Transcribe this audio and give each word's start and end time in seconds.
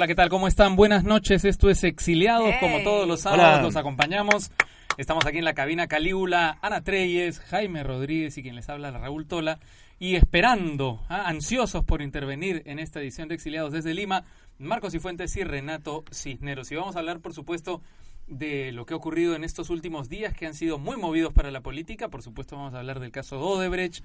Hola, 0.00 0.06
¿qué 0.06 0.14
tal? 0.14 0.30
¿Cómo 0.30 0.48
están? 0.48 0.76
Buenas 0.76 1.04
noches. 1.04 1.44
Esto 1.44 1.68
es 1.68 1.84
Exiliados. 1.84 2.54
Como 2.58 2.80
todos 2.80 3.06
los 3.06 3.20
sábados, 3.20 3.62
los 3.62 3.76
acompañamos. 3.76 4.50
Estamos 4.96 5.26
aquí 5.26 5.36
en 5.36 5.44
la 5.44 5.52
cabina 5.52 5.88
Calígula, 5.88 6.56
Ana 6.62 6.82
Treyes, 6.82 7.38
Jaime 7.38 7.82
Rodríguez 7.82 8.38
y 8.38 8.42
quien 8.42 8.54
les 8.54 8.70
habla, 8.70 8.92
Raúl 8.92 9.26
Tola. 9.26 9.60
Y 9.98 10.16
esperando, 10.16 11.04
¿ah? 11.10 11.24
ansiosos 11.26 11.84
por 11.84 12.00
intervenir 12.00 12.62
en 12.64 12.78
esta 12.78 12.98
edición 12.98 13.28
de 13.28 13.34
Exiliados 13.34 13.74
desde 13.74 13.92
Lima, 13.92 14.24
Marcos 14.58 14.92
Cifuentes 14.92 15.36
y 15.36 15.44
Renato 15.44 16.02
Cisneros. 16.10 16.72
Y 16.72 16.76
vamos 16.76 16.96
a 16.96 17.00
hablar, 17.00 17.20
por 17.20 17.34
supuesto, 17.34 17.82
de 18.26 18.72
lo 18.72 18.86
que 18.86 18.94
ha 18.94 18.96
ocurrido 18.96 19.34
en 19.34 19.44
estos 19.44 19.68
últimos 19.68 20.08
días 20.08 20.34
que 20.34 20.46
han 20.46 20.54
sido 20.54 20.78
muy 20.78 20.96
movidos 20.96 21.34
para 21.34 21.50
la 21.50 21.60
política. 21.60 22.08
Por 22.08 22.22
supuesto, 22.22 22.56
vamos 22.56 22.72
a 22.72 22.78
hablar 22.78 23.00
del 23.00 23.12
caso 23.12 23.36
de 23.36 23.42
Odebrecht, 23.42 24.02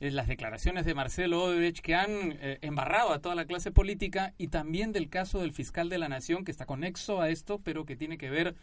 las 0.00 0.28
declaraciones 0.28 0.84
de 0.84 0.94
Marcelo 0.94 1.44
Odebrecht 1.44 1.80
que 1.80 1.94
han 1.94 2.10
eh, 2.10 2.58
embarrado 2.62 3.12
a 3.12 3.20
toda 3.20 3.34
la 3.34 3.46
clase 3.46 3.70
política 3.70 4.34
y 4.38 4.48
también 4.48 4.92
del 4.92 5.08
caso 5.08 5.40
del 5.40 5.52
fiscal 5.52 5.88
de 5.88 5.98
la 5.98 6.08
Nación 6.08 6.44
que 6.44 6.50
está 6.50 6.66
conexo 6.66 7.20
a 7.20 7.30
esto, 7.30 7.60
pero 7.62 7.86
que 7.86 7.96
tiene 7.96 8.18
que 8.18 8.30
ver 8.30 8.54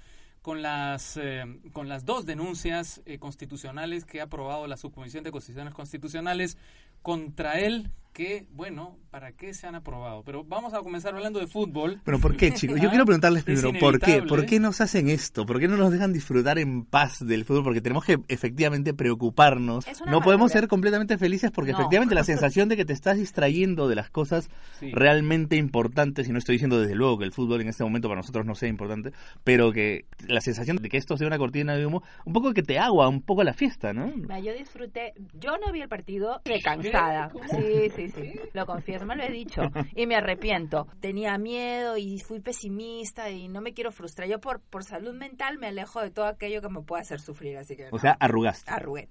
con 0.42 0.62
las, 0.62 1.18
eh, 1.18 1.46
con 1.72 1.88
las 1.88 2.06
dos 2.06 2.26
denuncias 2.26 3.02
constitucionales 3.20 4.06
que 4.06 4.22
ha 4.22 4.26
aprobado 4.26 4.68
la 4.68 4.78
Subcomisión 4.78 5.24
de 5.24 5.32
Constituciones 5.32 5.74
Constitucionales 5.74 6.58
contra 7.02 7.60
él 7.60 7.92
que, 8.14 8.46
bueno, 8.52 8.98
¿para 9.12 9.34
qué 9.34 9.54
se 9.54 9.68
han 9.68 9.76
aprobado? 9.76 10.24
Pero 10.24 10.44
vamos 10.44 10.74
a 10.74 10.80
comenzar 10.80 11.14
hablando 11.14 11.40
de 11.40 11.48
fútbol. 11.48 12.02
Pero 12.04 12.20
¿por 12.20 12.36
qué, 12.36 12.54
chicos? 12.54 12.80
Yo 12.82 12.90
quiero 12.90 13.06
preguntarles 13.06 13.44
primero, 13.44 13.72
¿por 13.80 14.00
qué? 14.00 14.24
¿Por 14.24 14.46
qué 14.46 14.60
nos 14.60 14.82
hacen 14.82 15.10
esto? 15.10 15.46
¿Por 15.46 15.60
qué 15.60 15.68
no 15.68 15.78
nos 15.78 15.92
dejan 15.92 16.14
disfrutar 16.14 16.58
en 16.58 16.86
paz 16.86 17.26
del 17.26 17.46
fútbol? 17.46 17.64
Porque 17.64 17.82
tenemos 17.82 18.06
que 18.06 18.20
efectivamente 18.28 18.94
preocuparnos. 18.94 19.86
No 20.08 20.22
podemos 20.22 20.52
ser 20.52 20.68
completamente 20.68 21.18
felices 21.18 21.52
porque 21.52 21.72
efectivamente 21.72 22.16
la 22.16 22.24
sensación 22.32 22.70
de 22.70 22.78
que 22.78 22.86
te 22.86 22.94
estás 22.94 23.18
distrayendo 23.18 23.88
de 23.88 23.96
las 23.96 24.10
cosas 24.10 24.50
realmente 24.80 25.56
importantes, 25.56 26.28
y 26.28 26.32
no 26.32 26.40
estoy 26.40 26.56
diciendo 26.56 26.80
desde 26.80 26.96
luego 26.96 27.20
que 27.20 27.26
el 27.26 27.34
fútbol 27.34 27.62
en 27.62 27.68
este 27.68 27.84
momento 27.84 28.08
para 28.08 28.22
nosotros 28.22 28.46
no 28.46 28.56
sea 28.56 28.70
importante, 28.70 29.12
pero 29.44 29.72
que 29.72 30.06
la 30.28 30.42
sensación 30.42 30.78
de 30.78 30.90
que 30.90 30.98
esto 30.98 31.18
sea 31.18 31.28
una 31.28 31.38
cortina 31.38 31.76
de 31.76 31.86
humo, 31.86 32.04
un 32.26 32.34
poco 32.34 32.54
que 32.54 32.64
te 32.64 32.80
agua 32.80 33.08
un 33.08 33.22
poco 33.22 33.44
la 33.44 33.54
fiesta, 33.54 33.94
¿no? 33.94 34.12
Yo 34.42 34.54
disfruté, 34.54 35.14
yo 35.34 35.58
no 35.64 35.72
vi 35.72 35.82
el 35.82 35.90
partido 35.90 36.42
de 36.46 36.62
cansada. 36.62 37.32
Sí, 37.52 37.92
sí 37.96 38.02
sí, 38.08 38.10
sí. 38.10 38.40
Lo 38.54 38.66
confieso, 38.66 39.01
me 39.06 39.16
lo 39.16 39.24
he 39.24 39.32
dicho. 39.32 39.62
Y 39.96 40.08
me 40.08 40.16
arrepiento. 40.16 40.88
Tenía 41.00 41.38
miedo 41.38 41.98
y 41.98 42.20
fui 42.20 42.40
pesimista 42.40 43.30
y 43.30 43.48
no 43.48 43.62
me 43.62 43.74
quiero 43.74 43.92
frustrar. 43.92 44.28
Yo 44.28 44.40
por, 44.40 44.62
por 44.62 44.84
salud 44.84 45.14
mental 45.14 45.58
me 45.58 45.68
alejo 45.68 46.02
de 46.02 46.12
todo 46.12 46.26
aquello 46.26 46.62
que 46.62 46.70
me 46.70 46.82
pueda 46.82 47.02
hacer 47.02 47.20
sufrir, 47.20 47.58
así 47.58 47.76
que... 47.76 47.90
O 47.92 48.00
sea, 48.00 48.18
arrugaste. 48.20 48.70
Arrugué. 48.72 49.10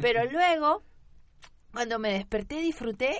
Pero 0.00 0.30
luego, 0.30 0.82
cuando 1.72 1.98
me 1.98 2.12
desperté, 2.12 2.60
disfruté 2.60 3.16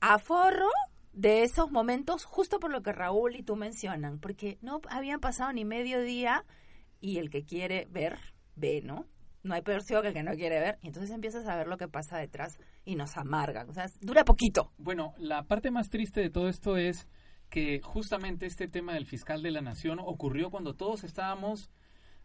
a 0.00 0.18
forro 0.18 0.68
de 1.12 1.42
esos 1.42 1.70
momentos, 1.70 2.24
justo 2.24 2.58
por 2.58 2.70
lo 2.70 2.82
que 2.82 2.92
Raúl 2.92 3.36
y 3.36 3.42
tú 3.42 3.56
mencionan, 3.56 4.18
porque 4.18 4.58
no 4.62 4.80
habían 4.88 5.20
pasado 5.20 5.52
ni 5.52 5.64
medio 5.64 6.00
día 6.00 6.44
y 7.00 7.18
el 7.18 7.30
que 7.30 7.44
quiere 7.44 7.86
ver, 7.90 8.18
ve, 8.56 8.80
¿no? 8.82 9.06
No 9.42 9.54
hay 9.54 9.62
peor 9.62 9.82
ciego 9.82 10.02
que 10.02 10.08
el 10.08 10.14
que 10.14 10.22
no 10.22 10.34
quiere 10.34 10.60
ver. 10.60 10.78
Y 10.82 10.88
entonces 10.88 11.10
empiezas 11.10 11.46
a 11.46 11.56
ver 11.56 11.66
lo 11.66 11.76
que 11.76 11.88
pasa 11.88 12.18
detrás 12.18 12.58
y 12.84 12.94
nos 12.94 13.16
amarga. 13.16 13.64
O 13.68 13.72
sea, 13.72 13.86
dura 14.00 14.24
poquito. 14.24 14.72
Bueno, 14.78 15.14
la 15.18 15.44
parte 15.44 15.70
más 15.70 15.90
triste 15.90 16.20
de 16.20 16.30
todo 16.30 16.48
esto 16.48 16.76
es 16.76 17.08
que 17.50 17.80
justamente 17.82 18.46
este 18.46 18.68
tema 18.68 18.94
del 18.94 19.06
fiscal 19.06 19.42
de 19.42 19.50
la 19.50 19.60
nación 19.60 19.98
ocurrió 20.00 20.50
cuando 20.50 20.74
todos 20.74 21.04
estábamos 21.04 21.70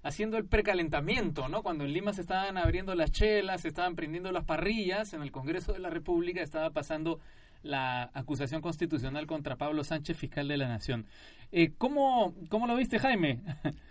haciendo 0.03 0.37
el 0.37 0.45
precalentamiento, 0.45 1.49
¿no? 1.49 1.63
Cuando 1.63 1.83
en 1.83 1.91
Lima 1.91 2.13
se 2.13 2.21
estaban 2.21 2.57
abriendo 2.57 2.95
las 2.95 3.11
chelas, 3.11 3.61
se 3.61 3.67
estaban 3.67 3.95
prendiendo 3.95 4.31
las 4.31 4.45
parrillas, 4.45 5.13
en 5.13 5.21
el 5.21 5.31
Congreso 5.31 5.73
de 5.73 5.79
la 5.79 5.89
República 5.89 6.41
estaba 6.41 6.69
pasando 6.69 7.19
la 7.63 8.09
acusación 8.13 8.61
constitucional 8.61 9.27
contra 9.27 9.57
Pablo 9.57 9.83
Sánchez, 9.83 10.17
fiscal 10.17 10.47
de 10.47 10.57
la 10.57 10.67
Nación. 10.67 11.07
Eh, 11.51 11.73
¿cómo, 11.77 12.33
¿Cómo 12.49 12.67
lo 12.67 12.75
viste, 12.75 12.99
Jaime? 12.99 13.41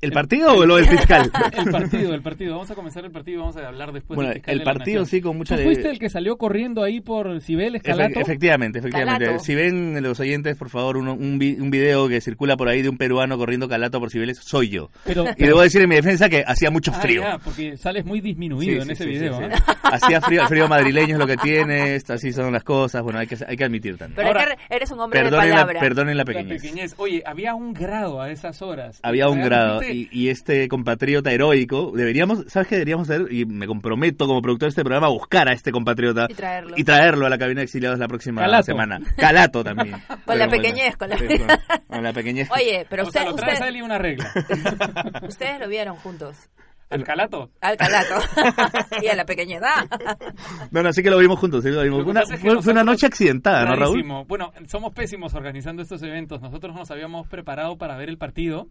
¿El 0.00 0.12
partido 0.12 0.52
o 0.52 0.66
lo 0.66 0.76
del 0.76 0.86
fiscal? 0.86 1.30
el 1.56 1.70
partido, 1.70 2.14
el 2.14 2.22
partido. 2.22 2.52
Vamos 2.52 2.70
a 2.70 2.74
comenzar 2.74 3.04
el 3.04 3.10
partido 3.10 3.36
y 3.36 3.40
vamos 3.40 3.56
a 3.56 3.66
hablar 3.66 3.92
después 3.92 4.16
bueno, 4.16 4.30
del 4.30 4.38
fiscal 4.38 4.54
el 4.54 4.62
partido 4.62 5.04
sí 5.06 5.20
con 5.20 5.36
mucha... 5.36 5.56
¿Tú 5.56 5.62
fuiste 5.62 5.88
el 5.88 5.98
que 5.98 6.10
salió 6.10 6.36
corriendo 6.36 6.82
ahí 6.82 7.00
por 7.00 7.40
Cibeles, 7.40 7.82
Calato? 7.82 8.20
efectivamente, 8.20 8.80
efectivamente. 8.80 9.38
Si 9.38 9.54
ven 9.54 10.02
los 10.02 10.20
oyentes, 10.20 10.56
por 10.56 10.68
favor, 10.68 10.96
un, 10.96 11.08
un, 11.08 11.70
video 11.70 12.08
que 12.08 12.20
circula 12.20 12.56
por 12.56 12.68
ahí 12.68 12.82
de 12.82 12.88
un 12.88 12.98
peruano 12.98 13.38
corriendo 13.38 13.68
Calato 13.68 13.98
por 13.98 14.10
Cibeles, 14.10 14.38
soy 14.38 14.68
yo. 14.68 14.90
y 15.06 15.44
debo 15.44 15.62
decir 15.62 15.80
en 15.82 15.88
mi 15.88 15.96
defensa 15.96 16.28
que 16.28 16.44
hacía 16.46 16.70
mucho 16.70 16.92
ah, 16.94 17.00
frío. 17.00 17.22
porque 17.42 17.76
sales 17.76 18.04
muy 18.04 18.20
disminuido 18.20 18.82
en 18.82 18.90
ese 18.90 19.06
video. 19.06 19.40
¿eh? 19.40 19.50
Hacía 19.82 20.20
frío, 20.20 20.42
el 20.42 20.48
frío 20.48 20.68
madrileño 20.74 21.14
es 21.14 21.18
lo 21.18 21.26
que 21.26 21.36
tiene, 21.36 21.98
así 22.08 22.32
son 22.32 22.52
las 22.52 22.64
cosas, 22.64 23.02
bueno, 23.02 23.18
hay 23.18 23.26
que, 23.26 23.36
hay 23.46 23.56
que 23.56 23.64
admitir 23.64 23.96
también. 23.96 24.16
Pero 24.16 24.28
Ahora, 24.28 24.56
eres 24.68 24.90
un 24.90 25.00
hombre 25.00 25.22
de 25.22 25.30
palabra. 25.30 25.80
perdonen 25.80 26.16
la 26.16 26.24
pequeñez. 26.24 26.94
Oye, 26.98 27.22
había 27.24 27.54
un 27.54 27.72
grado 27.72 28.20
a 28.20 28.30
esas 28.30 28.60
horas. 28.62 29.00
Había 29.02 29.28
un 29.28 29.40
grado, 29.40 29.80
y, 29.92 30.08
y 30.10 30.28
este 30.28 30.68
compatriota 30.68 31.32
heroico, 31.32 31.92
deberíamos, 31.94 32.44
¿sabes 32.48 32.68
qué 32.68 32.76
deberíamos 32.76 33.08
hacer? 33.10 33.32
Y 33.32 33.44
me 33.44 33.66
comprometo 33.66 34.26
como 34.26 34.42
productor 34.42 34.66
de 34.66 34.70
este 34.70 34.82
programa 34.82 35.06
a 35.06 35.10
buscar 35.10 35.48
a 35.48 35.52
este 35.52 35.72
compatriota 35.72 36.26
y 36.76 36.84
traerlo, 36.84 37.26
a 37.26 37.30
la 37.30 37.38
cabina 37.38 37.60
de 37.60 37.64
exiliados 37.64 37.98
la 37.98 38.08
próxima 38.08 38.62
semana. 38.62 39.00
Calato 39.16 39.64
también. 39.64 39.96
con 40.24 40.38
la 40.38 40.48
pequeñez, 40.48 40.96
con 40.96 41.08
la, 41.08 41.16
con 41.86 42.02
la 42.02 42.12
pequeñez. 42.12 42.50
Oye, 42.50 42.86
pero 42.88 43.04
usted, 43.04 43.24
lo 43.24 43.34
trae 43.34 43.54
usted... 43.54 43.82
una 43.82 43.98
regla. 43.98 44.32
ustedes 45.26 45.60
lo 45.60 45.68
vieron 45.68 45.96
juntos. 45.96 46.48
¿Al 46.90 47.02
calato? 47.02 47.50
Al 47.60 47.76
calato. 47.76 48.14
y 49.02 49.08
a 49.08 49.16
la 49.16 49.24
pequeñez. 49.24 49.60
Bueno, 50.70 50.90
así 50.90 51.02
que 51.02 51.10
lo 51.10 51.18
vimos 51.18 51.38
juntos. 51.40 51.64
Lo 51.64 51.82
vimos. 51.82 52.06
Una, 52.06 52.22
fue, 52.24 52.72
una 52.72 52.84
noche 52.84 53.06
accidentada, 53.06 53.64
¿no, 53.64 53.74
Raúl? 53.74 54.04
Bueno, 54.28 54.52
somos 54.66 54.92
pésimos 54.92 55.34
organizando 55.34 55.82
estos 55.82 56.02
eventos. 56.02 56.40
Nosotros 56.40 56.74
nos 56.74 56.90
habíamos 56.90 57.26
preparado 57.26 57.78
para 57.78 57.96
ver 57.96 58.08
el 58.08 58.18
partido 58.18 58.68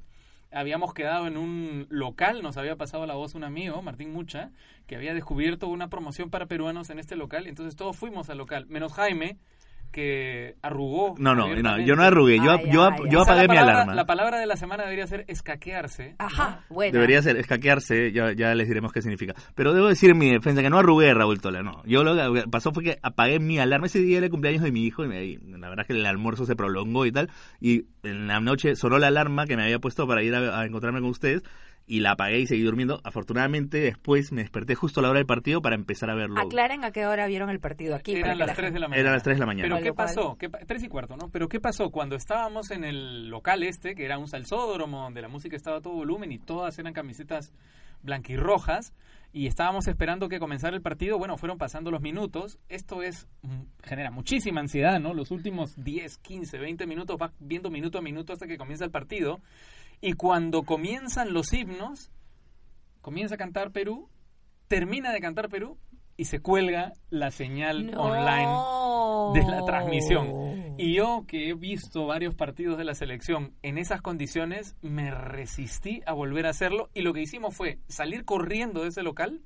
habíamos 0.54 0.94
quedado 0.94 1.28
en 1.28 1.38
un 1.38 1.88
local, 1.90 2.42
nos 2.42 2.58
había 2.58 2.76
pasado 2.76 3.06
la 3.06 3.16
voz 3.16 3.36
un 3.36 3.44
amigo, 3.44 3.82
Martín 3.82 4.12
Mucha, 4.12 4.52
que 4.88 4.96
había 4.96 5.14
descubierto 5.14 5.68
una 5.68 5.90
promoción 5.90 6.30
para 6.30 6.46
peruanos 6.46 6.90
en 6.90 7.00
este 7.00 7.16
local, 7.16 7.48
entonces 7.48 7.76
todos 7.76 7.98
fuimos 7.98 8.30
al 8.30 8.38
local, 8.38 8.66
menos 8.68 8.94
Jaime, 8.94 9.38
que 9.94 10.56
arrugó. 10.62 11.16
No, 11.18 11.34
no, 11.34 11.48
no 11.56 11.80
yo 11.80 11.96
no 11.96 12.04
arrugué, 12.04 12.38
yo, 12.38 12.58
yo, 12.66 12.90
yo 13.10 13.22
apagué 13.22 13.48
mi 13.48 13.56
alarma. 13.56 13.96
La 13.96 14.06
palabra 14.06 14.40
de 14.40 14.46
la 14.46 14.58
semana 14.58 14.84
debería 14.84 15.08
ser 15.08 15.24
escaquearse. 15.30 16.16
Ajá, 16.18 16.66
bueno. 16.68 16.92
Debería 16.92 17.22
ser 17.22 17.38
escaquearse, 17.38 18.12
ya, 18.12 18.34
ya 18.34 18.54
les 18.56 18.68
diremos 18.68 18.92
qué 18.92 19.02
significa. 19.02 19.34
Pero 19.56 19.74
debo 19.74 19.88
decir 19.88 20.10
en 20.10 20.18
mi 20.18 20.30
defensa 20.30 20.62
que 20.62 20.70
no 20.70 20.80
arrugué, 20.80 21.14
Raúl 21.14 21.40
Tola, 21.40 21.64
no. 21.64 21.82
Yo 21.86 22.04
lo 22.04 22.34
que 22.34 22.48
pasó 22.50 22.74
fue 22.74 22.84
que 22.84 23.00
apagué 23.02 23.40
mi 23.40 23.60
alarma. 23.60 23.86
Ese 23.86 24.00
día 24.00 24.18
era 24.18 24.26
el 24.26 24.32
cumpleaños 24.32 24.64
de 24.64 24.72
mi 24.72 24.84
hijo 24.84 25.06
y, 25.06 25.38
la 25.38 25.70
verdad 25.70 25.82
es 25.82 25.88
que 25.88 25.94
el 25.94 26.06
almuerzo 26.06 26.46
se 26.46 26.56
prolongó 26.56 27.06
y 27.06 27.12
tal. 27.12 27.30
Y 27.62 27.86
en 28.04 28.28
la 28.28 28.40
noche 28.42 28.76
sonó 28.76 28.98
la 28.98 29.08
alarma 29.08 29.46
que 29.46 29.56
me 29.56 29.64
había 29.64 29.80
puesto 29.80 30.08
para 30.08 30.24
ir 30.24 30.36
a 30.36 30.66
encontrarme 30.66 31.00
con 31.00 31.10
ustedes 31.10 31.44
y 31.86 32.00
la 32.00 32.12
apagué 32.12 32.40
y 32.40 32.48
seguí 32.48 32.64
durmiendo. 32.64 33.02
Afortunadamente, 33.04 33.80
después 33.80 34.32
me 34.32 34.42
desperté 34.42 34.76
justo 34.76 35.00
a 35.00 35.04
la 35.04 35.10
hora 35.10 35.20
del 35.20 35.26
partido 35.26 35.62
para 35.62 35.76
empezar 35.76 36.10
a 36.10 36.16
verlo. 36.16 36.40
Aclaren 36.40 36.84
a 36.84 36.92
qué 36.92 37.06
hora 37.06 37.28
vieron 37.28 37.50
el 37.50 37.60
partido 37.60 37.96
aquí. 37.96 38.16
Eran 38.16 38.38
las 38.38 38.56
3 38.56 38.74
de 38.74 38.80
la 38.80 38.88
mañana. 38.88 39.02
Eran 39.02 39.14
las 39.14 39.24
3 39.24 39.36
de 39.36 39.40
la 39.40 39.46
mañana. 39.46 39.76
Pero 39.76 39.84
¿qué 39.84 39.94
pasó? 39.94 40.36
¿Qué, 40.38 40.50
3 40.50 40.84
y 40.84 40.88
cuarto, 40.88 41.18
¿no? 41.18 41.30
Pero 41.30 41.48
¿qué 41.48 41.60
pasó? 41.60 41.90
Cuando 41.90 42.16
estábamos 42.16 42.72
en 42.72 42.84
el 42.84 43.30
local 43.30 43.64
este, 43.64 43.96
que 43.96 44.06
era 44.06 44.18
un 44.18 44.28
salsódromo, 44.28 45.02
donde 45.02 45.22
la 45.22 45.28
música 45.28 45.56
estaba 45.56 45.78
a 45.78 45.82
todo 45.82 45.94
volumen 45.94 46.32
y 46.32 46.40
todas 46.40 46.78
eran 46.80 46.94
camisetas 46.94 47.54
blanquirrojas, 48.02 48.94
y 49.36 49.48
estábamos 49.48 49.88
esperando 49.88 50.30
que 50.30 50.38
comenzara 50.38 50.76
el 50.76 50.84
partido, 50.84 51.18
bueno, 51.18 51.38
fueron 51.38 51.58
pasando 51.58 51.90
los 51.90 52.02
minutos. 52.02 52.60
Esto 52.70 53.02
es 53.02 53.28
mm, 53.42 53.64
genera 53.84 54.12
muchísima 54.12 54.62
ansiedad, 54.62 55.00
¿no? 55.00 55.16
Los 55.16 55.32
últimos 55.32 55.74
10, 55.76 56.20
15, 56.20 56.60
20 56.60 56.86
minutos 56.86 57.18
vas 57.18 57.32
viendo 57.40 57.72
minuto 57.72 57.98
a 57.98 58.02
minuto 58.04 58.32
hasta 58.32 58.46
que 58.46 58.58
comienza 58.58 58.86
el 58.86 58.92
partido. 58.92 59.42
Y 60.06 60.16
cuando 60.16 60.64
comienzan 60.64 61.32
los 61.32 61.54
himnos, 61.54 62.12
comienza 63.00 63.36
a 63.36 63.38
cantar 63.38 63.72
Perú, 63.72 64.10
termina 64.68 65.14
de 65.14 65.22
cantar 65.22 65.48
Perú 65.48 65.78
y 66.18 66.26
se 66.26 66.42
cuelga 66.42 66.92
la 67.10 67.32
señal 67.32 67.96
online 67.96 68.52
de 69.34 69.50
la 69.50 69.64
transmisión. 69.64 70.76
Y 70.78 70.94
yo 70.94 71.24
que 71.26 71.48
he 71.48 71.54
visto 71.54 72.06
varios 72.06 72.36
partidos 72.36 72.78
de 72.78 72.84
la 72.84 72.96
selección 72.96 73.54
en 73.62 73.78
esas 73.78 74.02
condiciones, 74.02 74.76
me 74.82 75.10
resistí 75.10 76.02
a 76.06 76.12
volver 76.12 76.48
a 76.48 76.50
hacerlo 76.50 76.90
y 76.94 77.02
lo 77.02 77.14
que 77.14 77.22
hicimos 77.22 77.56
fue 77.56 77.80
salir 77.88 78.26
corriendo 78.26 78.82
de 78.82 78.90
ese 78.90 79.04
local, 79.04 79.40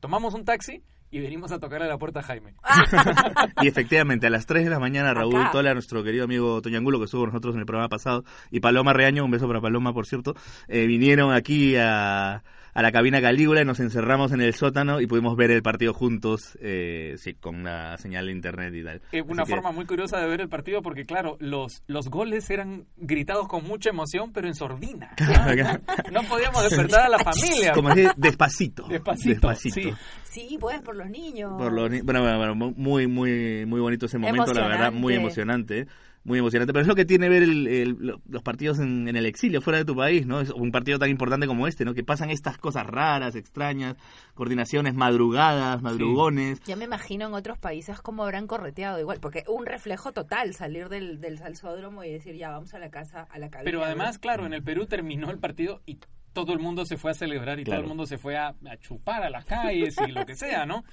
tomamos 0.00 0.32
un 0.32 0.46
taxi 0.46 0.82
y 1.10 1.20
venimos 1.20 1.50
a 1.52 1.58
tocarle 1.58 1.86
a 1.86 1.88
la 1.88 1.98
puerta 1.98 2.20
a 2.20 2.22
Jaime. 2.22 2.54
y 3.62 3.68
efectivamente, 3.68 4.26
a 4.26 4.30
las 4.30 4.46
3 4.46 4.64
de 4.64 4.70
la 4.70 4.78
mañana, 4.78 5.12
Raúl 5.14 5.50
Tola, 5.50 5.74
nuestro 5.74 6.02
querido 6.04 6.24
amigo 6.24 6.62
Toño 6.62 6.78
Angulo, 6.78 6.98
que 6.98 7.06
estuvo 7.06 7.22
con 7.22 7.30
nosotros 7.30 7.54
en 7.54 7.60
el 7.60 7.66
programa 7.66 7.88
pasado, 7.88 8.24
y 8.50 8.60
Paloma 8.60 8.92
Reaño, 8.92 9.24
un 9.24 9.30
beso 9.30 9.46
para 9.46 9.60
Paloma, 9.60 9.92
por 9.92 10.06
cierto, 10.06 10.34
eh, 10.68 10.86
vinieron 10.86 11.32
aquí 11.32 11.76
a 11.76 12.42
a 12.74 12.82
la 12.82 12.92
cabina 12.92 13.20
Calígula 13.20 13.62
y 13.62 13.64
nos 13.64 13.80
encerramos 13.80 14.32
en 14.32 14.40
el 14.40 14.54
sótano 14.54 15.00
y 15.00 15.06
pudimos 15.06 15.36
ver 15.36 15.50
el 15.50 15.62
partido 15.62 15.92
juntos, 15.92 16.58
eh, 16.60 17.14
sí, 17.18 17.34
con 17.34 17.56
una 17.56 17.96
señal 17.98 18.26
de 18.26 18.32
internet 18.32 18.74
y 18.74 18.84
tal. 18.84 19.02
Es 19.12 19.24
una 19.26 19.44
forma 19.44 19.72
muy 19.72 19.86
curiosa 19.86 20.18
de 20.18 20.26
ver 20.26 20.40
el 20.40 20.48
partido 20.48 20.82
porque, 20.82 21.04
claro, 21.04 21.36
los, 21.40 21.82
los 21.86 22.08
goles 22.08 22.48
eran 22.50 22.86
gritados 22.96 23.48
con 23.48 23.64
mucha 23.64 23.90
emoción, 23.90 24.32
pero 24.32 24.46
en 24.46 24.54
sordina. 24.54 25.14
no 26.12 26.22
podíamos 26.22 26.62
despertar 26.62 27.06
a 27.06 27.08
la 27.08 27.18
familia. 27.18 27.72
Como 27.72 27.88
decir, 27.90 28.10
despacito. 28.16 28.86
Despacito. 28.88 29.54
Sí. 29.54 29.92
sí. 30.24 30.56
pues, 30.60 30.80
por 30.82 30.96
los 30.96 31.08
niños. 31.08 31.52
Por 31.58 31.72
los 31.72 31.90
bueno, 32.04 32.22
bueno, 32.22 32.54
muy, 32.54 33.06
muy, 33.06 33.66
muy 33.66 33.80
bonito 33.80 34.06
ese 34.06 34.18
momento, 34.18 34.52
la 34.52 34.68
verdad, 34.68 34.92
muy 34.92 35.14
emocionante. 35.14 35.86
Muy 36.24 36.38
emocionante. 36.38 36.72
Pero 36.72 36.82
es 36.82 36.88
lo 36.88 36.94
que 36.94 37.04
tiene 37.04 37.28
ver 37.28 37.46
los 37.46 38.42
partidos 38.42 38.78
en, 38.78 39.08
el 39.08 39.26
exilio, 39.26 39.60
fuera 39.60 39.78
de 39.78 39.84
tu 39.84 39.96
país, 39.96 40.26
¿no? 40.26 40.40
Es 40.40 40.50
un 40.50 40.70
partido 40.70 40.98
tan 40.98 41.10
importante 41.10 41.46
como 41.46 41.66
este, 41.66 41.84
¿no? 41.84 41.94
Que 41.94 42.04
pasan 42.04 42.30
estas 42.30 42.58
cosas 42.58 42.86
raras, 42.86 43.34
extrañas, 43.36 43.96
coordinaciones, 44.34 44.94
madrugadas, 44.94 45.82
madrugones. 45.82 46.60
Ya 46.64 46.76
me 46.76 46.84
imagino 46.84 47.26
en 47.26 47.34
otros 47.34 47.58
países 47.58 48.00
cómo 48.00 48.24
habrán 48.24 48.46
correteado 48.46 49.00
igual, 49.00 49.18
porque 49.20 49.44
un 49.48 49.66
reflejo 49.66 50.12
total 50.12 50.54
salir 50.54 50.88
del, 50.88 51.20
del 51.20 51.38
salsódromo 51.38 52.04
y 52.04 52.10
decir, 52.10 52.36
ya, 52.36 52.50
vamos 52.50 52.74
a 52.74 52.78
la 52.78 52.90
casa, 52.90 53.26
a 53.30 53.38
la 53.38 53.50
cabina. 53.50 53.64
Pero 53.64 53.84
además, 53.84 54.18
claro, 54.18 54.46
en 54.46 54.52
el 54.52 54.62
Perú 54.62 54.86
terminó 54.86 55.30
el 55.30 55.38
partido 55.38 55.80
y 55.86 55.98
todo 56.32 56.52
el 56.52 56.60
mundo 56.60 56.86
se 56.86 56.96
fue 56.96 57.10
a 57.10 57.14
celebrar 57.14 57.58
y 57.58 57.64
todo 57.64 57.76
el 57.76 57.86
mundo 57.86 58.06
se 58.06 58.18
fue 58.18 58.36
a, 58.36 58.48
a 58.48 58.76
chupar 58.78 59.22
a 59.22 59.30
las 59.30 59.44
calles 59.44 59.96
y 60.06 60.12
lo 60.12 60.24
que 60.24 60.34
sea, 60.36 60.66
¿no? 60.66 60.84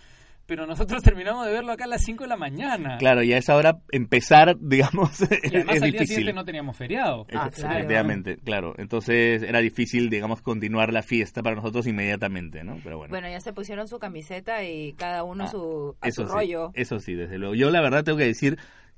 Pero 0.47 0.65
nosotros 0.65 1.03
terminamos 1.03 1.45
de 1.45 1.51
verlo 1.51 1.71
acá 1.71 1.83
a 1.83 1.87
las 1.87 2.03
5 2.03 2.23
de 2.23 2.27
la 2.27 2.37
mañana. 2.37 2.97
Claro, 2.97 3.21
y 3.21 3.33
a 3.33 3.37
esa 3.37 3.55
hora 3.55 3.79
empezar, 3.91 4.57
digamos, 4.59 5.21
y 5.21 5.55
además, 5.55 5.75
es 5.75 5.83
al 5.83 5.91
día 5.91 6.05
siguiente 6.05 6.33
no 6.33 6.45
teníamos 6.45 6.77
feriado. 6.77 7.27
Ah, 7.33 7.49
Efectivamente, 7.53 8.37
claro. 8.37 8.73
Entonces 8.77 9.43
era 9.43 9.59
difícil, 9.59 10.09
digamos, 10.09 10.41
continuar 10.41 10.91
la 10.91 11.03
fiesta 11.03 11.43
para 11.43 11.55
nosotros 11.55 11.85
inmediatamente, 11.85 12.63
¿no? 12.63 12.77
Pero 12.83 12.97
bueno. 12.97 13.11
Bueno, 13.11 13.29
ya 13.29 13.39
se 13.39 13.53
pusieron 13.53 13.87
su 13.87 13.99
camiseta 13.99 14.63
y 14.63 14.93
cada 14.93 15.23
uno 15.23 15.43
ah, 15.43 15.47
su, 15.47 15.95
a 16.01 16.11
su 16.11 16.25
rollo. 16.25 16.71
Eso 16.73 16.99
sí, 16.99 17.13
desde 17.13 17.37
luego. 17.37 17.53
Yo 17.53 17.69
la 17.69 17.81
verdad 17.81 18.03
tengo 18.03 18.17
que 18.17 18.25
decir 18.25 18.57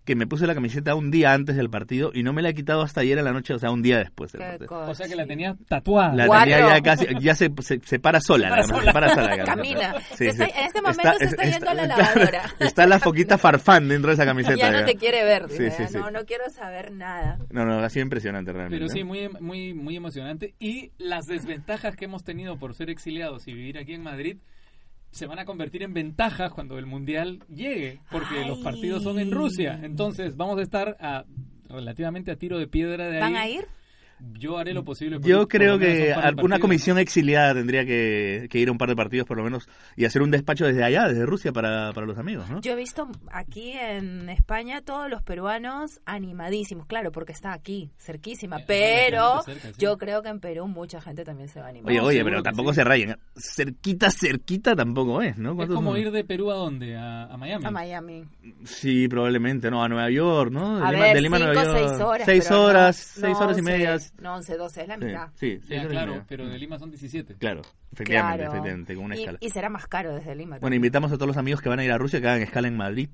que 0.10 0.16
me 0.16 0.26
puse 0.26 0.48
la 0.48 0.56
camiseta 0.56 0.96
un 0.96 1.12
día 1.12 1.34
antes 1.34 1.56
del 1.56 1.70
partido 1.70 2.10
y 2.12 2.24
no 2.24 2.34
me 2.34 2.42
la 2.42 2.50
he 2.50 2.56
quitado 2.56 2.82
hasta 2.82 3.02
ayer 3.02 3.20
a 3.20 3.22
la 3.22 3.32
noche, 3.32 3.54
o 3.54 3.60
sea, 3.60 3.70
un 3.70 3.84
día 3.84 4.00
después 4.00 4.32
del 4.32 4.42
partido. 4.42 4.90
O 4.90 4.96
sea 4.96 5.08
que 5.08 5.16
la 5.16 5.28
tenía 5.28 5.56
tatuada. 5.68 6.16
La 6.16 6.28
tenía 6.28 6.68
ya 6.68 6.82
casi, 6.82 7.06
ya 7.22 7.36
se, 7.36 7.52
se, 7.62 8.00
para 8.00 8.20
sola. 8.20 8.64
Se 8.64 8.92
para 8.92 9.14
sola. 9.14 9.38
Camina. 9.46 9.94
en 10.20 10.28
este 10.28 10.82
momento 10.82 11.12
se 11.20 11.26
está, 11.26 11.44
yendo 11.44 11.70
a 11.70 11.74
la 11.76 11.86
lavadora. 11.86 12.42
Está, 12.60 12.88
la 12.88 12.98
foquita 12.98 13.38
farfán 13.38 13.88
dentro 13.88 14.10
de 14.10 14.16
esa 14.16 14.26
camiseta. 14.26 14.56
Ya, 14.56 14.72
no 14.72 14.84
te 14.84 14.96
quiere 14.96 15.24
ver. 15.24 15.46
no, 15.94 16.10
no 16.10 16.26
quiero 16.26 16.50
saber 16.50 16.92
nada. 16.92 17.38
No, 17.52 17.64
no, 17.64 17.78
ha 17.78 17.90
sido 17.92 18.02
impresionante 18.02 18.52
realmente. 18.52 18.84
Pero 18.84 18.90
sí, 18.90 19.04
muy, 19.04 19.30
muy, 19.40 19.76
muy 19.76 19.96
emocionante. 19.96 20.56
Y 20.58 20.90
las 20.98 21.28
desventajas 21.28 21.96
que 21.96 22.06
hemos 22.06 22.24
tenido 22.24 22.58
por 22.58 22.74
ser 22.74 22.90
exiliados 22.90 23.48
y 23.48 23.54
vivir 23.54 23.78
aquí 23.78 23.94
en 23.94 24.02
Madrid 24.02 24.38
se 25.12 25.26
van 25.26 25.40
a 25.40 25.46
convertir 25.46 25.84
en 25.84 25.94
ventajas 25.94 26.52
cuando 26.52 26.78
el 26.78 26.86
mundial 26.86 27.44
llegue, 27.50 28.02
porque 28.12 28.46
los 28.46 28.60
partidos 28.60 29.04
son 29.04 29.20
en 29.20 29.32
Rusia. 29.32 29.80
Entonces 29.84 30.36
vamos 30.36 30.60
a 30.60 30.62
estar 30.62 30.98
a, 31.00 31.26
relativamente 31.68 32.32
a 32.32 32.36
tiro 32.36 32.58
de 32.58 32.68
piedra 32.68 33.10
de 33.10 33.18
ahí. 33.18 33.22
¿Van 33.22 33.36
a 33.36 33.48
ir? 33.48 33.66
Yo 34.34 34.58
haré 34.58 34.74
lo 34.74 34.84
posible. 34.84 35.20
Yo 35.22 35.48
creo 35.48 35.80
que 35.80 36.14
alguna 36.14 36.60
comisión 36.60 36.98
exiliada 36.98 37.54
tendría 37.54 37.86
que, 37.86 38.50
ir 38.52 38.70
a 38.70 38.72
un 38.72 38.78
par 38.78 38.90
de 38.90 38.96
partidos 38.96 39.28
por 39.28 39.38
lo 39.38 39.44
menos 39.44 39.70
y 39.96 40.06
hacer 40.06 40.22
un 40.22 40.32
despacho 40.32 40.66
desde 40.66 40.84
allá, 40.84 41.08
desde 41.08 41.26
Rusia, 41.26 41.52
para, 41.52 41.94
para 41.94 42.06
los 42.06 42.18
amigos. 42.18 42.50
¿no? 42.50 42.62
Yo 42.62 42.74
he 42.74 42.76
visto 42.76 43.08
aquí 43.32 43.72
en 43.72 44.30
España 44.30 44.82
todos 44.82 45.10
los 45.10 45.22
peruanos 45.24 46.02
animadísimos, 46.06 46.86
claro, 46.86 47.12
porque 47.12 47.32
está 47.32 47.54
aquí, 47.54 47.92
cerquísima, 47.98 48.60
pero 48.68 49.42
yo 49.78 49.98
creo 49.98 50.22
que 50.22 50.30
en 50.30 50.40
Perú 50.40 50.68
mucha 50.68 51.02
gente 51.02 51.24
también 51.24 51.48
se 51.50 51.60
va 51.60 51.68
a 51.68 51.70
animar. 51.70 51.90
Oye, 51.90 52.02
oye, 52.02 52.24
pero 52.24 52.44
tampoco 52.44 52.74
se 52.74 52.84
rayen. 52.84 53.18
Cerquita, 53.36 54.10
cerquita 54.12 54.76
tampoco 54.76 55.22
es, 55.22 55.38
¿no? 55.38 55.62
Es 55.62 55.70
como 55.70 55.96
ir 55.98 56.12
de 56.12 56.24
Perú 56.24 56.52
a 56.52 56.56
dónde? 56.56 56.98
¿A, 56.98 57.36
Miami? 57.38 57.66
A 57.66 57.72
Miami. 57.72 58.26
Sí, 58.64 59.08
probablemente, 59.08 59.72
¿no? 59.72 59.84
A 59.84 59.88
Nueva 59.88 60.10
York, 60.10 60.52
¿no? 60.52 60.80
De 60.80 60.86
a 60.86 60.92
Lima, 60.92 61.04
ver, 61.04 61.16
de 61.16 61.22
Lima 61.22 61.38
cinco, 61.38 61.54
Nueva 61.54 61.64
York. 61.64 61.78
seis 61.78 62.02
horas. 62.02 62.26
Seis 62.26 62.52
horas, 62.52 62.96
seis 62.96 63.38
horas 63.38 63.58
y 63.58 63.62
media. 63.62 63.98
No, 64.20 64.36
11, 64.36 64.58
12, 64.58 64.82
es 64.82 64.88
la 64.88 64.98
mitad. 64.98 65.30
Sí, 65.36 65.60
sí, 65.68 65.76
claro, 65.88 66.24
pero 66.28 66.48
de 66.48 66.58
Lima 66.58 66.80
son 66.80 66.90
17. 66.90 67.36
Claro, 67.36 67.62
efectivamente, 67.92 68.44
efectivamente 68.44 68.96
con 68.96 69.06
una 69.06 69.16
y, 69.16 69.20
escala. 69.20 69.38
Y 69.42 69.50
será 69.50 69.70
más 69.70 69.88
caro 69.88 70.16
desde 70.16 70.36
Lima. 70.36 70.60
Bueno, 70.60 70.76
invitamos 70.76 71.12
a 71.12 71.16
todos 71.16 71.28
los 71.28 71.38
amigos 71.38 71.62
que 71.62 71.70
van 71.70 71.80
a 71.80 71.86
ir 71.86 71.92
a 71.92 71.98
Rusia 71.98 72.22
que 72.22 72.28
hagan 72.28 72.42
escala 72.42 72.68
en 72.68 72.78
Madrid 72.78 73.10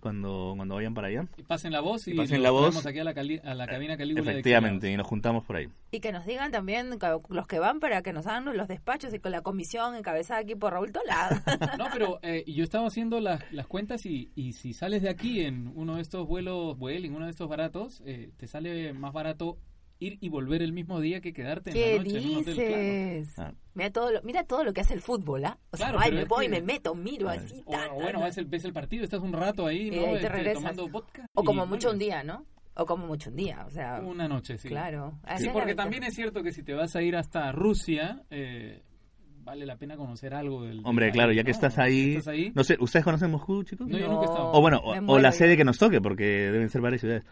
cuando, 0.00 0.54
cuando 0.56 0.74
vayan 0.74 0.94
para 0.94 1.08
allá. 1.08 1.26
Y 1.36 1.42
pasen 1.42 1.72
la 1.72 1.80
voz 1.80 2.06
y, 2.08 2.14
pasen 2.14 2.42
la 2.42 2.50
voz. 2.50 2.84
aquí 2.86 2.98
a 2.98 3.04
la, 3.04 3.10
a 3.10 3.54
la 3.54 3.66
cabina 3.66 3.96
Calígula. 3.96 4.30
Efectivamente, 4.30 4.90
y 4.90 4.96
nos 4.96 5.06
juntamos 5.06 5.44
por 5.44 5.56
ahí. 5.56 5.68
Y 5.90 6.00
que 6.00 6.12
nos 6.12 6.26
digan 6.26 6.50
también 6.50 6.90
los 7.28 7.46
que 7.46 7.58
van 7.58 7.80
para 7.80 8.02
que 8.02 8.12
nos 8.12 8.26
hagan 8.26 8.56
los 8.56 8.68
despachos 8.68 9.12
y 9.14 9.18
con 9.18 9.32
la 9.32 9.42
comisión 9.42 9.94
encabezada 9.94 10.40
aquí 10.40 10.54
por 10.54 10.72
Raúl 10.72 10.92
Tola. 10.92 11.42
no, 11.78 11.86
pero 11.92 12.18
eh, 12.22 12.44
yo 12.46 12.64
estaba 12.64 12.86
haciendo 12.86 13.20
las, 13.20 13.40
las 13.52 13.66
cuentas 13.66 14.06
y, 14.06 14.30
y 14.34 14.52
si 14.52 14.72
sales 14.72 15.02
de 15.02 15.10
aquí 15.10 15.40
en 15.40 15.72
uno 15.74 15.96
de 15.96 16.02
estos 16.02 16.26
vuelos 16.26 16.78
Vueling, 16.78 17.14
uno 17.14 17.26
de 17.26 17.30
estos 17.30 17.48
baratos, 17.48 18.02
eh, 18.04 18.30
te 18.36 18.46
sale 18.46 18.92
más 18.92 19.12
barato 19.12 19.58
ir 20.00 20.18
y 20.20 20.28
volver 20.28 20.62
el 20.62 20.72
mismo 20.72 20.98
día 21.00 21.20
que 21.20 21.32
quedarte 21.32 21.70
en 21.70 21.96
la 21.96 22.02
noche 22.02 22.18
en 22.18 22.28
un 22.28 22.38
hotel. 22.38 23.28
Ah. 23.36 23.52
Mira 23.74 23.90
todo, 23.90 24.10
lo, 24.10 24.22
mira 24.22 24.44
todo 24.44 24.64
lo 24.64 24.72
que 24.72 24.80
hace 24.80 24.94
el 24.94 25.00
fútbol, 25.00 25.44
¿ah? 25.44 25.58
O 25.70 25.76
sea, 25.76 25.92
me 25.92 26.24
voy, 26.24 26.48
me 26.48 26.60
meto, 26.60 26.94
miro 26.94 27.28
así. 27.28 27.62
O, 27.66 28.00
bueno, 28.00 28.22
ves 28.22 28.38
el, 28.38 28.46
ves 28.46 28.64
el, 28.64 28.72
partido, 28.72 29.04
estás 29.04 29.20
un 29.20 29.32
rato 29.32 29.66
ahí, 29.66 29.90
¿no? 29.90 30.16
Este, 30.16 30.54
tomando 30.54 30.88
vodka. 30.88 31.26
O 31.34 31.44
como 31.44 31.66
mucho 31.66 31.90
un 31.90 31.98
día, 31.98 32.24
¿no? 32.24 32.46
O 32.74 32.86
como 32.86 33.06
mucho 33.06 33.30
un 33.30 33.36
día, 33.36 33.64
o 33.66 33.70
sea... 33.70 34.00
Una 34.00 34.26
noche, 34.26 34.56
sí. 34.56 34.68
Claro. 34.68 35.20
Sí, 35.36 35.48
porque 35.52 35.74
también 35.74 36.02
es 36.04 36.14
cierto 36.14 36.42
que 36.42 36.52
si 36.52 36.62
te 36.62 36.72
vas 36.72 36.96
a 36.96 37.02
ir 37.02 37.14
hasta 37.14 37.52
Rusia... 37.52 38.22
Eh, 38.30 38.82
vale 39.42 39.66
la 39.66 39.76
pena 39.76 39.96
conocer 39.96 40.34
algo 40.34 40.62
del... 40.62 40.80
Hombre, 40.84 41.10
claro, 41.10 41.32
ya 41.32 41.42
que 41.42 41.50
estás, 41.50 41.78
ahí, 41.78 42.18
No 42.54 42.62
sé, 42.62 42.76
¿ustedes 42.78 43.04
conocen 43.04 43.30
Moscú, 43.30 43.64
chicos? 43.64 43.88
No, 43.88 43.98
yo 43.98 44.08
nunca 44.08 44.22
he 44.22 44.26
estado. 44.26 44.52
O 44.52 44.60
bueno, 44.60 44.80
o, 44.84 45.18
la 45.18 45.32
sede 45.32 45.56
que 45.56 45.64
nos 45.64 45.78
toque, 45.78 46.00
porque 46.00 46.24
deben 46.24 46.68
ser 46.68 46.80
varias 46.80 47.00
ciudades 47.00 47.24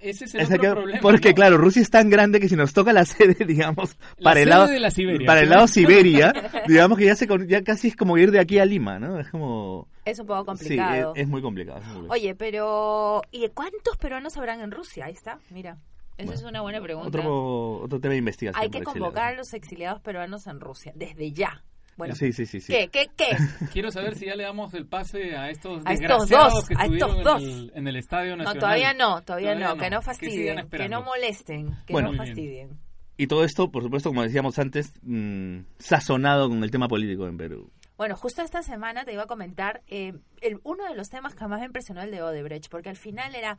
ese 0.00 0.24
es 0.24 0.34
el 0.34 0.44
otro 0.44 0.74
problema. 0.74 1.00
Porque, 1.00 1.34
claro, 1.34 1.56
Rusia 1.56 1.82
es 1.82 1.90
tan 1.90 2.10
grande 2.10 2.40
que 2.40 2.48
si 2.48 2.56
nos 2.56 2.72
toca 2.72 2.92
la 2.92 3.04
sede, 3.04 3.44
digamos, 3.46 3.96
para 4.22 4.40
el 4.40 4.48
lado. 4.48 4.66
De 4.66 4.80
la 4.80 4.90
Siberia, 4.90 5.26
para 5.26 5.40
el 5.40 5.50
lado 5.50 5.66
Siberia, 5.66 6.32
digamos 6.68 6.98
que 6.98 7.06
ya, 7.06 7.16
se, 7.16 7.26
ya 7.46 7.62
casi 7.62 7.88
es 7.88 7.96
como 7.96 8.18
ir 8.18 8.30
de 8.30 8.40
aquí 8.40 8.58
a 8.58 8.64
Lima, 8.64 8.98
¿no? 8.98 9.18
Es 9.18 9.28
como. 9.30 9.88
Es 10.04 10.18
un 10.18 10.26
poco 10.26 10.44
complicado. 10.44 11.14
Sí, 11.14 11.20
es, 11.20 11.28
muy 11.28 11.42
complicado, 11.42 11.80
Oye, 12.08 12.34
pero. 12.34 13.22
¿Y 13.30 13.48
cuántos 13.48 13.96
peruanos 13.98 14.36
habrán 14.36 14.60
en 14.60 14.70
Rusia? 14.70 15.06
Ahí 15.06 15.12
está, 15.12 15.38
mira. 15.50 15.78
Esa 16.16 16.32
es 16.32 16.42
una 16.44 16.62
buena 16.62 16.80
pregunta. 16.80 17.08
Otro, 17.08 17.80
otro 17.82 18.00
tema 18.00 18.12
de 18.12 18.18
investigación. 18.18 18.62
Hay 18.62 18.70
que 18.70 18.82
convocar 18.82 19.34
a 19.34 19.36
los 19.36 19.52
exiliados 19.52 20.00
peruanos 20.00 20.46
en 20.46 20.60
Rusia, 20.60 20.92
desde 20.94 21.32
ya. 21.32 21.62
Bueno, 21.96 22.14
sí, 22.14 22.32
sí, 22.32 22.44
sí, 22.44 22.60
¿Qué, 22.60 22.88
qué, 22.88 23.06
qué? 23.16 23.36
Quiero 23.72 23.90
saber 23.90 24.16
si 24.16 24.26
ya 24.26 24.36
le 24.36 24.42
damos 24.42 24.74
el 24.74 24.86
pase 24.86 25.34
a 25.34 25.48
estos 25.48 25.80
a 25.86 25.94
estos 25.94 26.28
dos, 26.28 26.68
que 26.68 26.74
a 26.76 26.84
estos 26.84 27.24
dos. 27.24 27.42
En, 27.42 27.48
el, 27.48 27.72
en 27.74 27.88
el 27.88 27.96
Estadio 27.96 28.36
Nacional. 28.36 28.54
No, 28.54 28.60
todavía 28.60 28.92
no, 28.92 29.22
todavía, 29.22 29.54
no, 29.54 29.76
que 29.78 29.88
no 29.88 30.02
fastidien, 30.02 30.68
que, 30.68 30.88
no 30.90 31.02
molesten, 31.02 31.74
que 31.86 31.94
no 31.94 32.12
fastidien. 32.12 32.78
Y 33.16 33.28
todo 33.28 33.44
esto, 33.44 33.70
por 33.70 33.82
supuesto, 33.82 34.10
como 34.10 34.22
decíamos 34.22 34.58
antes, 34.58 34.92
mmm, 35.02 35.60
sazonado 35.78 36.50
con 36.50 36.62
el 36.62 36.70
tema 36.70 36.86
político 36.86 37.26
en 37.26 37.38
Perú. 37.38 37.72
Bueno, 37.96 38.14
justo 38.14 38.42
esta 38.42 38.62
semana 38.62 39.06
te 39.06 39.14
iba 39.14 39.22
a 39.22 39.26
comentar 39.26 39.80
eh, 39.86 40.12
el, 40.42 40.60
uno 40.64 40.84
de 40.84 40.94
los 40.94 41.08
temas 41.08 41.34
que 41.34 41.46
más 41.46 41.60
me 41.60 41.66
impresionó 41.66 42.02
el 42.02 42.10
de 42.10 42.22
Odebrecht, 42.22 42.70
porque 42.70 42.90
al 42.90 42.96
final 42.96 43.34
era, 43.34 43.56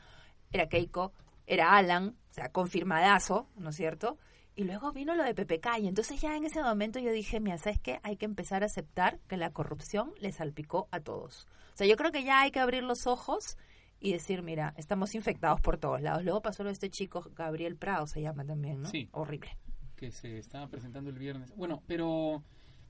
era 0.51 0.69
Keiko, 0.69 1.11
era 1.47 1.75
Alan, 1.75 2.09
o 2.29 2.33
sea, 2.33 2.49
confirmadazo, 2.51 3.47
¿no 3.57 3.71
es 3.71 3.75
cierto? 3.75 4.19
Y 4.57 4.63
luego 4.63 4.91
vino 4.91 5.13
lo 5.13 5.23
de 5.23 5.35
PPK 5.35 5.77
y 5.81 5.87
entonces 5.87 6.19
ya 6.19 6.35
en 6.35 6.43
ese 6.43 6.63
momento 6.63 6.97
yo 6.97 7.11
dije, 7.11 7.39
mira, 7.39 7.59
¿sabes 7.59 7.79
qué? 7.79 7.99
Hay 8.01 8.17
que 8.17 8.25
empezar 8.25 8.63
a 8.63 8.65
aceptar 8.65 9.19
que 9.27 9.37
la 9.37 9.53
corrupción 9.53 10.13
le 10.19 10.31
salpicó 10.31 10.87
a 10.89 10.99
todos. 10.99 11.45
O 11.75 11.77
sea, 11.77 11.85
yo 11.85 11.95
creo 11.95 12.11
que 12.11 12.23
ya 12.23 12.41
hay 12.41 12.49
que 12.49 12.59
abrir 12.59 12.81
los 12.81 13.05
ojos 13.05 13.55
y 13.99 14.13
decir, 14.13 14.41
mira, 14.41 14.73
estamos 14.75 15.13
infectados 15.13 15.61
por 15.61 15.77
todos 15.77 16.01
lados. 16.01 16.23
Luego 16.23 16.41
pasó 16.41 16.63
lo 16.63 16.69
de 16.69 16.73
este 16.73 16.89
chico, 16.89 17.31
Gabriel 17.35 17.75
Prado 17.75 18.07
se 18.07 18.19
llama 18.19 18.43
también, 18.45 18.81
¿no? 18.81 18.89
Sí. 18.89 19.09
Horrible. 19.11 19.55
Que 19.95 20.11
se 20.11 20.39
estaba 20.39 20.67
presentando 20.67 21.11
el 21.11 21.19
viernes. 21.19 21.55
Bueno, 21.55 21.83
pero 21.85 22.43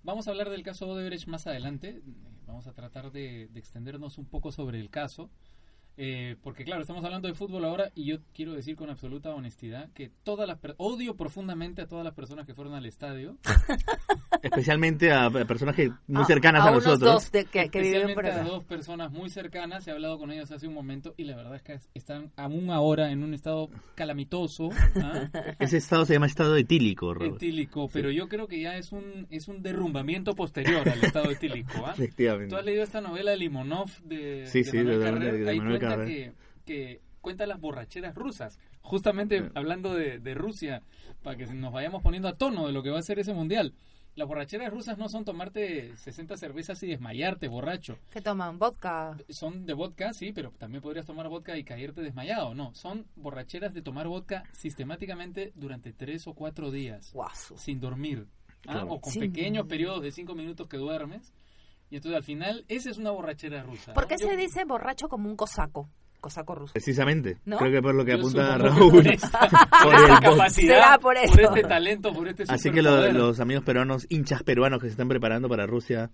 vamos 0.04 0.26
a 0.30 0.32
hablar 0.32 0.50
del 0.50 0.64
caso 0.64 0.88
Odebrecht 0.88 1.28
más 1.28 1.48
adelante. 1.48 2.02
Vamos 2.46 2.68
a 2.68 2.72
tratar 2.72 3.12
de, 3.12 3.50
de 3.52 3.60
extendernos 3.60 4.18
un 4.18 4.26
poco 4.26 4.54
sobre 4.54 4.80
el 4.80 4.90
caso. 4.90 5.30
Eh, 6.00 6.36
porque 6.44 6.64
claro, 6.64 6.82
estamos 6.82 7.04
hablando 7.04 7.28
de 7.28 7.34
fútbol 7.34 7.66
ahora 7.66 7.92
y 7.96 8.06
yo 8.06 8.18
quiero 8.32 8.54
decir 8.54 8.76
con 8.76 8.92
absoluta 8.92 9.34
honestidad 9.34 9.90
que 9.94 10.12
todas 10.24 10.48
las 10.48 10.60
odio 10.78 11.16
profundamente 11.16 11.82
a 11.82 11.88
todas 11.88 12.06
las 12.06 12.14
personas 12.14 12.46
que 12.46 12.54
fueron 12.54 12.76
al 12.76 12.86
estadio. 12.86 13.38
Especialmente 14.44 15.12
a 15.12 15.30
personas 15.30 15.76
que 15.76 15.92
muy 16.06 16.24
cercanas 16.26 16.66
a, 16.66 16.72
nosotros. 16.72 17.00
Dos 17.00 17.30
que, 17.32 17.62
Especialmente 17.64 18.30
a 18.30 18.44
dos 18.44 18.64
personas 18.66 19.12
muy 19.12 19.32
cercanas. 19.32 19.88
He 19.88 19.92
hablado 19.92 20.20
con 20.20 20.32
ellos 20.32 20.52
hace 20.52 20.68
un 20.68 20.76
momento 20.76 21.16
y 21.18 21.24
la 21.24 21.36
verdad 21.36 21.56
es 21.56 21.64
que 21.64 21.80
están 21.96 22.32
aún 22.36 22.70
ahora 22.70 23.12
en 23.12 23.24
un 23.24 23.34
estado 23.34 23.70
calamitoso. 23.96 24.70
¿ah? 25.02 25.30
Ese 25.60 25.78
estado 25.78 26.06
se 26.06 26.14
llama 26.14 26.28
estado 26.28 26.56
etílico, 26.58 27.16
Etílico, 27.24 27.90
pero 27.92 28.12
yo 28.12 28.28
creo 28.28 28.48
que 28.48 28.62
ya 28.62 28.78
es 28.78 28.92
un 28.92 29.26
es 29.32 29.48
un 29.48 29.64
derrumbamiento 29.64 30.36
posterior 30.36 30.88
al 30.88 31.04
estado 31.04 31.32
etílico. 31.32 31.86
¿ah? 31.86 31.92
Efectivamente. 31.98 32.52
¿Tú 32.52 32.58
has 32.58 32.66
leído 32.66 32.84
esta 32.84 33.02
novela 33.02 33.36
Limonov 33.36 33.90
de, 34.04 34.46
sí, 34.46 34.64
sí, 34.64 34.78
de, 34.78 34.98
que, 36.66 37.02
cuenta 37.22 37.46
las 37.46 37.60
borracheras 37.60 38.16
rusas. 38.16 38.60
Justamente 38.82 39.52
hablando 39.54 39.94
de, 39.94 40.34
Rusia, 40.34 40.82
para 41.24 41.36
que 41.36 41.46
nos 41.48 41.74
vayamos 41.74 42.02
poniendo 42.02 42.28
a 42.28 42.38
tono 42.38 42.68
de 42.68 42.74
lo 42.74 42.84
que 42.84 42.90
va 42.90 43.00
a 43.00 43.04
ser 43.04 43.20
ese 43.20 43.34
mundial. 43.34 43.74
Las 44.16 44.28
borracheras 44.28 44.72
rusas 44.72 44.98
no 44.98 45.10
son 45.10 45.26
tomarte 45.26 45.96
60 45.96 46.38
cervezas 46.38 46.82
y 46.82 46.88
desmayarte 46.88 47.48
borracho. 47.48 48.00
¿Qué 48.10 48.20
toman? 48.20 48.58
¿Vodka? 48.58 49.16
Son 49.30 49.68
de 49.68 49.74
vodka, 49.74 50.12
sí, 50.12 50.32
pero 50.34 50.52
también 50.58 50.82
podrías 50.82 51.06
tomar 51.06 51.28
vodka 51.28 51.56
y 51.56 51.64
caerte 51.64 52.02
desmayado. 52.02 52.56
No, 52.56 52.74
son 52.74 53.06
borracheras 53.16 53.76
de 53.76 53.84
tomar 53.84 54.08
vodka 54.08 54.44
sistemáticamente 54.54 55.52
durante 55.54 55.94
tres 55.94 56.26
o 56.26 56.34
cuatro 56.34 56.72
días. 56.72 57.14
Sin 57.58 57.80
dormir. 57.80 58.26
¿ah? 58.66 58.86
O 58.88 59.00
con 59.00 59.14
pequeños 59.14 59.68
periodos 59.68 60.02
de 60.02 60.12
cinco 60.12 60.34
minutos 60.34 60.68
que 60.68 60.78
duermes. 60.78 61.32
Y 61.90 61.98
entonces 61.98 62.18
al 62.18 62.24
final, 62.24 62.66
esa 62.68 62.90
es 62.90 62.98
una 62.98 63.12
borrachera 63.12 63.64
rusa. 63.64 63.94
¿Por 63.94 64.08
qué 64.08 64.18
se 64.18 64.36
dice 64.36 64.66
borracho 64.66 65.08
como 65.08 65.30
un 65.30 65.36
cosaco? 65.36 65.90
cosaco 66.20 66.56
ruso. 66.56 66.74
Precisamente. 66.74 67.38
Creo 67.46 67.72
que 67.72 67.82
por 67.82 67.96
lo 67.96 68.04
que 68.04 68.14
apunta 68.14 68.58
Raúl. 68.58 68.92
Por, 68.92 69.08
esta 69.08 69.40
capacidad, 70.22 71.00
por, 71.00 71.16
este 71.16 71.62
talento, 71.64 72.12
por 72.12 72.28
este 72.28 72.44
Así 72.48 72.72
que 72.72 72.82
los 72.82 73.40
amigos 73.40 73.64
peruanos, 73.64 74.06
hinchas 74.10 74.44
peruanos 74.44 74.80
que 74.82 74.88
se 74.88 74.92
están 74.92 75.08
preparando 75.08 75.48
para 75.48 75.66
Rusia, 75.66 76.10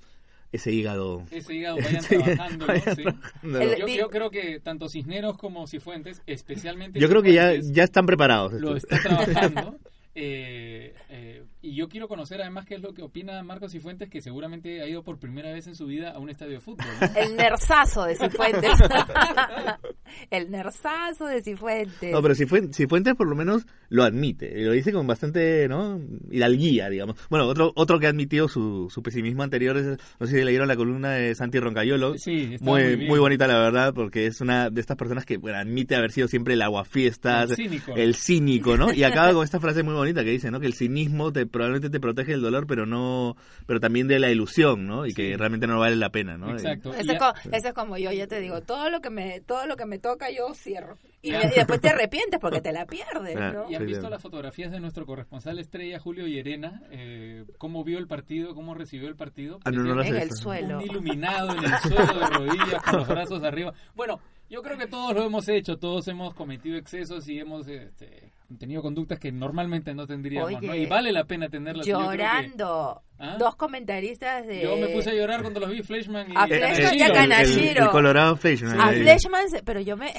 ese 0.51 0.71
hígado. 0.71 1.23
Ese 1.31 1.55
hígado 1.55 1.77
vayan 1.77 2.03
trabajando, 2.03 2.67
¿sí? 2.95 3.97
yo, 3.97 4.09
creo 4.09 4.29
que 4.29 4.59
tanto 4.59 4.87
Cisneros 4.87 5.37
como 5.37 5.65
Cifuentes, 5.67 6.21
especialmente. 6.27 6.99
Yo 6.99 7.09
creo 7.09 7.23
que 7.23 7.33
ya, 7.33 7.53
ya 7.55 7.83
están 7.83 8.05
preparados. 8.05 8.53
Lo 8.53 8.75
están 8.75 9.01
trabajando. 9.01 9.77
Eh, 10.15 10.93
eh, 11.09 11.43
y 11.63 11.75
yo 11.75 11.89
quiero 11.89 12.07
conocer 12.07 12.39
además 12.39 12.65
qué 12.67 12.75
es 12.75 12.81
lo 12.81 12.93
que 12.93 13.01
opina 13.01 13.41
Marcos 13.41 13.71
Cifuentes, 13.71 14.09
que 14.09 14.21
seguramente 14.21 14.81
ha 14.81 14.87
ido 14.87 15.03
por 15.03 15.17
primera 15.17 15.51
vez 15.51 15.65
en 15.65 15.75
su 15.75 15.87
vida 15.87 16.11
a 16.11 16.19
un 16.19 16.29
estadio 16.29 16.53
de 16.53 16.59
fútbol. 16.59 16.85
El 17.15 17.35
nerzazo 17.35 18.03
de 18.03 18.15
Cifuentes. 18.15 18.71
el 20.29 20.51
nerzazo 20.51 21.25
de 21.25 21.41
Cifuentes. 21.41 22.11
No, 22.11 22.21
pero 22.21 22.35
Cifuentes, 22.35 23.15
por 23.15 23.27
lo 23.27 23.35
menos 23.35 23.65
lo 23.89 24.03
admite. 24.03 24.53
Y 24.59 24.63
lo 24.63 24.71
dice 24.73 24.91
con 24.91 25.07
bastante, 25.07 25.67
¿no? 25.67 25.99
guía 26.29 26.89
digamos. 26.89 27.17
Bueno, 27.29 27.47
otro 27.47 27.71
otro 27.75 27.99
que 27.99 28.05
ha 28.05 28.09
admitido 28.09 28.47
su, 28.47 28.89
su 28.91 29.01
pesimismo 29.01 29.41
anterior 29.41 29.77
es, 29.77 29.97
no 30.19 30.27
sé 30.27 30.37
si 30.37 30.43
leyeron 30.43 30.67
la 30.67 30.75
columna 30.75 31.11
de 31.11 31.33
Santi 31.33 31.59
Roncayolo. 31.59 32.17
Sí, 32.17 32.57
muy, 32.59 32.97
muy, 32.97 33.19
bonita, 33.19 33.47
la 33.47 33.57
verdad, 33.57 33.93
porque 33.93 34.27
es 34.27 34.41
una 34.41 34.69
de 34.69 34.81
estas 34.81 34.97
personas 34.97 35.25
que 35.25 35.37
bueno, 35.37 35.57
admite 35.57 35.95
haber 35.95 36.11
sido 36.11 36.27
siempre 36.27 36.53
el 36.53 36.61
aguafiestas. 36.61 37.51
El 37.51 37.55
cínico. 37.55 37.95
El 37.95 38.15
cínico, 38.15 38.77
¿no? 38.77 38.93
Y 38.93 39.03
acaba 39.03 39.33
con 39.33 39.43
esta 39.43 39.59
frase 39.59 39.81
muy 39.81 39.93
bonita 39.93 40.02
que 40.03 40.31
dice, 40.31 40.51
¿no? 40.51 40.59
Que 40.59 40.67
el 40.67 40.73
cinismo 40.73 41.31
te 41.31 41.45
probablemente 41.45 41.89
te 41.89 41.99
protege 41.99 42.33
del 42.33 42.41
dolor, 42.41 42.67
pero 42.67 42.85
no, 42.85 43.35
pero 43.65 43.79
también 43.79 44.07
de 44.07 44.19
la 44.19 44.29
ilusión, 44.29 44.87
¿no? 44.87 45.05
Y 45.05 45.13
que 45.13 45.35
realmente 45.37 45.67
no 45.67 45.79
vale 45.79 45.95
la 45.95 46.09
pena, 46.09 46.37
¿no? 46.37 46.51
Exacto. 46.51 46.93
Eso, 46.93 47.13
es 47.51 47.73
como, 47.73 47.97
yo 47.97 48.11
ya 48.11 48.27
te 48.27 48.39
digo, 48.39 48.61
todo 48.61 48.89
lo 48.89 49.01
que 49.01 49.09
me, 49.09 49.41
todo 49.41 49.65
lo 49.65 49.75
que 49.75 49.85
me 49.85 49.99
toca 49.99 50.29
yo 50.29 50.53
cierro. 50.53 50.97
Y, 51.21 51.31
después 51.31 51.79
te 51.79 51.87
arrepientes 51.87 52.37
porque 52.39 52.59
te 52.59 52.73
la 52.73 52.85
pierdes, 52.85 53.35
¿no? 53.35 53.69
Y 53.69 53.75
han 53.75 53.85
visto 53.85 54.09
las 54.09 54.21
fotografías 54.21 54.71
de 54.71 54.79
nuestro 54.79 55.05
corresponsal 55.05 55.57
estrella 55.59 55.99
Julio 55.99 56.27
Llerena, 56.27 56.81
eh, 56.91 57.45
cómo 57.57 57.83
vio 57.83 57.97
el 57.97 58.07
partido, 58.07 58.53
cómo 58.53 58.73
recibió 58.73 59.07
el 59.07 59.15
partido. 59.15 59.59
Ah, 59.63 59.71
no, 59.71 60.03
en 60.03 60.15
el 60.15 60.31
suelo. 60.31 60.79
Un 60.79 60.83
iluminado 60.83 61.55
en 61.55 61.63
el 61.63 61.77
suelo 61.79 62.19
de 62.19 62.25
rodillas 62.27 62.83
con 62.83 62.97
los 62.97 63.07
brazos 63.07 63.43
arriba. 63.43 63.73
Bueno, 63.95 64.19
yo 64.49 64.61
creo 64.61 64.77
que 64.77 64.87
todos 64.87 65.15
lo 65.15 65.23
hemos 65.23 65.47
hecho, 65.49 65.77
todos 65.77 66.07
hemos 66.07 66.33
cometido 66.33 66.77
excesos 66.77 67.27
y 67.27 67.39
hemos 67.39 67.67
este, 67.67 68.31
tenido 68.57 68.81
conductas 68.81 69.19
que 69.19 69.31
normalmente 69.31 69.93
no 69.93 70.07
tendríamos, 70.07 70.61
¿no? 70.61 70.75
Y 70.75 70.85
vale 70.85 71.11
la 71.11 71.25
pena 71.25 71.49
tenerlas. 71.49 71.85
Llorando. 71.85 73.01
¿Ah? 73.19 73.37
Dos 73.37 73.55
comentaristas 73.55 74.45
de... 74.47 74.63
Yo 74.63 74.75
me 74.75 74.87
puse 74.87 75.11
a 75.11 75.13
llorar 75.13 75.41
cuando 75.41 75.59
los 75.59 75.69
vi 75.69 75.81
Fleshman 75.83 76.31
y... 76.31 76.35
A 76.35 76.47
Fleshman 76.47 76.97
y 76.97 77.01
a 77.03 77.13
Kanashiro. 77.13 77.85
El, 77.85 77.89
Colorado 77.89 78.35
Fleshman. 78.35 78.81
A 78.81 78.89
Fleshman, 78.89 79.45
pero 79.63 79.79
yo 79.79 79.95
me... 79.95 80.11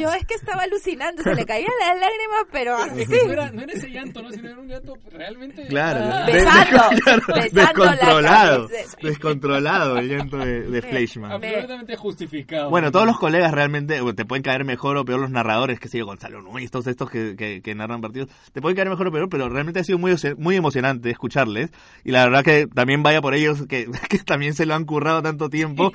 yo, 0.00 0.12
es 0.12 0.26
que 0.26 0.34
estaba 0.34 0.64
alucinando, 0.64 1.22
se 1.22 1.34
le 1.34 1.46
caían 1.46 1.70
las 1.80 2.00
lágrimas, 2.00 2.46
pero 2.50 2.76
así. 2.76 3.06
no, 3.26 3.32
era, 3.32 3.50
no 3.52 3.62
era 3.62 3.72
ese 3.72 3.88
llanto, 3.88 4.22
¿no? 4.22 4.30
Sino 4.30 4.50
era 4.50 4.60
un 4.60 4.68
llanto 4.68 4.94
realmente... 5.10 5.66
Claro. 5.68 6.00
Ah, 6.02 6.26
besando, 6.26 7.32
descontrolado. 7.52 8.68
descontrolado 9.00 9.98
el 9.98 10.08
llanto 10.08 10.36
de, 10.36 10.62
de 10.62 10.82
Fleshman. 10.82 11.32
Absolutamente 11.32 11.96
justificado. 11.96 12.70
Bueno, 12.70 12.90
todos 12.90 13.06
los 13.06 13.18
colegas 13.18 13.52
realmente 13.52 14.00
te 14.14 14.24
pueden 14.24 14.42
caer 14.42 14.64
mejor 14.64 14.96
o 14.96 15.04
peor 15.04 15.20
los 15.20 15.30
narradores, 15.30 15.78
que 15.78 15.88
sigue 15.88 16.02
Gonzalo 16.02 16.42
Núñez, 16.42 16.70
todos 16.70 16.88
estos 16.88 17.08
que, 17.08 17.36
que, 17.36 17.62
que, 17.62 17.71
narran 17.74 18.00
partidos, 18.00 18.28
te 18.52 18.60
pueden 18.60 18.76
caer 18.76 18.88
mejor 18.88 19.08
o 19.08 19.12
peor, 19.12 19.28
pero 19.28 19.48
realmente 19.48 19.80
ha 19.80 19.84
sido 19.84 19.98
muy, 19.98 20.14
muy 20.38 20.56
emocionante 20.56 21.10
escucharles 21.10 21.70
y 22.04 22.10
la 22.10 22.24
verdad 22.24 22.44
que 22.44 22.66
también 22.66 23.02
vaya 23.02 23.20
por 23.20 23.34
ellos 23.34 23.66
que, 23.66 23.88
también 24.26 24.54
se 24.54 24.66
lo 24.66 24.74
han 24.74 24.84
currado 24.84 25.22
tanto 25.22 25.48
tiempo 25.48 25.92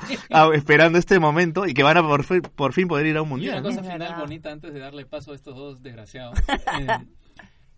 esperando 0.53 0.97
este 0.97 1.19
momento 1.19 1.65
y 1.65 1.73
que 1.73 1.83
van 1.83 1.97
a 1.97 2.03
por, 2.03 2.25
por 2.51 2.73
fin 2.73 2.87
poder 2.87 3.05
ir 3.07 3.17
a 3.17 3.21
un 3.21 3.29
mundial. 3.29 3.55
Y 3.55 3.59
una 3.59 3.69
cosa 3.69 3.83
final 3.83 4.15
bonita 4.19 4.51
antes 4.51 4.73
de 4.73 4.79
darle 4.79 5.05
paso 5.05 5.31
a 5.31 5.35
estos 5.35 5.55
dos 5.55 5.81
desgraciados. 5.81 6.39
Eh, 6.79 6.87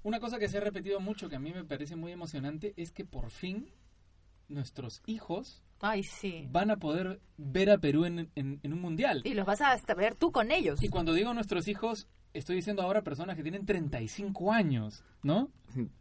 una 0.04 0.20
cosa 0.20 0.40
que 0.40 0.48
se 0.48 0.58
ha 0.58 0.62
repetido 0.62 1.00
mucho 1.00 1.30
que 1.30 1.36
a 1.36 1.40
mí 1.40 1.54
me 1.54 1.64
parece 1.64 1.96
muy 1.96 2.12
emocionante 2.12 2.74
es 2.76 2.92
que 2.92 3.06
por 3.06 3.30
fin 3.30 3.70
nuestros 4.48 5.02
hijos 5.06 5.64
Ay, 5.82 6.04
sí. 6.04 6.48
van 6.52 6.72
a 6.72 6.78
poder 6.78 7.22
ver 7.38 7.70
a 7.70 7.78
Perú 7.78 8.06
en, 8.06 8.30
en, 8.36 8.60
un 8.74 8.82
mundial. 8.82 9.22
Y 9.24 9.34
los 9.34 9.46
vas 9.46 9.62
a 9.62 9.78
ver 9.96 10.16
tú 10.16 10.32
con 10.32 10.52
ellos. 10.52 10.84
Y 10.84 10.90
cuando 10.90 11.14
digo 11.14 11.34
nuestros 11.34 11.68
hijos, 11.68 12.08
estoy 12.34 12.58
diciendo 12.58 12.82
ahora 12.82 13.04
personas 13.04 13.36
que 13.36 13.44
tienen 13.44 13.66
35 13.66 14.52
años, 14.52 15.04
¿no? 15.24 15.50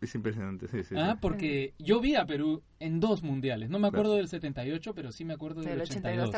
Es 0.00 0.14
impresionante, 0.14 0.66
sí, 0.68 0.82
sí. 0.82 0.94
Ah, 0.96 1.18
porque 1.20 1.74
yo 1.78 2.00
vi 2.00 2.14
a 2.14 2.24
Perú 2.24 2.62
en 2.80 3.00
dos 3.00 3.22
mundiales. 3.22 3.68
No 3.68 3.78
me 3.78 3.88
acuerdo 3.88 4.14
del 4.14 4.28
78, 4.28 4.94
pero 4.94 5.12
sí 5.12 5.24
me 5.24 5.34
acuerdo 5.34 5.60
del, 5.60 5.80
82. 5.80 6.30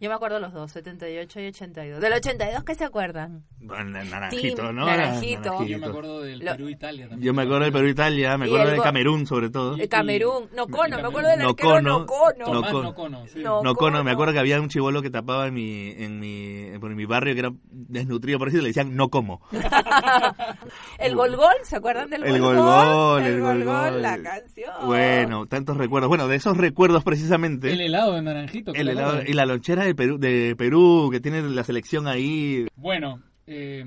yo 0.00 0.08
me 0.08 0.14
acuerdo 0.14 0.38
los 0.38 0.52
dos, 0.52 0.72
78 0.72 1.40
y 1.40 1.46
82. 1.46 2.00
¿Del 2.00 2.12
82 2.12 2.64
qué 2.64 2.74
se 2.74 2.84
acuerdan? 2.84 3.44
naranjito, 3.60 4.72
¿no? 4.72 4.84
Naranjito. 4.84 5.64
Yo 5.64 5.78
me 5.78 5.86
acuerdo 5.86 6.20
del 6.20 6.40
Perú-Italia 6.40 7.08
también. 7.08 7.26
Yo 7.26 7.32
me 7.32 7.42
acuerdo 7.42 7.64
del 7.64 7.72
Perú-Italia, 7.72 8.36
me 8.36 8.46
acuerdo 8.46 8.70
de 8.70 8.80
Camerún 8.80 9.26
sobre 9.26 9.50
todo. 9.50 9.76
De 9.76 9.88
Camerún, 9.88 10.48
Nocono, 10.54 10.96
me 10.96 11.08
acuerdo 11.08 11.30
del 11.30 11.40
arquero 11.40 11.80
Nocono. 11.80 12.82
Nocono, 12.82 13.26
sí. 13.28 13.42
Nocono, 13.42 14.04
me 14.04 14.10
acuerdo 14.10 14.34
que 14.34 14.40
había 14.40 14.60
un 14.60 14.68
chivolo 14.68 15.00
que 15.00 15.10
tapaba 15.10 15.46
en 15.46 15.54
mi, 15.54 15.90
en 15.90 16.20
mi, 16.20 16.66
en 16.66 16.96
mi 16.96 17.04
barrio 17.06 17.34
que 17.34 17.40
era 17.40 17.52
desnutrido 17.70 18.38
por 18.38 18.48
eso 18.48 18.58
y 18.58 18.60
le 18.60 18.68
decían 18.68 18.94
no 18.94 19.08
como. 19.08 19.33
el 20.98 21.14
gol 21.14 21.36
gol, 21.36 21.54
¿se 21.64 21.76
acuerdan 21.76 22.10
del 22.10 22.24
el 22.24 22.40
gol 22.40 22.56
gol? 22.56 23.22
El 23.22 23.40
gol 23.40 23.64
gol, 23.64 24.02
la 24.02 24.22
canción. 24.22 24.72
Bueno, 24.86 25.46
tantos 25.46 25.76
recuerdos. 25.76 26.08
Bueno, 26.08 26.28
de 26.28 26.36
esos 26.36 26.56
recuerdos 26.56 27.04
precisamente. 27.04 27.72
El 27.72 27.80
helado 27.80 28.14
de 28.14 28.22
naranjito. 28.22 28.72
El 28.74 28.88
helado, 28.88 29.22
y 29.26 29.32
la 29.32 29.46
lonchera 29.46 29.84
de 29.84 29.94
Perú, 29.94 30.18
de 30.18 30.54
Perú, 30.56 31.08
que 31.10 31.20
tiene 31.20 31.42
la 31.42 31.64
selección 31.64 32.06
ahí. 32.06 32.66
Bueno, 32.76 33.22
eh, 33.46 33.84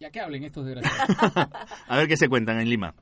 ya 0.00 0.10
que 0.10 0.20
hablen 0.20 0.44
estos 0.44 0.66
desgraciados. 0.66 1.48
A 1.88 1.96
ver 1.96 2.08
qué 2.08 2.16
se 2.16 2.28
cuentan 2.28 2.60
en 2.60 2.68
Lima. 2.68 2.94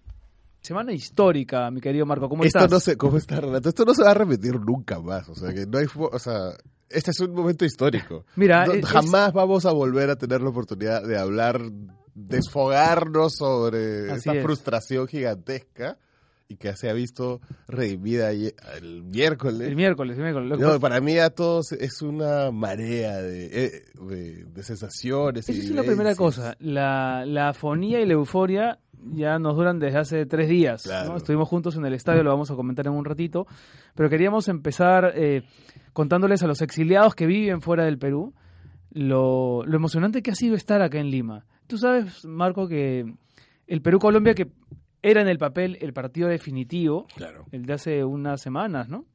Semana 0.60 0.92
histórica, 0.92 1.70
mi 1.70 1.80
querido 1.80 2.04
Marco. 2.04 2.28
¿Cómo 2.28 2.44
Esto 2.44 2.58
estás? 2.58 2.70
No. 2.70 3.56
Esto 3.56 3.84
no 3.86 3.94
se 3.94 4.02
va 4.02 4.10
a 4.10 4.14
repetir 4.14 4.60
nunca 4.60 5.00
más. 5.00 5.26
O 5.30 5.34
sea, 5.34 5.54
que 5.54 5.64
no 5.66 5.78
hay. 5.78 5.86
O 5.96 6.18
sea, 6.18 6.52
este 6.90 7.12
es 7.12 7.20
un 7.20 7.32
momento 7.32 7.64
histórico. 7.64 8.24
Mira, 8.36 8.66
jamás 8.84 9.32
vamos 9.32 9.64
a 9.64 9.72
volver 9.72 10.10
a 10.10 10.16
tener 10.16 10.42
la 10.42 10.50
oportunidad 10.50 11.02
de 11.02 11.18
hablar, 11.18 11.60
desfogarnos 12.14 13.34
sobre 13.36 14.12
esa 14.12 14.34
frustración 14.42 15.06
gigantesca 15.06 15.96
y 16.48 16.56
que 16.56 16.74
se 16.74 16.90
ha 16.90 16.92
visto 16.92 17.40
redimida 17.68 18.32
el 18.32 19.04
miércoles. 19.04 19.68
El 19.68 19.76
miércoles, 19.76 20.18
el 20.18 20.24
miércoles. 20.24 20.80
para 20.80 21.00
mí 21.00 21.16
a 21.16 21.30
todos 21.30 21.70
es 21.70 22.02
una 22.02 22.50
marea 22.50 23.22
de, 23.22 23.66
eh, 23.66 23.84
de, 23.94 24.62
sensaciones. 24.64 25.48
Esa 25.48 25.60
es 25.60 25.70
la 25.70 25.84
primera 25.84 26.16
cosa. 26.16 26.56
La, 26.58 27.24
la 27.24 27.50
afonía 27.50 28.00
y 28.00 28.06
la 28.06 28.14
euforia 28.14 28.80
ya 29.12 29.38
nos 29.38 29.56
duran 29.56 29.78
desde 29.78 29.98
hace 29.98 30.26
tres 30.26 30.48
días. 30.48 30.86
Estuvimos 31.16 31.48
juntos 31.48 31.76
en 31.76 31.84
el 31.84 31.94
estadio, 31.94 32.22
lo 32.22 32.30
vamos 32.30 32.50
a 32.50 32.54
comentar 32.54 32.86
en 32.86 32.92
un 32.92 33.04
ratito. 33.04 33.46
Pero 33.94 34.08
queríamos 34.08 34.48
empezar 34.48 35.12
eh, 35.14 35.42
contándoles 35.92 36.42
a 36.42 36.46
los 36.46 36.62
exiliados 36.62 37.14
que 37.14 37.26
viven 37.26 37.60
fuera 37.60 37.84
del 37.84 37.98
Perú 37.98 38.34
lo, 38.90 39.64
lo 39.64 39.76
emocionante 39.76 40.22
que 40.22 40.32
ha 40.32 40.34
sido 40.34 40.54
estar 40.54 40.82
acá 40.82 40.98
en 40.98 41.10
Lima. 41.10 41.46
Tú 41.66 41.78
sabes, 41.78 42.24
Marco, 42.24 42.66
que 42.66 43.04
el 43.66 43.82
Perú-Colombia, 43.82 44.34
que 44.34 44.50
era 45.02 45.22
en 45.22 45.28
el 45.28 45.38
papel 45.38 45.78
el 45.80 45.92
partido 45.92 46.28
definitivo, 46.28 47.06
el 47.52 47.64
de 47.64 47.72
hace 47.72 48.04
unas 48.04 48.40
semanas, 48.40 48.88
¿no? 48.88 49.06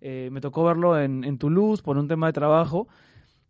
Eh, 0.00 0.30
me 0.32 0.40
tocó 0.40 0.64
verlo 0.64 0.98
en, 0.98 1.24
en 1.24 1.38
Toulouse 1.38 1.82
por 1.82 1.98
un 1.98 2.08
tema 2.08 2.26
de 2.26 2.32
trabajo 2.32 2.88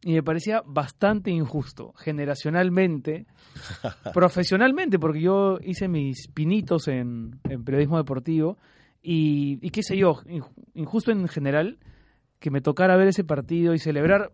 y 0.02 0.12
me 0.12 0.22
parecía 0.22 0.62
bastante 0.64 1.30
injusto, 1.30 1.92
generacionalmente, 1.96 3.26
profesionalmente, 4.14 4.98
porque 4.98 5.20
yo 5.20 5.58
hice 5.62 5.88
mis 5.88 6.28
pinitos 6.28 6.88
en, 6.88 7.38
en 7.48 7.64
periodismo 7.64 7.98
deportivo 7.98 8.56
y, 9.02 9.58
y, 9.60 9.70
qué 9.70 9.82
sé 9.82 9.96
yo, 9.96 10.20
injusto 10.74 11.10
en 11.10 11.28
general, 11.28 11.78
que 12.38 12.50
me 12.50 12.60
tocara 12.60 12.96
ver 12.96 13.08
ese 13.08 13.24
partido 13.24 13.74
y 13.74 13.78
celebrar 13.78 14.32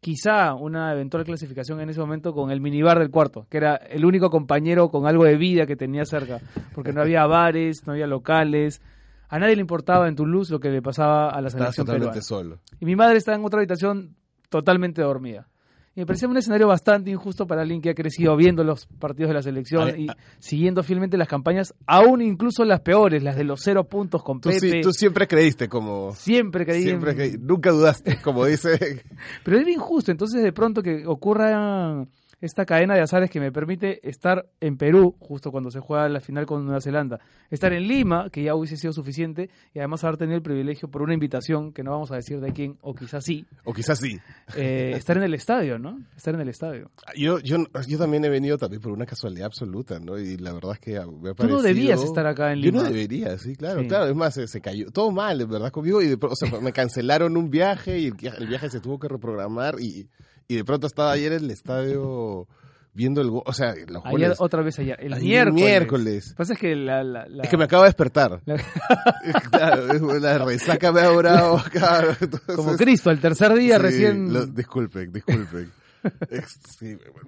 quizá 0.00 0.54
una 0.54 0.92
eventual 0.92 1.24
clasificación 1.24 1.80
en 1.80 1.88
ese 1.88 2.00
momento 2.00 2.32
con 2.32 2.50
el 2.50 2.60
minibar 2.60 2.98
del 2.98 3.10
cuarto, 3.10 3.46
que 3.48 3.58
era 3.58 3.76
el 3.76 4.04
único 4.04 4.30
compañero 4.30 4.88
con 4.88 5.06
algo 5.06 5.24
de 5.24 5.36
vida 5.36 5.64
que 5.64 5.76
tenía 5.76 6.04
cerca, 6.04 6.40
porque 6.74 6.92
no 6.92 7.02
había 7.02 7.24
bares, 7.26 7.86
no 7.86 7.92
había 7.92 8.08
locales, 8.08 8.82
a 9.28 9.38
nadie 9.38 9.54
le 9.54 9.60
importaba 9.62 10.08
en 10.08 10.16
Toulouse 10.16 10.52
lo 10.52 10.58
que 10.58 10.70
le 10.70 10.82
pasaba 10.82 11.30
a 11.30 11.40
la 11.40 11.50
selección 11.50 11.86
peruana. 11.86 12.20
Solo. 12.20 12.58
Y 12.80 12.84
mi 12.84 12.96
madre 12.96 13.16
estaba 13.16 13.38
en 13.38 13.44
otra 13.44 13.60
habitación 13.60 14.16
totalmente 14.52 15.02
dormida. 15.02 15.48
Y 15.94 16.00
me 16.00 16.06
parecía 16.06 16.26
un 16.26 16.36
escenario 16.36 16.68
bastante 16.68 17.10
injusto 17.10 17.46
para 17.46 17.62
alguien 17.62 17.82
que 17.82 17.90
ha 17.90 17.94
crecido 17.94 18.34
viendo 18.34 18.64
los 18.64 18.86
partidos 18.86 19.28
de 19.28 19.34
la 19.34 19.42
selección 19.42 20.00
y 20.00 20.06
siguiendo 20.38 20.82
fielmente 20.82 21.18
las 21.18 21.28
campañas, 21.28 21.74
aún 21.86 22.22
incluso 22.22 22.64
las 22.64 22.80
peores, 22.80 23.22
las 23.22 23.36
de 23.36 23.44
los 23.44 23.60
cero 23.62 23.84
puntos 23.84 24.22
con 24.22 24.40
tú 24.40 24.50
tú 24.82 24.92
siempre 24.92 25.26
creíste 25.26 25.68
como... 25.68 26.14
Siempre 26.14 27.14
creí. 27.14 27.36
Nunca 27.38 27.72
dudaste, 27.72 28.22
como 28.22 28.46
dice... 28.46 29.04
Pero 29.44 29.58
era 29.58 29.70
injusto, 29.70 30.10
entonces 30.10 30.42
de 30.42 30.52
pronto 30.52 30.82
que 30.82 31.06
ocurra 31.06 32.06
esta 32.42 32.66
cadena 32.66 32.94
de 32.94 33.00
azares 33.00 33.30
que 33.30 33.40
me 33.40 33.52
permite 33.52 34.06
estar 34.06 34.46
en 34.60 34.76
Perú, 34.76 35.14
justo 35.20 35.52
cuando 35.52 35.70
se 35.70 35.78
juega 35.78 36.08
la 36.08 36.20
final 36.20 36.44
con 36.44 36.64
Nueva 36.64 36.80
Zelanda, 36.80 37.20
estar 37.50 37.72
en 37.72 37.86
Lima, 37.86 38.30
que 38.30 38.42
ya 38.42 38.56
hubiese 38.56 38.76
sido 38.76 38.92
suficiente, 38.92 39.48
y 39.72 39.78
además 39.78 40.02
haber 40.02 40.16
tenido 40.16 40.36
el 40.36 40.42
privilegio 40.42 40.90
por 40.90 41.02
una 41.02 41.14
invitación, 41.14 41.72
que 41.72 41.84
no 41.84 41.92
vamos 41.92 42.10
a 42.10 42.16
decir 42.16 42.40
de 42.40 42.52
quién, 42.52 42.76
o 42.82 42.94
quizás 42.94 43.24
sí. 43.24 43.46
O 43.64 43.72
quizás 43.72 44.00
sí. 44.00 44.18
Eh, 44.56 44.92
estar 44.96 45.16
en 45.16 45.22
el 45.22 45.34
estadio, 45.34 45.78
¿no? 45.78 46.00
Estar 46.16 46.34
en 46.34 46.40
el 46.40 46.48
estadio. 46.48 46.90
Yo, 47.16 47.38
yo, 47.38 47.58
yo 47.86 47.98
también 47.98 48.24
he 48.24 48.28
venido 48.28 48.58
también 48.58 48.82
por 48.82 48.90
una 48.90 49.06
casualidad 49.06 49.46
absoluta, 49.46 50.00
¿no? 50.00 50.18
Y 50.18 50.36
la 50.36 50.52
verdad 50.52 50.72
es 50.72 50.80
que 50.80 50.92
me 50.94 51.30
ha 51.30 51.34
parecido... 51.34 51.46
Tú 51.46 51.48
no 51.48 51.62
debías 51.62 52.02
estar 52.02 52.26
acá 52.26 52.52
en 52.52 52.60
Lima. 52.60 52.78
Yo 52.78 52.82
no 52.82 52.88
debería, 52.88 53.38
sí, 53.38 53.54
claro, 53.54 53.86
claro. 53.86 54.06
Es 54.06 54.16
más, 54.16 54.34
se, 54.34 54.60
cayó 54.60 54.90
todo 54.90 55.12
mal, 55.12 55.38
de 55.38 55.44
verdad, 55.44 55.70
conmigo. 55.70 56.02
Y 56.02 56.12
o 56.20 56.34
sea, 56.34 56.60
me 56.60 56.72
cancelaron 56.72 57.36
un 57.36 57.50
viaje 57.50 58.00
y 58.00 58.06
el 58.06 58.46
viaje 58.48 58.68
se 58.68 58.80
tuvo 58.80 58.98
que 58.98 59.06
reprogramar 59.06 59.76
y, 59.80 60.08
y 60.48 60.56
de 60.56 60.64
pronto 60.64 60.86
estaba 60.86 61.12
ayer 61.12 61.32
en 61.32 61.44
el 61.44 61.50
estadio 61.50 62.46
viendo 62.94 63.22
el 63.22 63.30
o 63.32 63.52
sea 63.52 63.74
los 63.86 64.04
ayer 64.04 64.34
otra 64.38 64.62
vez 64.62 64.78
ayer 64.78 64.96
el 65.00 65.20
miércoles, 65.20 65.54
miércoles. 65.54 66.34
Pasa 66.36 66.52
es 66.52 66.58
que 66.58 66.76
la, 66.76 67.02
la, 67.02 67.24
es 67.42 67.48
que 67.48 67.56
me 67.56 67.64
acabo 67.64 67.82
de 67.82 67.88
despertar. 67.88 68.42
Claro 69.50 70.18
la 70.18 70.38
resaca 70.38 70.92
me 70.92 71.00
ha 71.00 71.08
durado 71.08 71.62
como 72.56 72.76
Cristo 72.76 73.10
el 73.10 73.20
tercer 73.20 73.54
día 73.54 73.78
recién. 73.78 74.32
lo, 74.32 74.46
disculpen 74.46 75.12
disculpen. 75.12 75.72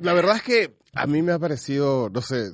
La 0.00 0.12
verdad 0.12 0.36
es 0.36 0.42
que 0.42 0.76
a 0.94 1.06
mí 1.06 1.22
me 1.22 1.32
ha 1.32 1.38
parecido 1.38 2.10
no 2.10 2.20
sé 2.20 2.50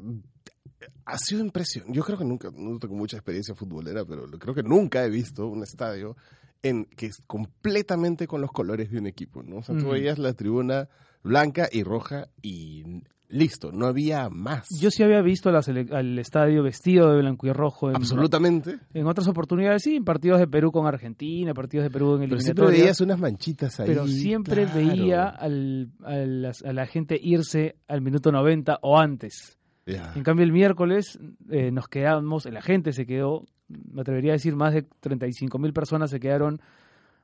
ha 1.07 1.19
sido 1.19 1.41
impresión 1.41 1.87
yo 1.93 2.05
creo 2.05 2.19
que 2.19 2.25
nunca 2.25 2.51
no 2.55 2.79
tengo 2.79 2.95
mucha 2.95 3.17
experiencia 3.17 3.55
futbolera 3.55 4.05
pero 4.05 4.27
creo 4.27 4.55
que 4.55 4.63
nunca 4.63 5.05
he 5.05 5.11
visto 5.11 5.47
un 5.47 5.63
estadio 5.63 6.17
en 6.63 6.85
que 6.85 7.07
es 7.07 7.23
completamente 7.27 8.27
con 8.27 8.41
los 8.41 8.53
colores 8.53 8.91
de 8.91 8.99
un 8.99 9.07
equipo 9.07 9.43
no 9.43 9.57
o 9.59 9.63
sea 9.63 9.77
tú 9.77 9.91
veías 9.91 10.19
la 10.19 10.35
tribuna 10.35 10.89
blanca 11.23 11.69
y 11.71 11.83
roja 11.83 12.29
y 12.43 13.03
listo, 13.31 13.73
no 13.73 13.87
había 13.87 14.29
más. 14.29 14.69
Yo 14.81 14.91
sí 14.91 15.03
había 15.03 15.23
visto 15.23 15.51
al 15.51 16.19
estadio 16.19 16.63
vestido 16.63 17.13
de 17.13 17.21
blanco 17.21 17.47
y 17.47 17.53
rojo. 17.53 17.91
En, 17.91 17.97
Absolutamente. 17.97 18.79
En 18.93 19.07
otras 19.07 19.29
oportunidades, 19.29 19.83
sí, 19.83 19.97
en 19.97 20.05
partidos 20.05 20.41
de 20.41 20.49
Perú 20.49 20.71
con 20.71 20.87
Argentina, 20.87 21.55
partidos 21.55 21.85
de 21.85 21.91
Perú 21.91 22.17
en 22.17 22.23
el 22.25 22.29
Pero 22.31 22.41
siempre 22.41 22.67
veías 22.67 23.01
unas 23.01 23.19
manchitas 23.19 23.81
ahí. 23.81 23.87
Pero 23.87 24.07
siempre 24.07 24.67
veía 24.67 25.29
al, 25.29 25.93
a 26.05 26.73
la 26.73 26.87
gente 26.87 27.19
irse 27.21 27.77
al 27.89 28.03
minuto 28.03 28.31
90 28.33 28.79
o 28.83 28.99
antes. 28.99 29.57
En 29.87 30.23
cambio, 30.23 30.45
el 30.45 30.53
miércoles 30.53 31.19
eh, 31.51 31.73
nos 31.73 31.89
quedamos, 31.89 32.45
la 32.45 32.63
gente 32.63 32.93
se 32.93 33.07
quedó, 33.07 33.45
me 33.93 34.03
atrevería 34.03 34.33
a 34.33 34.35
decir, 34.35 34.57
más 34.57 34.75
de 34.75 34.83
35 35.01 35.59
mil 35.59 35.73
personas 35.73 36.11
se 36.11 36.21
quedaron 36.21 36.61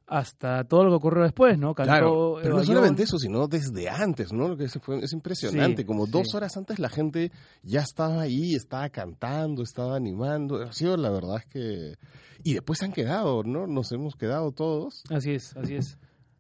hasta 0.07 0.63
todo 0.65 0.85
lo 0.85 0.91
que 0.91 0.97
ocurrió 0.97 1.25
después, 1.25 1.59
¿no? 1.59 1.75
claro, 1.75 2.37
pero 2.41 2.57
no 2.57 2.65
solamente 2.65 3.03
eso, 3.03 3.19
sino 3.19 3.49
desde 3.49 3.89
antes, 3.89 4.33
¿no? 4.33 4.49
Lo 4.49 4.57
que 4.57 4.69
fue, 4.69 4.99
es 5.01 5.13
impresionante, 5.13 5.85
como 5.85 6.07
dos 6.07 6.33
horas 6.35 6.57
antes 6.57 6.79
la 6.79 6.89
gente 6.89 7.33
ya 7.63 7.81
estaba 7.81 8.23
ahí, 8.23 8.55
estaba 8.55 8.89
cantando, 8.89 9.63
estaba 9.63 9.97
animando, 9.97 10.63
ha 10.63 10.73
sido 10.73 10.97
la 10.97 11.11
verdad 11.11 11.39
es 11.39 11.47
que... 11.47 11.95
Y 12.45 12.55
después 12.55 12.79
se 12.79 12.85
han 12.85 12.93
quedado, 12.93 13.43
¿no? 13.43 13.67
Nos 13.67 13.91
hemos 13.91 14.15
quedado 14.15 14.53
todos. 14.53 15.03
Así 15.11 15.33
es, 15.33 15.57
así 15.57 15.75
es. 15.75 15.99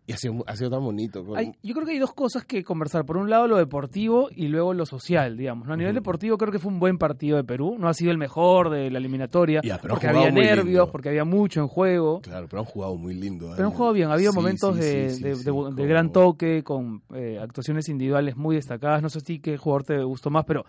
Y 0.09 0.13
ha 0.13 0.17
sido, 0.17 0.45
ha 0.47 0.55
sido 0.55 0.71
tan 0.71 0.83
bonito. 0.83 1.25
yo 1.63 1.75
creo 1.75 1.85
que 1.85 1.93
hay 1.93 1.99
dos 1.99 2.15
cosas 2.15 2.45
que 2.45 2.63
conversar. 2.63 3.05
Por 3.05 3.17
un 3.17 3.29
lado, 3.29 3.49
lo 3.49 3.57
deportivo 3.57 4.29
y 4.31 4.47
luego 4.47 4.73
lo 4.73 4.87
social, 4.87 5.37
digamos. 5.37 5.69
A 5.69 5.77
nivel 5.77 5.95
deportivo, 5.95 6.39
creo 6.39 6.53
que 6.53 6.61
fue 6.61 6.71
un 6.73 6.79
buen 6.79 6.97
partido 6.97 7.37
de 7.37 7.43
Perú. 7.43 7.77
No 7.77 7.89
ha 7.89 7.95
sido 7.95 8.13
el 8.13 8.19
mejor 8.19 8.71
de 8.71 8.89
la 8.89 8.99
eliminatoria. 8.99 9.61
porque 9.89 10.07
había 10.07 10.31
nervios, 10.31 10.91
porque 10.91 11.09
había 11.09 11.25
mucho 11.25 11.61
en 11.61 11.67
juego. 11.67 12.21
Claro, 12.21 12.47
pero 12.49 12.61
han 12.61 12.67
jugado 12.67 12.97
muy 12.97 13.15
lindo. 13.15 13.51
Pero 13.57 13.67
han 13.67 13.75
jugado 13.75 13.95
bien. 13.95 14.11
Había 14.11 14.31
momentos 14.31 14.77
de, 14.77 15.35
gran 15.77 16.13
toque, 16.13 16.63
con 16.63 17.03
eh, 17.13 17.39
actuaciones 17.41 17.89
individuales 17.89 18.37
muy 18.37 18.55
destacadas. 18.55 19.03
No 19.03 19.09
sé 19.09 19.19
si 19.21 19.41
qué 19.41 19.57
jugador 19.57 19.83
te 19.83 20.05
gustó 20.05 20.31
más, 20.31 20.45
pero 20.47 20.65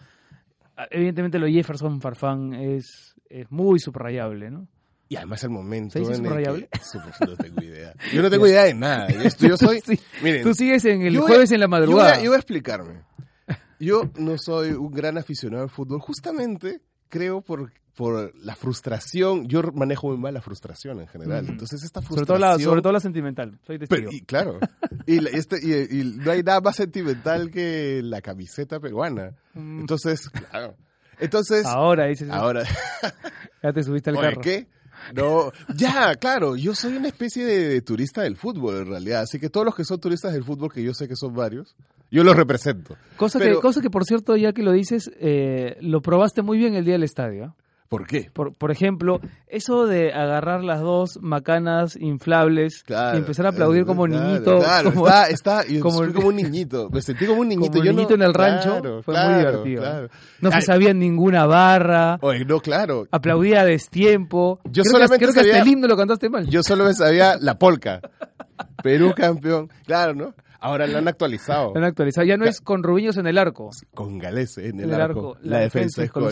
ah, 0.75 0.88
evidentemente 0.89 1.38
lo 1.38 1.48
Jefferson 1.48 2.01
Farfán 2.01 2.56
es, 2.56 3.15
es 3.29 3.51
muy 3.51 3.79
subrayable, 3.79 4.50
¿no? 4.50 4.68
Y 5.09 5.15
además 5.15 5.43
el 5.43 5.51
momento. 5.51 5.93
¿Se 5.93 6.00
en 6.00 6.24
no 6.24 6.35
tengo 7.37 7.61
idea. 7.61 7.93
Yo 8.13 8.22
no 8.22 8.29
tengo 8.29 8.48
idea 8.48 8.63
de 8.63 8.74
nada. 8.74 9.07
Yo, 9.39 9.57
soy. 9.57 9.81
miren, 10.22 10.43
Tú 10.43 10.53
sigues 10.53 10.83
en 10.85 11.01
el 11.01 11.17
jueves 11.20 11.51
en 11.51 11.61
la 11.61 11.67
madrugada. 11.67 12.22
Yo 12.22 12.29
voy, 12.29 12.35
a, 12.35 12.39
explicarme. 12.39 13.03
Yo 13.79 14.09
no 14.17 14.37
soy 14.37 14.72
un 14.72 14.91
gran 14.91 15.17
aficionado 15.17 15.63
al 15.63 15.70
fútbol, 15.70 16.01
justamente 16.01 16.81
creo 17.09 17.41
por, 17.41 17.72
por 17.96 18.35
la 18.35 18.55
frustración. 18.55 19.48
Yo 19.48 19.61
manejo 19.74 20.09
muy 20.09 20.17
mal 20.17 20.33
la 20.33 20.41
frustración 20.41 21.00
en 21.00 21.07
general. 21.07 21.46
Entonces, 21.48 21.83
esta 21.83 22.01
frustración. 22.01 22.27
Sobre 22.27 22.39
todo 22.41 22.57
la, 22.57 22.63
sobre 22.63 22.81
todo 22.81 22.93
la 22.93 23.00
sentimental. 23.00 23.59
Soy 23.65 23.79
testigo. 23.79 24.09
y, 24.11 24.22
claro. 24.22 24.59
y, 25.05 25.25
este, 25.35 25.57
y, 25.63 26.03
no 26.03 26.31
hay 26.31 26.43
nada 26.43 26.59
más 26.59 26.75
sentimental 26.75 27.50
que 27.50 28.01
la 28.03 28.22
camiseta 28.22 28.79
peruana. 28.79 29.35
Mm. 29.53 29.81
Entonces, 29.81 30.29
claro. 30.29 30.75
Entonces. 31.20 31.65
Ahora 31.65 32.07
dices. 32.07 32.29
Ahora. 32.29 32.63
ya 33.63 33.72
te 33.72 33.83
subiste 33.83 34.09
al 34.09 34.17
carro. 34.17 34.41
¿Qué? 34.41 34.67
No, 35.13 35.51
ya, 35.75 36.15
claro, 36.15 36.55
yo 36.55 36.75
soy 36.75 36.98
una 36.98 37.07
especie 37.07 37.46
de, 37.46 37.81
turista 37.81 38.24
del 38.24 38.35
fútbol 38.35 38.77
en 38.77 38.85
realidad, 38.87 39.22
así 39.22 39.39
que 39.39 39.50
todos 39.50 39.65
los 39.65 39.75
que 39.75 39.83
son 39.83 40.00
turistas 40.00 40.33
del 40.33 40.43
fútbol, 40.43 40.72
que 40.72 40.83
yo 40.83 40.93
sé 40.93 41.07
que 41.07 41.15
son 41.15 41.33
varios, 41.33 41.75
yo 42.11 42.24
los 42.24 42.35
represento. 42.35 42.96
Cosa, 43.17 43.39
que, 43.39 43.55
cosa 43.55 43.81
que, 43.81 43.89
por 43.89 44.05
cierto, 44.05 44.35
ya 44.35 44.53
que 44.53 44.63
lo 44.63 44.72
dices, 44.72 45.11
eh, 45.20 45.77
lo 45.81 46.01
probaste 46.01 46.41
muy 46.41 46.57
bien 46.57 46.75
el 46.75 46.85
día 46.85 46.93
del 46.93 47.03
estadio. 47.03 47.55
¿Por 47.89 48.05
qué? 48.05 48.29
Por, 48.33 48.53
por 48.53 48.71
ejemplo, 48.71 49.21
eso 49.47 49.85
de 49.85 50.11
agarrar 50.11 50.63
las 50.63 50.81
dos 50.81 51.19
macanas 51.21 51.95
inflables 51.95 52.83
y 52.87 53.17
empezar 53.17 53.45
a 53.45 53.50
aplaudir 53.50 53.85
como 53.85 54.07
niñito. 54.07 54.59
Claro, 54.59 54.93
como, 54.93 55.07
está, 55.07 55.29
está 55.29 55.63
como, 55.81 56.13
como, 56.13 56.27
un 56.27 56.35
niñito. 56.35 56.89
Me 56.89 57.01
sentí 57.01 57.25
como 57.25 57.41
un 57.41 57.47
niñito. 57.47 57.71
Como 57.71 57.83
niñito 57.83 58.15
en 58.15 58.23
el 58.23 58.33
rancho. 58.33 59.01
fue 59.03 59.15
muy 59.15 59.35
divertido. 59.39 60.09
No 60.41 60.51
se 60.51 60.61
sabía 60.61 60.93
ninguna 60.93 61.45
barra. 61.45 62.17
Oye, 62.21 62.43
no, 62.43 62.59
claro. 62.59 63.07
Aplaudía 63.11 63.61
a 63.61 63.65
destiempo. 63.65 64.59
Yo 64.65 64.83
creo 64.83 64.91
solamente 64.91 65.19
que, 65.19 65.31
creo 65.31 65.33
que 65.33 65.50
hasta 65.51 65.61
el 65.61 65.67
himno 65.67 65.87
lo 65.87 65.95
cantaste 65.95 66.29
mal. 66.29 66.47
Yo 66.47 66.63
solo 66.63 66.83
me 66.83 66.93
sabía 66.93 67.37
la 67.39 67.57
polca. 67.57 68.01
Perú 68.83 69.13
campeón. 69.15 69.69
Claro, 69.85 70.13
¿no? 70.13 70.33
Ahora 70.59 70.87
lo 70.87 70.98
han 70.98 71.07
actualizado. 71.07 71.72
Lo 71.74 71.79
han 71.79 71.85
actualizado. 71.85 72.25
Ya 72.25 72.37
no 72.37 72.46
es 72.46 72.61
con 72.61 72.83
Rubiños 72.83 73.17
en 73.17 73.27
el 73.27 73.37
arco. 73.37 73.70
Con 73.93 74.17
Galese 74.17 74.67
en 74.70 74.79
el, 74.79 74.93
arco. 74.93 75.37
La, 75.41 75.59
defensa, 75.59 76.03
es 76.03 76.11
con 76.11 76.24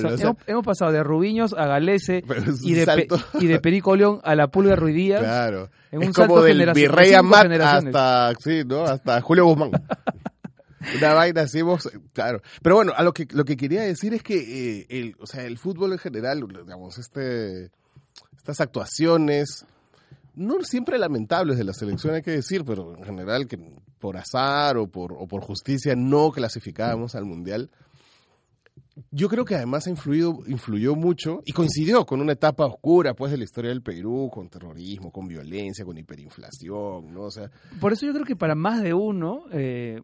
hemos, 0.47 0.65
pasado 0.65 0.91
de 0.91 1.03
Rubiños 1.03 1.53
a 1.53 1.67
Galese 1.67 2.23
y 2.61 2.73
de, 2.73 3.07
y 3.39 3.47
de 3.47 3.59
Perico 3.59 3.95
León 3.95 4.19
a 4.23 4.35
la 4.35 4.47
Pulga 4.47 4.75
Ruidías. 4.75 5.21
Claro. 5.21 5.69
En 5.91 6.01
es 6.01 6.07
un 6.07 6.13
como 6.13 6.41
del 6.41 6.71
Virrey 6.73 7.13
Amat 7.13 7.51
hasta, 7.61 8.33
sí, 8.39 8.63
¿no? 8.65 8.83
hasta 8.83 9.21
Julio 9.21 9.45
Guzmán. 9.45 9.71
Una 10.97 11.13
vaina 11.13 11.41
así, 11.41 11.61
claro. 12.13 12.41
Pero 12.61 12.75
bueno, 12.75 12.93
a 12.95 13.03
lo 13.03 13.13
que, 13.13 13.27
lo 13.31 13.43
que 13.43 13.57
quería 13.57 13.81
decir 13.81 14.13
es 14.13 14.21
que 14.21 14.37
eh, 14.79 14.85
el, 14.89 15.15
o 15.19 15.25
sea, 15.25 15.43
el 15.43 15.57
fútbol 15.57 15.93
en 15.93 15.97
general, 15.97 16.45
digamos, 16.47 16.97
este, 16.97 17.71
estas 18.37 18.61
actuaciones, 18.61 19.65
no 20.35 20.61
siempre 20.63 20.99
lamentables 20.99 21.57
de 21.57 21.63
la 21.63 21.73
selección, 21.73 22.13
hay 22.13 22.21
que 22.21 22.31
decir, 22.31 22.63
pero 22.65 22.95
en 22.95 23.03
general 23.03 23.47
que 23.47 23.57
por 24.05 24.17
azar 24.17 24.77
o 24.77 24.85
por, 24.85 25.13
o 25.13 25.25
por 25.25 25.41
justicia 25.41 25.95
no 25.95 26.29
clasificábamos 26.29 27.15
al 27.15 27.25
Mundial. 27.25 27.71
Yo 29.09 29.29
creo 29.29 29.45
que 29.45 29.55
además 29.55 29.87
ha 29.87 29.89
influido, 29.89 30.43
influyó 30.45 30.95
mucho 30.95 31.41
y 31.43 31.53
coincidió 31.53 32.05
con 32.05 32.21
una 32.21 32.33
etapa 32.33 32.67
oscura 32.67 33.15
pues 33.15 33.31
de 33.31 33.39
la 33.39 33.45
historia 33.45 33.71
del 33.71 33.81
Perú, 33.81 34.29
con 34.31 34.47
terrorismo, 34.47 35.11
con 35.11 35.27
violencia, 35.27 35.83
con 35.83 35.97
hiperinflación, 35.97 37.11
¿no? 37.11 37.23
O 37.23 37.31
sea, 37.31 37.49
por 37.81 37.93
eso 37.93 38.05
yo 38.05 38.13
creo 38.13 38.25
que 38.25 38.35
para 38.35 38.53
más 38.53 38.83
de 38.83 38.93
uno 38.93 39.45
eh, 39.51 40.03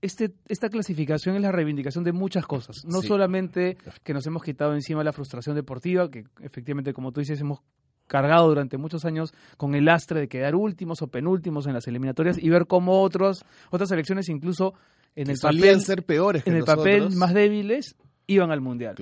este, 0.00 0.32
esta 0.46 0.68
clasificación 0.68 1.34
es 1.34 1.42
la 1.42 1.50
reivindicación 1.50 2.04
de 2.04 2.12
muchas 2.12 2.46
cosas. 2.46 2.84
No 2.84 3.02
solamente 3.02 3.78
que 4.04 4.14
nos 4.14 4.24
hemos 4.28 4.44
quitado 4.44 4.74
encima 4.74 5.02
la 5.02 5.12
frustración 5.12 5.56
deportiva, 5.56 6.08
que 6.08 6.22
efectivamente, 6.40 6.92
como 6.92 7.10
tú 7.10 7.18
dices, 7.18 7.40
hemos 7.40 7.62
cargado 8.06 8.48
durante 8.48 8.76
muchos 8.78 9.04
años 9.04 9.34
con 9.56 9.74
el 9.74 9.84
lastre 9.84 10.20
de 10.20 10.28
quedar 10.28 10.54
últimos 10.54 11.02
o 11.02 11.08
penúltimos 11.08 11.66
en 11.66 11.74
las 11.74 11.86
eliminatorias 11.88 12.38
y 12.38 12.48
ver 12.48 12.66
cómo 12.66 13.02
otros 13.02 13.44
otras 13.70 13.88
selecciones 13.88 14.28
incluso 14.28 14.74
en 15.14 15.30
el 15.30 15.38
papel 15.38 15.80
ser 15.80 16.04
peores 16.04 16.46
en 16.46 16.56
el 16.56 16.64
papel 16.64 17.14
más 17.16 17.34
débiles 17.34 17.96
iban 18.26 18.50
al 18.50 18.60
mundial. 18.60 18.96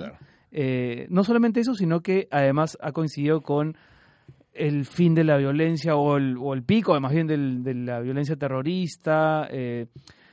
Eh, 0.51 1.07
no 1.11 1.25
solamente 1.25 1.61
eso 1.61 1.75
sino 1.75 2.01
que 2.01 2.29
además 2.31 2.79
ha 2.81 2.93
coincidido 2.93 3.41
con 3.41 3.77
el 4.53 4.85
fin 4.85 5.15
de 5.15 5.25
la 5.25 5.37
violencia 5.37 5.97
o 5.97 6.17
el, 6.17 6.37
o 6.39 6.55
el 6.55 6.63
pico 6.63 6.99
más 7.01 7.13
bien 7.13 7.27
de 7.27 7.75
la 7.75 8.01
violencia 8.01 8.37
terrorista. 8.37 9.49
Eh, 9.51 9.87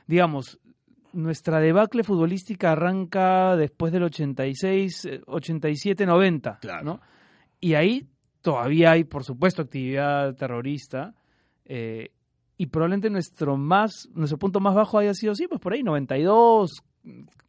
digamos 0.06 0.58
nuestra 1.12 1.60
debacle 1.60 2.04
futbolística 2.04 2.72
arranca 2.72 3.56
después 3.56 3.92
del 3.92 4.04
86 4.04 5.08
87 5.26 6.06
90 6.06 6.60
¿no? 6.82 7.00
y 7.60 7.74
ahí 7.74 8.08
todavía 8.42 8.92
hay, 8.92 9.04
por 9.04 9.24
supuesto, 9.24 9.62
actividad 9.62 10.34
terrorista. 10.34 11.14
Eh, 11.64 12.10
y 12.58 12.66
probablemente 12.66 13.08
nuestro 13.08 13.56
más 13.56 14.08
nuestro 14.14 14.38
punto 14.38 14.60
más 14.60 14.74
bajo 14.74 14.98
haya 14.98 15.14
sido, 15.14 15.34
sí, 15.34 15.46
pues 15.48 15.60
por 15.60 15.72
ahí, 15.72 15.82
92, 15.82 16.82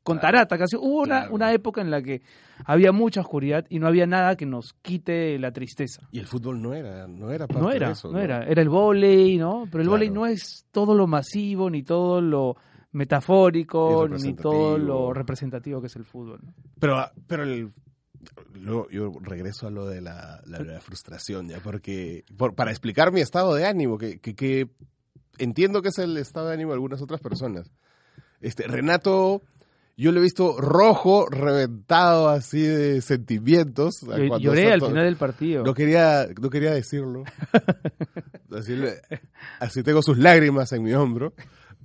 con 0.01 0.19
Tarata, 0.19 0.57
casi. 0.57 0.75
Hubo 0.75 1.01
una, 1.01 1.29
una 1.29 1.53
época 1.53 1.81
en 1.81 1.91
la 1.91 2.01
que 2.01 2.21
había 2.65 2.91
mucha 2.91 3.21
oscuridad 3.21 3.65
y 3.69 3.79
no 3.79 3.87
había 3.87 4.05
nada 4.05 4.35
que 4.35 4.45
nos 4.45 4.73
quite 4.81 5.37
la 5.39 5.51
tristeza. 5.51 6.07
Y 6.11 6.19
el 6.19 6.25
fútbol 6.25 6.61
no 6.61 6.73
era, 6.73 7.07
no 7.07 7.31
era 7.31 7.47
parte 7.47 7.61
no 7.61 7.71
era, 7.71 7.87
de 7.87 7.93
eso. 7.93 8.11
No, 8.11 8.19
era, 8.19 8.43
era 8.43 8.61
el 8.61 8.69
vóley, 8.69 9.37
¿no? 9.37 9.65
Pero 9.71 9.83
el 9.83 9.89
vóley 9.89 10.09
no 10.09 10.25
es 10.25 10.65
todo 10.71 10.95
lo 10.95 11.07
masivo 11.07 11.69
ni 11.69 11.83
todo 11.83 12.21
lo 12.21 12.55
metafórico 12.91 14.07
ni 14.07 14.33
todo 14.33 14.77
lo 14.77 15.13
representativo 15.13 15.81
que 15.81 15.87
es 15.87 15.95
el 15.95 16.05
fútbol. 16.05 16.41
Pero, 16.79 16.97
pero 17.27 17.43
el, 17.43 17.71
luego 18.53 18.89
yo 18.89 19.11
regreso 19.21 19.67
a 19.67 19.71
lo 19.71 19.87
de 19.87 20.01
la, 20.01 20.41
frustración, 20.81 21.49
ya, 21.49 21.59
porque 21.59 22.23
para 22.55 22.71
explicar 22.71 23.11
mi 23.11 23.21
estado 23.21 23.53
de 23.55 23.65
ánimo, 23.65 23.97
que, 23.97 24.19
que, 24.19 24.69
entiendo 25.37 25.81
que 25.81 25.89
es 25.89 25.97
el 25.99 26.17
estado 26.17 26.47
de 26.47 26.55
ánimo 26.55 26.71
de 26.71 26.75
algunas 26.75 27.01
otras 27.01 27.21
personas. 27.21 27.71
Este, 28.41 28.67
Renato, 28.67 29.41
yo 29.95 30.11
lo 30.11 30.19
he 30.19 30.23
visto 30.23 30.59
rojo, 30.59 31.27
reventado 31.29 32.29
así 32.29 32.61
de 32.61 33.01
sentimientos. 33.01 34.01
lloré 34.39 34.73
al 34.73 34.81
final 34.81 35.05
del 35.05 35.17
partido. 35.17 35.63
No 35.63 35.73
quería, 35.73 36.27
no 36.41 36.49
quería 36.49 36.71
decirlo. 36.71 37.23
así, 38.51 38.75
así 39.59 39.83
tengo 39.83 40.01
sus 40.01 40.17
lágrimas 40.17 40.71
en 40.73 40.83
mi 40.83 40.93
hombro. 40.93 41.33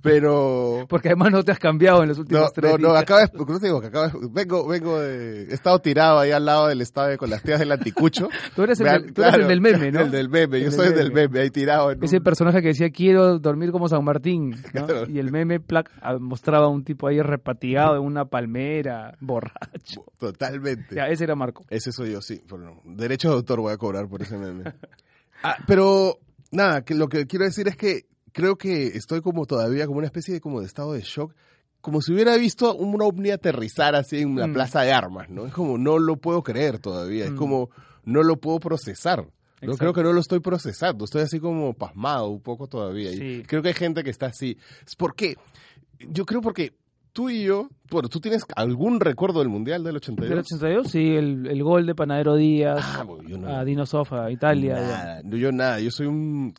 Pero. 0.01 0.85
Porque 0.87 1.09
además 1.09 1.31
no 1.31 1.43
te 1.43 1.51
has 1.51 1.59
cambiado 1.59 2.01
en 2.03 2.09
los 2.09 2.19
últimos 2.19 2.43
no, 2.43 2.49
tres 2.49 2.71
No, 2.79 2.89
no, 2.89 2.95
acaba 2.95 3.21
de, 3.21 3.31
no 3.33 3.59
te 3.59 3.65
digo 3.67 3.81
que 3.81 3.87
acaba 3.87 4.11
vengo, 4.31 4.67
vengo 4.67 4.99
de, 4.99 5.43
he 5.43 5.53
estado 5.53 5.79
tirado 5.79 6.19
ahí 6.19 6.31
al 6.31 6.45
lado 6.45 6.67
del 6.67 6.81
estadio 6.81 7.17
con 7.17 7.29
las 7.29 7.43
tías 7.43 7.59
del 7.59 7.71
anticucho. 7.71 8.29
tú 8.55 8.63
eres, 8.63 8.79
el, 8.79 9.13
tú 9.13 9.23
eres 9.23 9.35
el 9.35 9.47
del 9.47 9.61
meme, 9.61 9.91
¿no? 9.91 10.01
El 10.01 10.11
del 10.11 10.29
meme, 10.29 10.61
yo 10.61 10.71
soy 10.71 10.87
el 10.87 10.95
del 10.95 11.11
meme, 11.11 11.39
ahí 11.39 11.49
tirado. 11.49 11.91
Ese 11.91 12.21
personaje 12.21 12.61
que 12.61 12.69
decía 12.69 12.89
quiero 12.89 13.39
dormir 13.39 13.71
como 13.71 13.87
San 13.87 14.03
Martín, 14.03 14.55
¿no? 14.73 14.87
Y 15.09 15.19
el 15.19 15.31
meme 15.31 15.59
plac, 15.59 15.91
ah, 16.01 16.17
mostraba 16.19 16.65
a 16.65 16.69
un 16.69 16.83
tipo 16.83 17.07
ahí 17.07 17.21
repatigado 17.21 17.95
en 17.95 18.03
una 18.03 18.25
palmera, 18.25 19.15
borracho. 19.21 20.05
Totalmente. 20.17 20.95
Ya, 20.95 21.07
ese 21.07 21.23
era 21.23 21.35
Marco. 21.35 21.65
Ese 21.69 21.91
soy 21.91 22.11
yo, 22.11 22.21
sí. 22.21 22.41
Derecho 22.85 23.29
de 23.29 23.35
autor 23.35 23.59
voy 23.59 23.73
a 23.73 23.77
cobrar 23.77 24.07
por 24.07 24.21
ese 24.21 24.37
meme. 24.37 24.63
ah, 25.43 25.57
pero, 25.67 26.19
nada, 26.51 26.83
que 26.83 26.95
lo 26.95 27.07
que 27.07 27.25
quiero 27.25 27.45
decir 27.45 27.67
es 27.67 27.75
que 27.75 28.05
creo 28.33 28.57
que 28.57 28.87
estoy 28.87 29.21
como 29.21 29.45
todavía 29.45 29.85
como 29.85 29.99
una 29.99 30.07
especie 30.07 30.33
de 30.33 30.41
como 30.41 30.61
de 30.61 30.67
estado 30.67 30.93
de 30.93 31.01
shock, 31.01 31.33
como 31.81 32.01
si 32.01 32.13
hubiera 32.13 32.35
visto 32.37 32.75
un 32.75 33.01
ovni 33.01 33.31
aterrizar 33.31 33.95
así 33.95 34.19
en 34.19 34.31
una 34.31 34.47
mm. 34.47 34.53
plaza 34.53 34.81
de 34.81 34.91
armas, 34.91 35.29
¿no? 35.29 35.45
Es 35.45 35.53
como 35.53 35.77
no 35.77 35.97
lo 35.97 36.17
puedo 36.17 36.43
creer 36.43 36.79
todavía, 36.79 37.25
es 37.25 37.31
mm. 37.31 37.37
como 37.37 37.69
no 38.03 38.23
lo 38.23 38.37
puedo 38.37 38.59
procesar. 38.59 39.25
No 39.61 39.75
creo 39.75 39.91
que 39.91 40.03
no 40.03 40.13
lo 40.13 40.21
estoy 40.21 40.39
procesando, 40.39 41.03
estoy 41.03 41.23
así 41.23 41.39
como 41.39 41.73
pasmado 41.73 42.29
un 42.29 42.39
poco 42.39 42.67
todavía. 42.67 43.11
Y 43.11 43.43
creo 43.43 43.61
que 43.61 43.69
hay 43.69 43.73
gente 43.73 44.03
que 44.03 44.09
está 44.09 44.27
así. 44.27 44.57
¿Por 44.97 45.15
qué? 45.15 45.35
Yo 45.99 46.25
creo 46.25 46.39
porque 46.39 46.71
tú 47.11 47.29
y 47.29 47.43
yo, 47.43 47.67
bueno, 47.91 48.07
¿tú 48.07 48.21
tienes 48.21 48.45
algún 48.55 49.01
recuerdo 49.01 49.39
del 49.39 49.49
Mundial 49.49 49.83
del 49.83 49.97
82? 49.97 50.29
Del 50.29 50.39
82, 50.39 50.87
sí, 50.87 51.15
el, 51.15 51.45
el 51.47 51.61
gol 51.61 51.85
de 51.85 51.93
Panadero 51.93 52.35
Díaz 52.35 52.79
ah, 52.81 53.05
a 53.47 53.65
Dino 53.65 53.85
Sofa, 53.85 54.31
Italia. 54.31 54.75
Nada, 54.75 55.21
yo 55.25 55.51
nada, 55.51 55.81
yo 55.81 55.91
soy 55.91 56.07
un 56.07 56.53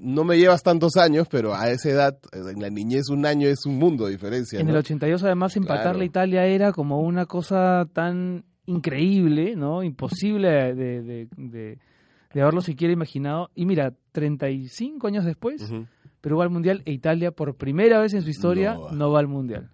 no 0.00 0.24
me 0.24 0.38
llevas 0.38 0.62
tantos 0.62 0.96
años, 0.96 1.28
pero 1.30 1.54
a 1.54 1.70
esa 1.70 1.88
edad, 1.88 2.18
en 2.32 2.60
la 2.60 2.70
niñez 2.70 3.08
un 3.10 3.24
año 3.26 3.48
es 3.48 3.64
un 3.66 3.78
mundo 3.78 4.06
de 4.06 4.12
diferencia. 4.12 4.60
En 4.60 4.68
el 4.68 4.76
82 4.76 5.22
además 5.24 5.56
empatar 5.56 5.96
la 5.96 6.04
Italia 6.04 6.44
era 6.44 6.72
como 6.72 7.00
una 7.00 7.26
cosa 7.26 7.86
tan 7.92 8.44
increíble, 8.66 9.56
¿no? 9.56 9.82
Imposible 9.82 10.74
de, 10.74 11.02
de, 11.02 11.28
de, 11.36 12.40
haberlo 12.40 12.60
siquiera 12.60 12.92
imaginado. 12.92 13.50
Y 13.54 13.66
mira, 13.66 13.94
35 14.12 15.06
años 15.06 15.24
después, 15.24 15.72
pero 16.20 16.36
va 16.36 16.44
al 16.44 16.50
Mundial 16.50 16.82
e 16.84 16.92
Italia 16.92 17.32
por 17.32 17.56
primera 17.56 18.00
vez 18.00 18.14
en 18.14 18.22
su 18.22 18.30
historia 18.30 18.76
no 18.92 19.10
va, 19.10 19.20
al 19.20 19.28
Mundial. 19.28 19.70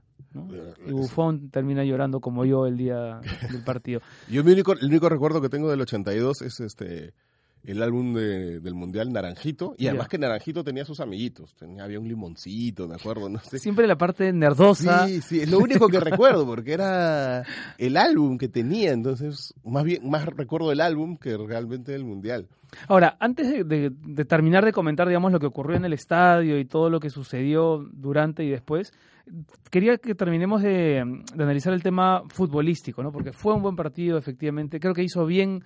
Y 0.86 0.92
Buffon 0.92 1.50
termina 1.50 1.84
llorando 1.84 2.20
como 2.20 2.44
yo 2.44 2.66
el 2.66 2.76
día 2.76 3.20
del 3.50 3.64
partido. 3.64 4.00
Yo 4.30 4.44
mi 4.44 4.52
único, 4.52 4.72
el 4.72 4.86
único 4.86 5.08
recuerdo 5.08 5.40
que 5.40 5.48
tengo 5.48 5.70
del 5.70 5.80
82 5.80 6.42
es 6.42 6.60
este 6.60 7.14
el 7.64 7.82
álbum 7.82 8.14
de, 8.14 8.60
del 8.60 8.74
Mundial 8.74 9.12
Naranjito. 9.12 9.74
Y 9.76 9.88
además 9.88 10.08
que 10.08 10.18
Naranjito 10.18 10.64
tenía 10.64 10.84
sus 10.84 11.00
amiguitos. 11.00 11.54
Tenía, 11.54 11.84
había 11.84 12.00
un 12.00 12.08
limoncito, 12.08 12.88
me 12.88 12.94
acuerdo. 12.94 13.28
No 13.28 13.38
sé. 13.40 13.58
Siempre 13.58 13.86
la 13.86 13.96
parte 13.96 14.32
nerdosa. 14.32 15.06
Sí, 15.06 15.20
sí, 15.20 15.40
es 15.40 15.50
lo 15.50 15.58
único 15.58 15.88
que 15.88 16.00
recuerdo, 16.00 16.46
porque 16.46 16.72
era 16.72 17.44
el 17.76 17.96
álbum 17.96 18.38
que 18.38 18.48
tenía. 18.48 18.92
Entonces, 18.92 19.54
más 19.64 19.84
bien, 19.84 20.08
más 20.08 20.24
recuerdo 20.26 20.72
el 20.72 20.80
álbum 20.80 21.16
que 21.16 21.36
realmente 21.36 21.94
el 21.94 22.04
Mundial. 22.04 22.48
Ahora, 22.86 23.16
antes 23.20 23.66
de, 23.66 23.90
terminar 24.26 24.64
de 24.64 24.72
comentar, 24.72 25.08
digamos, 25.08 25.32
lo 25.32 25.40
que 25.40 25.46
ocurrió 25.46 25.76
en 25.76 25.84
el 25.84 25.92
estadio 25.92 26.58
y 26.58 26.64
todo 26.64 26.90
lo 26.90 27.00
que 27.00 27.10
sucedió 27.10 27.78
durante 27.92 28.44
y 28.44 28.50
después, 28.50 28.92
quería 29.70 29.96
que 29.96 30.14
terminemos 30.14 30.62
de, 30.62 31.02
de 31.34 31.42
analizar 31.42 31.72
el 31.72 31.82
tema 31.82 32.22
futbolístico, 32.28 33.02
¿no? 33.02 33.10
Porque 33.10 33.32
fue 33.32 33.54
un 33.54 33.62
buen 33.62 33.76
partido, 33.76 34.18
efectivamente. 34.18 34.80
Creo 34.80 34.94
que 34.94 35.02
hizo 35.02 35.24
bien 35.24 35.64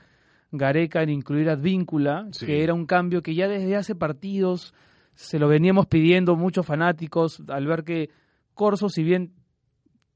Gareca 0.53 1.03
en 1.03 1.09
incluir 1.09 1.49
Advíncula, 1.49 2.29
que 2.38 2.62
era 2.62 2.75
un 2.75 2.87
cambio 2.87 3.23
que 3.23 3.35
ya 3.35 3.49
desde 3.49 3.75
hace 3.75 3.95
partidos 3.95 4.75
se 5.15 5.38
lo 5.38 5.49
veníamos 5.49 5.87
pidiendo 5.87 6.37
muchos 6.37 6.65
fanáticos 6.65 7.43
al 7.49 7.67
ver 7.67 7.85
que 7.85 8.11
Corso, 8.55 8.88
si 8.88 9.03
bien 9.03 9.33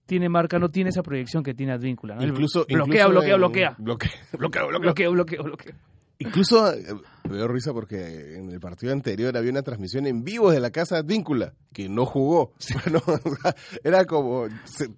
tiene 0.04 0.28
marca, 0.28 0.58
no 0.58 0.68
tiene 0.68 0.90
esa 0.90 1.02
proyección 1.02 1.42
que 1.42 1.54
tiene 1.54 1.72
Advíncula. 1.72 2.16
¿no? 2.16 2.24
Incluso, 2.24 2.66
bloquea, 2.68 3.06
bloquea, 3.08 3.36
bloquea, 3.36 3.76
bloquea, 3.78 4.12
bloquea. 4.32 4.64
Bloquea, 4.78 5.08
bloquea, 5.08 5.42
bloquea. 5.42 5.74
Incluso 6.18 6.72
eh, 6.72 6.84
me 7.28 7.36
dio 7.36 7.48
risa 7.48 7.72
porque 7.74 8.36
en 8.36 8.50
el 8.50 8.60
partido 8.60 8.92
anterior 8.92 9.36
había 9.36 9.50
una 9.50 9.62
transmisión 9.62 10.06
en 10.06 10.24
vivo 10.24 10.50
de 10.50 10.60
la 10.60 10.70
casa 10.70 10.98
Advíncula, 10.98 11.54
que 11.72 11.88
no 11.88 12.06
jugó. 12.06 12.52
Era 13.84 14.04
como, 14.04 14.46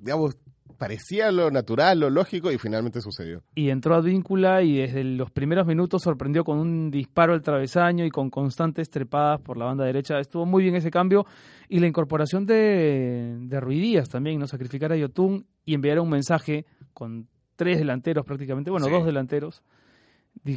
digamos, 0.00 0.36
parecía 0.76 1.30
lo 1.32 1.50
natural, 1.50 2.00
lo 2.00 2.10
lógico 2.10 2.52
y 2.52 2.58
finalmente 2.58 3.00
sucedió. 3.00 3.42
Y 3.54 3.70
entró 3.70 3.94
a 3.94 4.00
Víncula 4.00 4.62
y 4.62 4.78
desde 4.78 5.04
los 5.04 5.30
primeros 5.30 5.66
minutos 5.66 6.02
sorprendió 6.02 6.44
con 6.44 6.58
un 6.58 6.90
disparo 6.90 7.32
al 7.32 7.42
travesaño 7.42 8.04
y 8.04 8.10
con 8.10 8.30
constantes 8.30 8.90
trepadas 8.90 9.40
por 9.40 9.56
la 9.56 9.64
banda 9.64 9.84
derecha. 9.84 10.18
Estuvo 10.18 10.46
muy 10.46 10.62
bien 10.62 10.76
ese 10.76 10.90
cambio 10.90 11.26
y 11.68 11.80
la 11.80 11.86
incorporación 11.86 12.46
de, 12.46 13.36
de 13.40 13.60
Ruidías 13.60 14.08
también, 14.08 14.38
no 14.38 14.46
sacrificar 14.46 14.92
a 14.92 14.96
Yotun 14.96 15.46
y 15.64 15.74
enviar 15.74 15.98
un 16.00 16.10
mensaje 16.10 16.66
con 16.92 17.28
tres 17.56 17.78
delanteros 17.78 18.24
prácticamente, 18.24 18.70
bueno, 18.70 18.88
dos 18.88 19.04
delanteros 19.04 19.62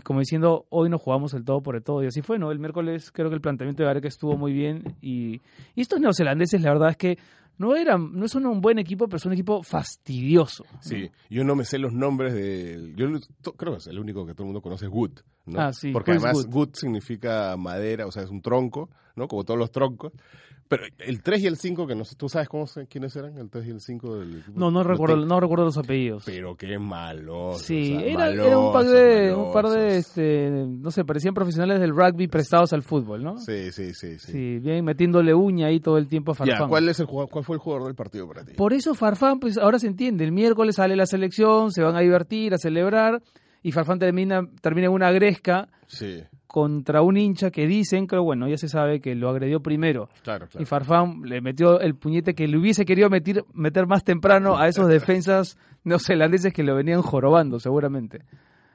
como 0.04 0.20
diciendo, 0.20 0.66
hoy 0.70 0.90
no 0.90 0.98
jugamos 0.98 1.34
el 1.34 1.44
todo 1.44 1.62
por 1.62 1.76
el 1.76 1.84
todo. 1.84 2.04
Y 2.04 2.08
así 2.08 2.22
fue, 2.22 2.40
¿no? 2.40 2.52
El 2.52 2.60
miércoles 2.60 3.12
creo 3.12 3.30
que 3.30 3.36
el 3.36 3.42
planteamiento 3.42 3.84
de 3.84 3.88
Gareca 3.88 4.08
estuvo 4.08 4.38
muy 4.38 4.54
bien. 4.54 4.96
Y, 5.02 5.42
y, 5.76 5.82
estos 5.82 6.00
neozelandeses, 6.00 6.62
la 6.62 6.72
verdad 6.72 6.92
es 6.92 6.98
que 6.98 7.18
no 7.62 7.76
eran, 7.76 8.12
no 8.14 8.28
son 8.28 8.48
un 8.48 8.60
buen 8.60 8.80
equipo, 8.80 9.08
pero 9.08 9.20
son 9.20 9.30
un 9.30 9.34
equipo 9.34 9.62
fastidioso. 9.62 10.66
Sí, 10.80 11.12
yo 11.30 11.44
no 11.44 11.56
me 11.56 11.64
sé 11.64 11.78
los 11.78 11.94
nombres 11.94 12.34
de, 12.34 12.92
yo 12.96 13.08
creo 13.56 13.74
que 13.74 13.78
es 13.78 13.88
el 13.88 14.00
único 14.00 14.26
que 14.26 14.34
todo 14.34 14.44
el 14.44 14.48
mundo 14.48 14.62
conoce 14.62 14.86
es 14.86 14.92
Wood, 14.92 15.20
¿no? 15.46 15.62
Ah, 15.62 15.72
sí, 15.72 15.92
Porque 15.92 16.12
además 16.12 16.48
Wood 16.50 16.72
significa 16.74 17.56
madera, 17.58 18.08
o 18.08 18.12
sea, 18.12 18.24
es 18.24 18.32
un 18.32 18.42
tronco, 18.42 18.90
¿no? 19.16 19.28
Como 19.28 19.44
todos 19.44 19.60
los 19.60 19.72
troncos. 19.72 20.12
Pero 20.72 20.86
el 21.00 21.22
3 21.22 21.44
y 21.44 21.48
el 21.48 21.58
5, 21.58 21.86
que 21.86 21.96
no 21.96 22.06
sé, 22.06 22.16
¿tú 22.16 22.30
sabes 22.30 22.48
cómo, 22.48 22.64
quiénes 22.90 23.14
eran? 23.18 23.38
El 23.38 23.50
3 23.50 23.68
y 23.68 23.70
el 23.72 23.82
5 23.82 24.20
del 24.20 24.38
equipo. 24.38 24.58
No, 24.58 24.72
no 24.72 24.84
recuerdo, 24.84 25.18
no 25.18 25.38
recuerdo 25.42 25.66
los 25.66 25.78
apellidos. 25.78 26.24
Pero 26.26 26.56
qué 26.56 26.80
malo. 26.80 27.56
Sí, 27.56 27.94
era, 28.02 28.30
era, 28.30 28.58
un 28.58 28.72
par 28.72 28.86
de, 28.86 29.36
un 29.36 29.52
par 29.52 29.68
de 29.68 29.98
este, 29.98 30.50
no 30.50 30.90
sé, 30.90 31.04
parecían 31.04 31.34
profesionales 31.34 31.82
del 31.82 31.90
rugby 31.90 32.30
prestados 32.30 32.72
al 32.72 32.84
fútbol, 32.84 33.22
¿no? 33.22 33.38
Sí, 33.40 33.70
sí, 33.74 33.94
sí. 33.94 34.18
Sí, 34.18 34.32
sí 34.32 34.60
bien 34.60 34.86
metiéndole 34.86 35.34
uña 35.34 35.68
ahí 35.68 35.82
todo 35.82 35.98
el 35.98 36.08
tiempo 36.08 36.32
a 36.32 36.36
Farfán. 36.36 36.70
¿cuál, 36.70 36.88
es 36.88 37.02
el, 37.02 37.08
¿cuál 37.08 37.44
fue 37.44 37.58
el 37.58 37.60
jugador 37.60 37.88
del 37.88 37.96
partido 37.96 38.26
para 38.30 38.46
ti? 38.46 38.54
Por 38.54 38.72
eso 38.72 38.96
Farfán, 38.96 39.42
pues 39.42 39.58
ahora 39.58 39.78
se 39.78 39.88
entiende. 39.88 40.24
El 40.24 40.32
miércoles 40.32 40.78
sale 40.78 40.96
la 40.96 41.06
selección, 41.06 41.72
se 41.72 41.84
van 41.84 41.98
a 41.98 42.00
divertir, 42.00 42.54
a 42.54 42.58
celebrar, 42.58 43.22
y 43.62 43.74
Farfán 43.74 44.00
termina, 44.00 44.48
termina 44.62 44.88
en 44.88 44.94
una 44.94 45.12
gresca. 45.12 45.68
Sí 45.88 46.24
contra 46.52 47.02
un 47.02 47.16
hincha 47.16 47.50
que 47.50 47.66
dicen, 47.66 48.08
que 48.08 48.18
bueno, 48.18 48.50
ya 48.50 48.58
se 48.58 48.68
sabe 48.68 49.00
que 49.00 49.16
lo 49.16 49.30
agredió 49.30 49.62
primero. 49.62 50.10
Claro, 50.22 50.48
Y 50.60 50.66
Farfán 50.66 51.22
le 51.24 51.40
metió 51.40 51.80
el 51.80 51.96
puñete 51.96 52.36
que 52.36 52.46
le 52.46 52.58
hubiese 52.58 52.84
querido 52.84 53.10
meter, 53.10 53.46
meter 53.54 53.88
más 53.88 54.04
temprano 54.04 54.58
a 54.58 54.68
esos 54.68 54.88
defensas 54.90 55.58
neozelandeses 55.86 56.54
que 56.54 56.64
lo 56.64 56.76
venían 56.76 57.02
jorobando, 57.02 57.58
seguramente. 57.58 58.26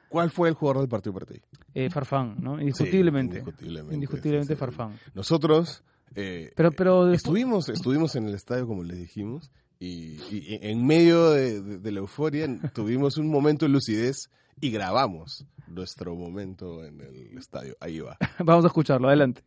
¿Cuál 0.08 0.30
fue 0.30 0.48
el 0.48 0.54
jugador 0.54 0.80
del 0.80 0.88
partido 0.88 1.12
para 1.12 1.26
ti? 1.26 1.42
Eh, 1.74 1.90
Farfán, 1.90 2.36
¿no? 2.40 2.58
Indiscutiblemente. 2.58 3.40
indiscutiblemente. 3.40 3.94
Indiscutiblemente 3.94 4.56
Farfán. 4.56 4.92
Nosotros 5.14 5.84
eh, 6.14 6.52
pero, 6.56 6.70
pero 6.70 7.12
estuvimos, 7.12 7.68
estuvimos 7.68 8.16
en 8.16 8.26
el 8.26 8.34
estadio, 8.34 8.66
como 8.66 8.84
les 8.84 8.98
dijimos, 8.98 9.50
y, 9.78 10.16
en 10.62 10.86
medio 10.86 11.30
de 11.32 11.92
la 11.92 11.98
euforia 11.98 12.48
tuvimos 12.72 13.18
un 13.18 13.28
momento 13.28 13.66
de 13.66 13.72
lucidez 13.72 14.30
y 14.60 14.70
grabamos 14.70 15.44
nuestro 15.66 16.14
momento 16.14 16.84
en 16.84 17.00
el 17.00 17.38
estadio. 17.38 17.76
Ahí 17.80 18.00
va. 18.00 18.16
Vamos 18.38 18.64
a 18.64 18.68
escucharlo, 18.68 19.08
adelante. 19.08 19.42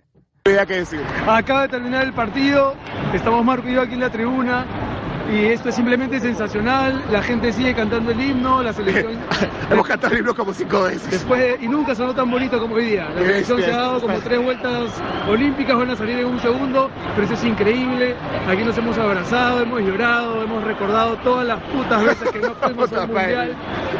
decir. 0.77 1.01
Acaba 1.27 1.63
de 1.63 1.69
terminar 1.69 2.05
el 2.05 2.13
partido, 2.13 2.73
estamos 3.13 3.43
Marco 3.45 3.69
y 3.69 3.73
yo 3.73 3.81
aquí 3.81 3.93
en 3.93 3.99
la 3.99 4.11
tribuna 4.11 4.88
y 5.31 5.45
esto 5.45 5.69
es 5.69 5.75
simplemente 5.75 6.19
sensacional. 6.19 7.03
La 7.11 7.21
gente 7.21 7.51
sigue 7.53 7.73
cantando 7.73 8.11
el 8.11 8.19
himno, 8.19 8.63
la 8.63 8.73
selección. 8.73 9.13
Hemos 9.69 9.87
cantado 9.87 10.13
el 10.13 10.19
himno 10.19 10.33
como 10.33 10.53
cinco 10.53 10.83
veces. 10.83 11.11
Después, 11.11 11.57
y 11.61 11.67
nunca 11.67 11.93
sonó 11.93 12.13
tan 12.15 12.29
bonito 12.31 12.59
como 12.59 12.75
hoy 12.75 12.85
día. 12.85 13.09
La 13.15 13.21
selección 13.21 13.61
se 13.61 13.71
ha 13.71 13.77
dado 13.77 14.01
como 14.01 14.17
tres 14.19 14.41
vueltas 14.41 14.91
olímpicas, 15.27 15.77
van 15.77 15.91
a 15.91 15.95
salir 15.95 16.19
en 16.19 16.25
un 16.25 16.39
segundo, 16.39 16.89
pero 17.13 17.25
eso 17.25 17.33
es 17.33 17.43
increíble. 17.43 18.15
Aquí 18.47 18.63
nos 18.63 18.77
hemos 18.77 18.97
abrazado, 18.97 19.61
hemos 19.61 19.81
llorado, 19.81 20.43
hemos 20.43 20.63
recordado 20.63 21.15
todas 21.17 21.45
las 21.45 21.59
putas 21.63 22.03
veces 22.03 22.29
que 22.31 22.39
no 22.39 22.55
fuimos 22.55 22.91
al 22.93 23.07
mundial. 23.07 23.55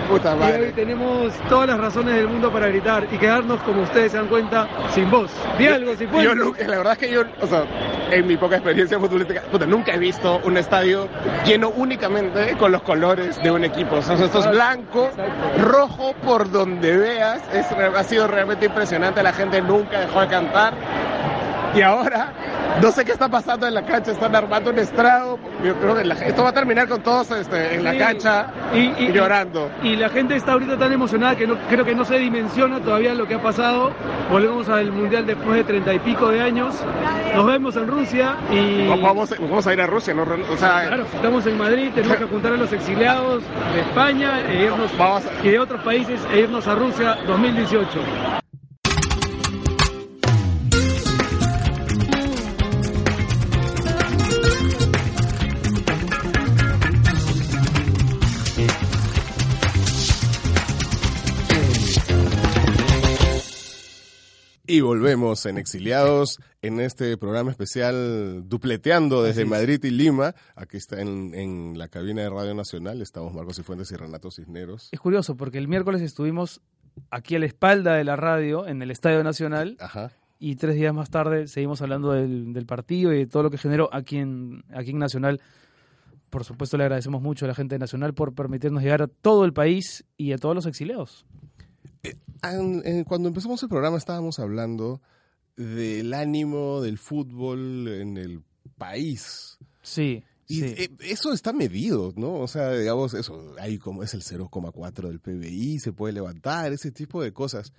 Puta 0.09 0.35
madre. 0.35 0.59
Y 0.59 0.63
hoy 0.65 0.71
tenemos 0.73 1.33
todas 1.47 1.67
las 1.67 1.79
razones 1.79 2.15
del 2.15 2.27
mundo 2.27 2.51
para 2.51 2.67
gritar 2.67 3.07
y 3.11 3.17
quedarnos, 3.17 3.61
como 3.61 3.83
ustedes 3.83 4.11
se 4.11 4.17
dan 4.17 4.27
cuenta, 4.27 4.67
sin 4.91 5.09
voz. 5.11 5.31
Di 5.57 5.67
algo, 5.67 5.95
si 5.95 6.07
puedes. 6.07 6.67
la 6.67 6.77
verdad 6.77 6.93
es 6.93 6.99
que 6.99 7.11
yo, 7.11 7.23
o 7.41 7.47
sea, 7.47 7.65
en 8.11 8.27
mi 8.27 8.37
poca 8.37 8.55
experiencia 8.55 8.99
futbolística, 8.99 9.43
nunca 9.67 9.93
he 9.93 9.99
visto 9.99 10.39
un 10.43 10.57
estadio 10.57 11.07
lleno 11.45 11.69
únicamente 11.69 12.55
con 12.57 12.71
los 12.71 12.81
colores 12.81 13.41
de 13.41 13.51
un 13.51 13.63
equipo. 13.63 13.97
O 13.97 14.01
sea, 14.01 14.15
esto 14.15 14.39
es 14.39 14.49
blanco, 14.49 15.09
rojo 15.59 16.13
por 16.25 16.49
donde 16.51 16.97
veas. 16.97 17.41
Es, 17.53 17.65
ha 17.71 18.03
sido 18.03 18.27
realmente 18.27 18.65
impresionante. 18.65 19.23
La 19.23 19.33
gente 19.33 19.61
nunca 19.61 19.99
dejó 19.99 20.21
de 20.21 20.27
cantar. 20.27 20.73
Y 21.75 21.81
ahora 21.81 22.33
no 22.81 22.91
sé 22.91 23.03
qué 23.03 23.11
está 23.11 23.27
pasando 23.27 23.67
en 23.67 23.73
la 23.73 23.85
cancha, 23.85 24.11
están 24.11 24.35
armando 24.35 24.69
un 24.71 24.79
estrado. 24.79 25.37
Yo 25.63 25.75
creo 25.75 25.95
que 25.95 26.27
esto 26.27 26.43
va 26.43 26.49
a 26.49 26.53
terminar 26.53 26.87
con 26.87 27.01
todos 27.01 27.29
este, 27.31 27.75
en 27.75 27.83
la 27.83 27.97
cancha 27.97 28.47
y, 28.73 29.11
llorando. 29.11 29.69
Y 29.83 29.95
la 29.95 30.09
gente 30.09 30.35
está 30.35 30.53
ahorita 30.53 30.77
tan 30.77 30.93
emocionada 30.93 31.35
que 31.35 31.45
no, 31.45 31.57
creo 31.69 31.83
que 31.83 31.93
no 31.93 32.05
se 32.05 32.17
dimensiona 32.17 32.79
todavía 32.79 33.13
lo 33.13 33.27
que 33.27 33.35
ha 33.35 33.41
pasado. 33.41 33.91
Volvemos 34.31 34.69
al 34.69 34.91
Mundial 34.91 35.25
después 35.25 35.57
de 35.57 35.63
treinta 35.63 35.93
y 35.93 35.99
pico 35.99 36.29
de 36.29 36.41
años. 36.41 36.75
Nos 37.35 37.45
vemos 37.45 37.75
en 37.75 37.87
Rusia 37.87 38.37
y... 38.51 38.87
Vamos, 38.87 39.35
vamos 39.39 39.67
a 39.67 39.73
ir 39.73 39.81
a 39.81 39.87
Rusia, 39.87 40.13
¿no? 40.13 40.23
O 40.23 40.57
sea, 40.57 40.87
claro, 40.87 41.05
estamos 41.13 41.45
en 41.45 41.57
Madrid, 41.57 41.91
tenemos 41.93 42.17
que 42.17 42.25
juntar 42.25 42.53
a 42.53 42.57
los 42.57 42.71
exiliados 42.71 43.43
de 43.73 43.81
España 43.81 44.41
e 44.47 44.63
irnos, 44.63 44.91
y 45.43 45.49
de 45.49 45.59
otros 45.59 45.81
países 45.83 46.19
e 46.31 46.39
irnos 46.39 46.67
a 46.67 46.75
Rusia 46.75 47.17
2018. 47.27 47.99
Y 64.71 64.81
volvemos 64.81 65.47
en 65.47 65.57
Exiliados 65.57 66.39
en 66.61 66.79
este 66.79 67.17
programa 67.17 67.49
especial 67.49 68.47
dupleteando 68.47 69.23
desde 69.23 69.43
Madrid 69.43 69.83
y 69.83 69.89
Lima. 69.89 70.35
Aquí 70.55 70.77
está 70.77 71.01
en, 71.01 71.75
la 71.75 71.87
cabina 71.87 72.21
de 72.21 72.29
Radio 72.29 72.53
Nacional. 72.53 73.01
Estamos 73.01 73.33
Marcos 73.33 73.55
Cifuentes 73.55 73.91
y 73.91 73.95
Renato 73.95 74.29
Cisneros. 74.29 74.89
Es 74.91 74.99
curioso 74.99 75.35
porque 75.35 75.57
el 75.57 75.67
miércoles 75.67 76.03
estuvimos 76.03 76.61
aquí 77.09 77.35
a 77.35 77.39
la 77.39 77.47
espalda 77.47 77.95
de 77.95 78.03
la 78.03 78.15
radio 78.15 78.67
en 78.67 78.83
el 78.83 78.91
Estadio 78.91 79.23
Nacional. 79.23 79.75
Y 80.37 80.55
tres 80.57 80.75
días 80.75 80.93
más 80.93 81.09
tarde 81.09 81.47
seguimos 81.47 81.81
hablando 81.81 82.11
del, 82.11 82.65
partido 82.67 83.11
y 83.11 83.17
de 83.17 83.25
todo 83.25 83.41
lo 83.41 83.49
que 83.49 83.57
generó 83.57 83.89
aquí 83.91 84.17
en, 84.17 84.63
aquí 84.71 84.91
en 84.91 84.99
Nacional. 84.99 85.41
Por 86.29 86.43
supuesto, 86.43 86.77
le 86.77 86.83
agradecemos 86.83 87.23
mucho 87.23 87.45
a 87.45 87.47
la 87.47 87.55
gente 87.55 87.73
de 87.73 87.79
Nacional 87.79 88.13
por 88.13 88.35
permitirnos 88.35 88.83
llegar 88.83 89.01
a 89.01 89.07
todo 89.07 89.45
el 89.45 89.53
país 89.53 90.05
y 90.15 90.31
a 90.31 90.37
todos 90.37 90.53
los 90.53 90.67
exiliados. 90.67 91.25
Eh, 92.43 93.03
cuando 93.07 93.27
empezamos 93.27 93.61
el 93.63 93.69
programa 93.69 93.97
estábamos 93.97 94.39
hablando 94.39 95.01
del 95.55 96.13
ánimo 96.13 96.81
del 96.81 96.97
fútbol 96.97 97.87
en 97.87 98.17
el 98.17 98.41
país. 98.77 99.57
Sí. 99.81 100.23
Y 100.47 100.63
eh, 100.63 100.89
eso 101.01 101.31
está 101.31 101.53
medido, 101.53 102.11
¿no? 102.15 102.33
O 102.35 102.47
sea, 102.47 102.73
digamos, 102.73 103.13
eso, 103.13 103.53
ahí 103.59 103.77
como 103.77 104.03
es 104.03 104.13
el 104.13 104.23
0,4 104.23 105.07
del 105.07 105.19
PBI, 105.19 105.79
se 105.79 105.91
puede 105.91 106.13
levantar, 106.13 106.73
ese 106.73 106.91
tipo 106.91 107.21
de 107.21 107.33
cosas. 107.33 107.71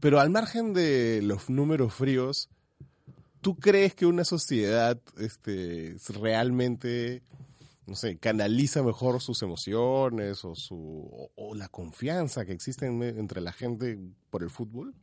Pero 0.00 0.20
al 0.20 0.30
margen 0.30 0.72
de 0.72 1.20
los 1.22 1.50
números 1.50 1.92
fríos, 1.94 2.48
¿tú 3.40 3.56
crees 3.56 3.94
que 3.94 4.06
una 4.06 4.24
sociedad 4.24 4.98
este, 5.18 5.96
realmente 6.20 7.22
no 7.86 7.94
sé, 7.94 8.18
canaliza 8.18 8.82
mejor 8.82 9.20
sus 9.20 9.42
emociones 9.42 10.44
o, 10.44 10.54
su, 10.54 11.30
o, 11.34 11.54
la 11.54 11.68
confianza 11.68 12.44
que 12.44 12.52
existe 12.52 12.86
entre 12.86 13.40
la 13.40 13.52
gente 13.52 13.98
por 14.30 14.42
el 14.42 14.50
fútbol? 14.50 14.94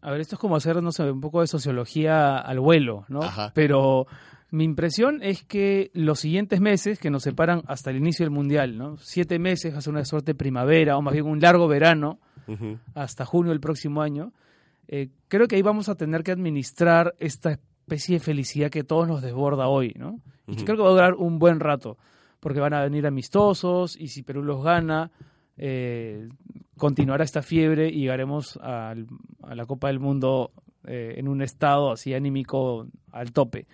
A 0.00 0.12
ver, 0.12 0.20
esto 0.20 0.36
es 0.36 0.40
como 0.40 0.56
hacer, 0.56 0.80
no 0.82 0.92
sé, 0.92 1.10
un 1.10 1.20
poco 1.20 1.40
de 1.40 1.48
sociología 1.48 2.38
al 2.38 2.60
vuelo, 2.60 3.04
¿no? 3.08 3.20
Pero 3.52 4.06
mi 4.50 4.64
impresión 4.64 5.20
es 5.22 5.42
que 5.42 5.90
los 5.92 6.20
siguientes 6.20 6.60
meses, 6.60 6.98
que 7.00 7.10
nos 7.10 7.24
separan 7.24 7.62
hasta 7.66 7.90
el 7.90 7.96
inicio 7.96 8.24
del 8.24 8.30
Mundial, 8.30 8.78
¿no? 8.78 8.96
Siete 8.98 9.38
meses, 9.38 9.74
hace 9.74 9.90
una 9.90 10.04
suerte 10.04 10.34
primavera, 10.34 10.96
o 10.96 11.02
más 11.02 11.12
bien 11.12 11.26
un 11.26 11.40
largo 11.40 11.66
verano, 11.66 12.20
hasta 12.94 13.24
junio 13.24 13.50
del 13.50 13.60
próximo 13.60 14.02
año, 14.02 14.32
eh, 14.88 15.10
creo 15.28 15.46
que 15.46 15.56
ahí 15.56 15.62
vamos 15.62 15.88
a 15.88 15.94
tener 15.94 16.22
que 16.24 16.32
administrar 16.32 17.14
esta 17.18 17.52
especie 17.52 18.16
de 18.16 18.20
felicidad 18.20 18.70
que 18.70 18.82
todos 18.82 19.06
nos 19.06 19.22
desborda 19.22 19.68
hoy, 19.68 19.94
¿no? 19.96 20.20
Y 20.46 20.56
creo 20.64 20.76
que 20.76 20.82
va 20.82 20.88
a 20.88 20.92
durar 20.92 21.14
un 21.14 21.38
buen 21.38 21.60
rato 21.60 21.96
porque 22.40 22.60
van 22.60 22.74
a 22.74 22.82
venir 22.82 23.06
amistosos 23.06 23.96
y 23.96 24.08
si 24.08 24.22
Perú 24.22 24.42
los 24.42 24.64
gana, 24.64 25.10
eh, 25.56 26.28
continuará 26.76 27.22
esta 27.22 27.42
fiebre 27.42 27.88
y 27.88 28.00
llegaremos 28.00 28.58
a, 28.62 28.94
la 29.54 29.66
Copa 29.66 29.88
del 29.88 30.00
Mundo 30.00 30.52
eh, 30.84 31.14
en 31.18 31.28
un 31.28 31.42
estado 31.42 31.92
así 31.92 32.14
anímico 32.14 32.86
al 33.12 33.32
tope. 33.32 33.66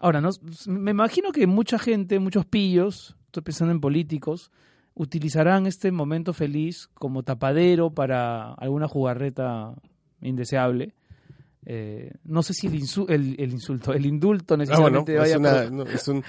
Ahora, 0.00 0.20
no, 0.20 0.30
me 0.66 0.90
imagino 0.90 1.30
que 1.32 1.46
mucha 1.46 1.78
gente, 1.78 2.18
muchos 2.18 2.44
pillos, 2.44 3.16
estoy 3.26 3.44
pensando 3.44 3.72
en 3.72 3.80
políticos, 3.80 4.50
utilizarán 4.94 5.66
este 5.66 5.92
momento 5.92 6.32
feliz 6.32 6.88
como 6.94 7.22
tapadero 7.22 7.90
para 7.90 8.52
alguna 8.54 8.88
jugarreta 8.88 9.74
indeseable. 10.20 10.94
Eh, 11.66 12.12
no 12.24 12.42
sé 12.42 12.52
si 12.52 12.66
el, 12.66 13.36
el, 13.38 13.52
insulto, 13.52 13.94
el 13.94 14.04
indulto 14.04 14.54
ah, 14.54 14.56
necesariamente 14.58 15.16
vaya 15.16 15.36
es 15.94 16.08
un 16.08 16.22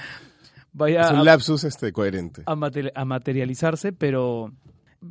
es 0.88 1.12
un 1.12 1.26
lapsus 1.26 1.64
este, 1.64 1.92
coherente. 1.92 2.44
A, 2.46 3.06
materializarse, 3.06 3.94
pero, 3.94 4.52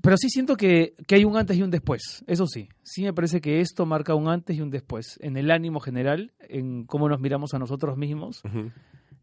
pero 0.03 0.17
sí 0.17 0.29
siento 0.29 0.57
que, 0.57 0.95
hay 1.11 1.25
un 1.25 1.37
antes 1.37 1.57
y 1.57 1.63
un 1.63 1.71
después. 1.71 2.25
Eso 2.27 2.47
sí, 2.47 2.69
sí 2.83 3.03
me 3.03 3.13
parece 3.13 3.41
que 3.41 3.61
esto 3.61 3.87
marca 3.87 4.15
un 4.15 4.29
antes 4.29 4.57
y 4.57 4.61
un 4.61 4.71
después 4.71 5.19
en 5.21 5.37
el 5.37 5.51
ánimo 5.51 5.81
general, 5.81 6.33
en 6.41 6.85
cómo 6.85 7.09
nos 7.09 7.21
miramos 7.21 7.55
a 7.55 7.59
nosotros 7.59 7.97
mismos. 7.97 8.43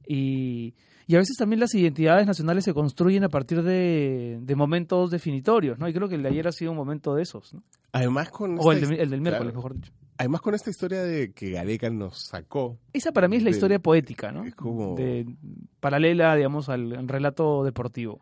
y, 0.08 0.73
y, 1.08 1.15
a 1.15 1.19
veces 1.19 1.38
también 1.38 1.60
las 1.60 1.75
identidades 1.75 2.25
nacionales 2.25 2.63
se 2.63 2.73
construyen 2.73 3.23
a 3.23 3.30
partir 3.30 3.62
de, 3.62 4.54
momentos 4.56 5.12
definitorios, 5.12 5.77
¿no? 5.77 5.88
Y 5.88 5.93
creo 5.93 6.08
que 6.10 6.15
el 6.15 6.23
de 6.23 6.30
ayer 6.30 6.47
ha 6.47 6.51
sido 6.51 6.71
un 6.71 6.77
momento 6.77 7.13
de 7.15 7.23
esos, 7.23 7.54
¿no? 7.54 7.63
Además 7.91 8.30
con... 8.30 8.58
O 8.60 8.71
el, 8.71 8.82
del 8.88 9.21
miércoles, 9.21 9.54
mejor 9.54 9.75
dicho. 9.75 9.91
Además 10.21 10.41
con 10.41 10.53
esta 10.53 10.69
historia 10.69 11.01
de 11.01 11.34
que 11.34 11.49
Gareca 11.49 11.89
nos 11.89 12.27
sacó. 12.27 12.77
Esa 12.93 13.12
para 13.12 13.27
mí 13.27 13.38
es 13.38 13.43
la 13.43 13.49
historia 13.49 13.79
poética, 13.79 14.31
¿no? 14.31 14.43
De, 14.95 15.25
paralela, 15.79 16.36
digamos, 16.36 16.69
al, 16.69 17.07
relato 17.07 17.63
deportivo. 17.63 18.21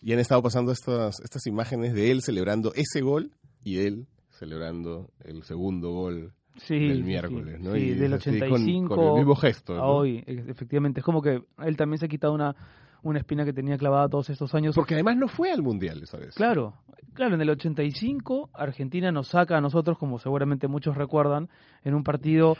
Y 0.00 0.12
han 0.12 0.20
estado 0.20 0.40
pasando 0.40 0.70
estas, 0.70 1.18
estas 1.18 1.44
imágenes 1.48 1.94
de 1.94 2.12
él 2.12 2.22
celebrando 2.22 2.72
ese 2.74 3.00
gol 3.00 3.32
y 3.64 3.78
él 3.78 4.06
celebrando 4.30 5.10
el 5.24 5.42
segundo 5.42 5.90
gol 5.90 6.32
del 6.68 7.02
miércoles, 7.02 7.58
¿no? 7.58 7.76
y 7.76 7.90
del 7.90 8.12
85 8.12 8.94
con, 8.94 9.04
el 9.04 9.14
mismo 9.14 9.34
gesto. 9.34 9.84
hoy, 9.84 10.22
efectivamente. 10.24 11.00
Es 11.00 11.04
como 11.04 11.22
que 11.22 11.42
él 11.58 11.76
también 11.76 11.98
se 11.98 12.06
ha 12.06 12.08
quitado 12.08 12.34
una, 12.34 12.54
una 13.02 13.18
espina 13.18 13.44
que 13.44 13.52
tenía 13.52 13.76
clavada 13.76 14.08
todos 14.08 14.30
estos 14.30 14.54
años. 14.54 14.74
Porque 14.74 14.94
además 14.94 15.16
no 15.16 15.28
fue 15.28 15.50
al 15.50 15.62
Mundial 15.62 16.02
esa 16.02 16.18
vez. 16.18 16.34
Claro, 16.34 16.74
claro, 17.14 17.34
en 17.34 17.40
el 17.40 17.50
85 17.50 18.50
Argentina 18.52 19.12
nos 19.12 19.28
saca 19.28 19.56
a 19.56 19.60
nosotros, 19.60 19.98
como 19.98 20.18
seguramente 20.18 20.68
muchos 20.68 20.96
recuerdan, 20.96 21.48
en 21.84 21.94
un 21.94 22.04
partido 22.04 22.56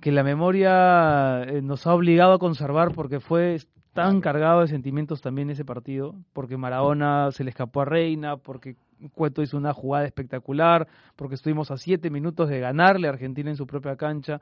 que 0.00 0.12
la 0.12 0.24
memoria 0.24 1.44
eh, 1.44 1.62
nos 1.62 1.86
ha 1.86 1.94
obligado 1.94 2.34
a 2.34 2.38
conservar 2.38 2.92
porque 2.92 3.20
fue 3.20 3.58
tan 3.92 4.20
cargado 4.20 4.62
de 4.62 4.68
sentimientos 4.68 5.20
también 5.20 5.50
ese 5.50 5.64
partido, 5.64 6.14
porque 6.32 6.56
Maradona 6.56 7.30
se 7.30 7.44
le 7.44 7.50
escapó 7.50 7.82
a 7.82 7.84
Reina, 7.84 8.36
porque 8.36 8.76
Cueto 9.12 9.42
hizo 9.42 9.56
una 9.56 9.72
jugada 9.72 10.06
espectacular, 10.06 10.88
porque 11.16 11.34
estuvimos 11.34 11.70
a 11.70 11.76
siete 11.76 12.10
minutos 12.10 12.48
de 12.48 12.60
ganarle 12.60 13.06
a 13.06 13.10
Argentina 13.10 13.50
en 13.50 13.56
su 13.56 13.66
propia 13.66 13.96
cancha, 13.96 14.40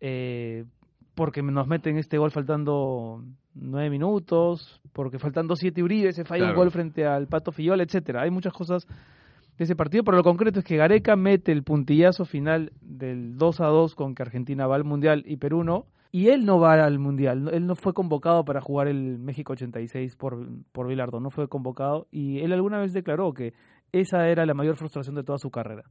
eh, 0.00 0.64
porque 1.16 1.42
nos 1.42 1.66
meten 1.66 1.96
este 1.96 2.18
gol 2.18 2.30
faltando 2.30 3.24
nueve 3.54 3.88
minutos, 3.88 4.82
porque 4.92 5.18
faltando 5.18 5.56
siete 5.56 5.82
Uribe 5.82 6.12
se 6.12 6.24
falla 6.24 6.50
un 6.50 6.54
gol 6.54 6.70
frente 6.70 7.06
al 7.06 7.26
Pato 7.26 7.52
Fillol, 7.52 7.80
etcétera. 7.80 8.22
Hay 8.22 8.30
muchas 8.30 8.52
cosas 8.52 8.86
de 9.56 9.64
ese 9.64 9.74
partido, 9.74 10.04
pero 10.04 10.18
lo 10.18 10.22
concreto 10.22 10.58
es 10.58 10.64
que 10.66 10.76
Gareca 10.76 11.16
mete 11.16 11.52
el 11.52 11.62
puntillazo 11.62 12.26
final 12.26 12.70
del 12.82 13.38
2 13.38 13.60
a 13.62 13.66
2 13.66 13.94
con 13.94 14.14
que 14.14 14.22
Argentina 14.22 14.66
va 14.66 14.76
al 14.76 14.84
Mundial 14.84 15.24
y 15.26 15.38
Perú 15.38 15.64
no, 15.64 15.86
y 16.12 16.28
él 16.28 16.44
no 16.44 16.60
va 16.60 16.74
al 16.74 16.98
Mundial, 16.98 17.48
él 17.50 17.66
no 17.66 17.76
fue 17.76 17.94
convocado 17.94 18.44
para 18.44 18.60
jugar 18.60 18.86
el 18.86 19.18
México 19.18 19.54
86 19.54 20.16
por, 20.16 20.46
por 20.72 20.86
Bilardo, 20.86 21.18
no 21.18 21.30
fue 21.30 21.48
convocado, 21.48 22.08
y 22.10 22.40
él 22.40 22.52
alguna 22.52 22.78
vez 22.78 22.92
declaró 22.92 23.32
que 23.32 23.54
esa 23.90 24.28
era 24.28 24.44
la 24.44 24.52
mayor 24.52 24.76
frustración 24.76 25.14
de 25.14 25.24
toda 25.24 25.38
su 25.38 25.50
carrera 25.50 25.84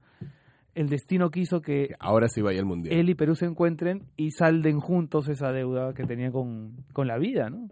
el 0.75 0.89
destino 0.89 1.31
quiso 1.31 1.61
que 1.61 1.95
ahora 1.99 2.27
sí 2.27 2.41
vaya 2.41 2.59
al 2.59 2.65
mundial. 2.65 2.95
Él 2.95 3.09
y 3.09 3.15
Perú 3.15 3.35
se 3.35 3.45
encuentren 3.45 4.03
y 4.17 4.31
salden 4.31 4.79
juntos 4.79 5.27
esa 5.29 5.51
deuda 5.51 5.93
que 5.93 6.03
tenía 6.03 6.31
con, 6.31 6.85
la 6.95 7.17
vida, 7.17 7.49
¿no? 7.49 7.69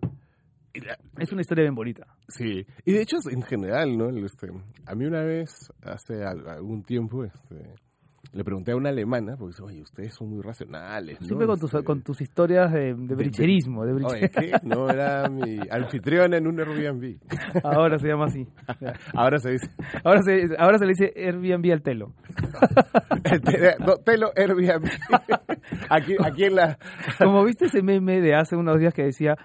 Es 1.19 1.31
una 1.31 1.41
historia 1.41 1.63
bien 1.63 1.75
bonita. 1.75 2.07
Sí, 2.27 2.65
y 2.83 2.93
de 2.93 3.01
hecho 3.01 3.17
en 3.29 3.43
general, 3.43 3.95
¿no? 3.95 4.09
Este, 4.09 4.47
a 4.87 4.95
mí 4.95 5.05
una 5.05 5.21
vez, 5.21 5.71
hace 5.83 6.23
algún 6.23 6.81
tiempo, 6.83 7.23
este, 7.23 7.75
le 8.33 8.43
pregunté 8.43 8.71
a 8.71 8.75
una 8.75 8.89
alemana, 8.89 9.37
porque 9.37 9.51
dice, 9.51 9.63
oye, 9.63 9.81
ustedes 9.81 10.15
son 10.15 10.29
muy 10.29 10.41
racionales. 10.41 11.21
¿no? 11.21 11.27
Siempre 11.27 11.45
con 11.45 11.59
tus, 11.59 11.71
este, 11.71 11.85
con 11.85 12.01
tus 12.01 12.19
historias 12.19 12.73
de, 12.73 12.95
de 12.95 13.15
bricherismo. 13.15 13.85
De, 13.85 13.93
Oye, 13.93 14.29
¿qué? 14.29 14.53
No, 14.63 14.89
era 14.89 15.29
mi 15.29 15.59
anfitriona 15.69 16.37
en 16.37 16.47
un 16.47 16.59
Airbnb. 16.59 17.17
Ahora 17.63 17.99
se 17.99 18.07
llama 18.07 18.25
así. 18.25 18.47
ahora 19.13 19.37
se 19.37 19.51
dice. 19.51 19.69
Ahora 20.03 20.23
se, 20.23 20.47
ahora 20.57 20.77
se 20.79 20.85
le 20.85 20.93
dice 20.93 21.13
Airbnb 21.15 21.71
al 21.71 21.83
telo. 21.83 22.13
no, 23.79 23.97
telo 23.97 24.31
Airbnb. 24.35 24.89
aquí, 25.89 26.15
aquí 26.23 26.45
en 26.45 26.55
la... 26.55 26.79
Como 27.19 27.43
viste 27.45 27.65
ese 27.65 27.83
meme 27.83 28.19
de 28.19 28.33
hace 28.33 28.55
unos 28.55 28.79
días 28.79 28.95
que 28.95 29.03
decía, 29.03 29.35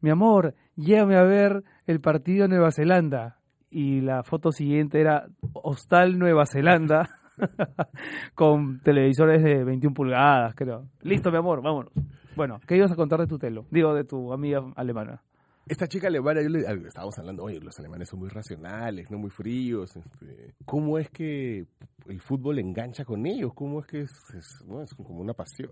mi 0.00 0.08
amor, 0.08 0.54
llévame 0.76 1.16
a 1.16 1.22
ver 1.22 1.64
el 1.86 2.00
partido 2.00 2.48
Nueva 2.48 2.70
Zelanda. 2.70 3.36
Y 3.70 4.00
la 4.00 4.22
foto 4.22 4.52
siguiente 4.52 5.00
era 5.00 5.26
Hostal 5.52 6.18
Nueva 6.18 6.44
Zelanda 6.46 7.21
con 8.34 8.80
televisores 8.80 9.42
de 9.42 9.64
21 9.64 9.94
pulgadas, 9.94 10.54
creo. 10.54 10.88
Listo, 11.02 11.30
mi 11.30 11.38
amor, 11.38 11.62
vámonos. 11.62 11.92
Bueno, 12.36 12.60
¿qué 12.66 12.76
ibas 12.76 12.92
a 12.92 12.96
contar 12.96 13.20
de 13.20 13.26
tu 13.26 13.38
telo? 13.38 13.66
Digo, 13.70 13.94
de 13.94 14.04
tu 14.04 14.32
amiga 14.32 14.62
alemana. 14.76 15.22
Esta 15.66 15.86
chica 15.86 16.08
alemana, 16.08 16.42
yo 16.42 16.48
le, 16.48 16.60
estábamos 16.88 17.16
hablando, 17.18 17.44
oye, 17.44 17.60
los 17.60 17.78
alemanes 17.78 18.08
son 18.08 18.18
muy 18.18 18.28
racionales, 18.28 19.10
no 19.10 19.18
muy 19.18 19.30
fríos. 19.30 19.94
Este, 19.96 20.54
¿Cómo 20.64 20.98
es 20.98 21.08
que 21.10 21.66
el 22.08 22.20
fútbol 22.20 22.58
engancha 22.58 23.04
con 23.04 23.24
ellos? 23.26 23.52
¿Cómo 23.54 23.80
es 23.80 23.86
que 23.86 24.00
es, 24.00 24.12
es 24.34 24.94
como 24.96 25.20
una 25.20 25.34
pasión? 25.34 25.70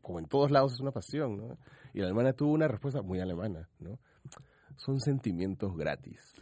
Como 0.00 0.18
en 0.18 0.26
todos 0.26 0.50
lados 0.50 0.72
es 0.72 0.80
una 0.80 0.92
pasión, 0.92 1.36
¿no? 1.36 1.58
Y 1.92 1.98
la 1.98 2.06
alemana 2.06 2.32
tuvo 2.32 2.52
una 2.52 2.68
respuesta 2.68 3.02
muy 3.02 3.20
alemana, 3.20 3.68
¿no? 3.80 3.98
Son 4.76 4.98
sentimientos 5.00 5.76
gratis. 5.76 6.34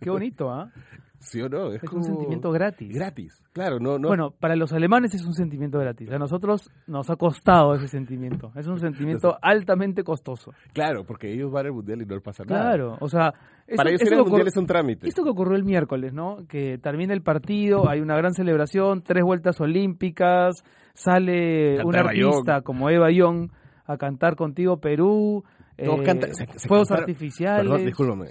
Qué 0.00 0.10
bonito, 0.10 0.50
¿ah? 0.50 0.72
¿Sí 1.22 1.40
o 1.40 1.48
no? 1.48 1.72
Es, 1.72 1.82
un 1.84 2.02
sentimiento 2.02 2.50
gratis. 2.50 2.92
Gratis, 2.92 3.42
claro. 3.52 3.78
no, 3.78 3.96
no 3.98 4.08
Bueno, 4.08 4.30
para 4.38 4.56
los 4.56 4.72
alemanes 4.72 5.14
es 5.14 5.24
un 5.24 5.34
sentimiento 5.34 5.78
gratis. 5.78 6.10
A 6.10 6.18
nosotros 6.18 6.68
nos 6.88 7.08
ha 7.10 7.16
costado 7.16 7.74
ese 7.74 7.86
sentimiento. 7.86 8.52
Es 8.56 8.66
un 8.66 8.80
sentimiento 8.80 9.38
altamente 9.40 10.02
costoso. 10.02 10.52
Claro, 10.72 11.04
porque 11.04 11.32
ellos 11.32 11.50
van 11.52 11.66
al 11.66 11.72
mundial 11.72 12.02
y 12.02 12.06
no 12.06 12.14
les 12.16 12.24
pasa 12.24 12.44
nada. 12.44 12.62
Claro, 12.62 12.96
o 13.00 13.08
sea... 13.08 13.32
para 13.76 13.90
ellos 13.90 14.02
el 14.02 14.18
mundial 14.18 14.48
es 14.48 14.56
un 14.56 14.66
trámite. 14.66 15.08
Esto 15.08 15.22
que 15.22 15.30
ocurrió 15.30 15.56
el 15.56 15.64
miércoles, 15.64 16.12
¿no? 16.12 16.38
Que 16.48 16.78
termina 16.78 17.14
el 17.14 17.22
partido, 17.22 17.88
hay 17.88 18.00
una 18.00 18.16
gran 18.16 18.34
celebración, 18.34 19.02
tres 19.02 19.22
vueltas 19.22 19.60
olímpicas, 19.60 20.64
sale 20.92 21.82
una 21.84 22.00
artista 22.00 22.62
como 22.62 22.90
Eva 22.90 23.12
Young 23.12 23.50
a 23.86 23.96
cantar 23.96 24.34
contigo 24.34 24.78
Perú, 24.78 25.44
todos 25.84 26.00
eh, 26.08 26.46
fuegos 26.66 26.90
artificiales. 26.90 27.62
Perdón, 27.62 27.86
discúlpame. 27.86 28.26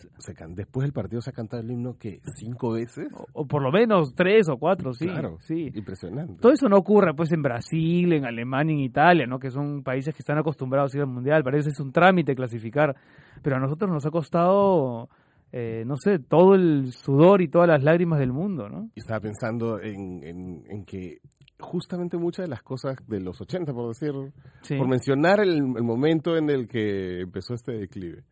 después 0.56 0.84
del 0.84 0.94
partido 0.94 1.22
se 1.22 1.30
ha 1.30 1.34
cantado 1.34 1.62
el 1.62 1.72
himno 1.72 1.98
que 1.98 2.22
cinco 2.36 2.74
veces. 2.74 3.10
O, 3.34 3.46
por 3.46 3.62
lo 3.62 3.72
menos 3.72 4.14
tres 4.16 4.50
o 4.50 4.58
cuatro, 4.58 4.94
sí. 4.94 5.06
Claro, 5.06 5.38
sí. 5.40 5.72
Impresionante. 5.74 6.36
Todo 6.42 6.52
eso 6.52 6.68
no 6.70 6.78
ocurre 6.78 7.14
pues 7.14 7.32
en 7.32 7.42
Brasil, 7.42 8.14
en 8.14 8.26
Alemania, 8.26 8.74
en 8.74 8.80
Italia, 8.80 9.26
¿no? 9.26 9.40
Que 9.40 9.50
son 9.50 9.84
países 9.84 10.14
que 10.14 10.22
están 10.22 10.38
acostumbrados 10.38 10.94
a 10.94 10.98
ir 10.98 11.02
al 11.04 11.10
mundial. 11.10 11.44
Parece 11.44 11.66
que 11.66 11.74
es 11.74 11.80
un 11.80 11.92
trámite 11.92 12.36
clasificar. 12.36 12.96
Pero 13.42 13.56
a 13.56 13.60
nosotros 13.60 13.92
nos 13.92 14.06
ha 14.06 14.12
costado. 14.12 15.10
Eh, 15.54 15.84
no 15.86 15.98
sé, 15.98 16.20
todo 16.20 16.56
el 16.56 16.94
sudor 16.94 17.42
y 17.42 17.50
todas 17.50 17.68
las 17.68 17.84
lágrimas 17.84 18.20
del 18.20 18.32
mundo, 18.32 18.70
¿no? 18.70 18.90
Y 18.96 19.02
estaba 19.02 19.20
pensando 19.20 19.82
en, 19.82 20.24
en, 20.24 20.64
en 20.70 20.86
que 20.86 21.20
justamente 21.62 22.18
muchas 22.18 22.46
de 22.46 22.50
las 22.50 22.64
cosas 22.64 22.98
de 23.08 23.20
los 23.20 23.40
80, 23.40 23.74
por 23.74 23.88
decir, 23.88 24.12
por 24.12 24.88
mencionar 24.88 25.40
el, 25.40 25.62
momento 25.64 26.36
en 26.36 26.50
el 26.50 26.68
que 26.68 27.22
empezó 27.22 27.54
este 27.54 27.74
declive, 27.74 28.24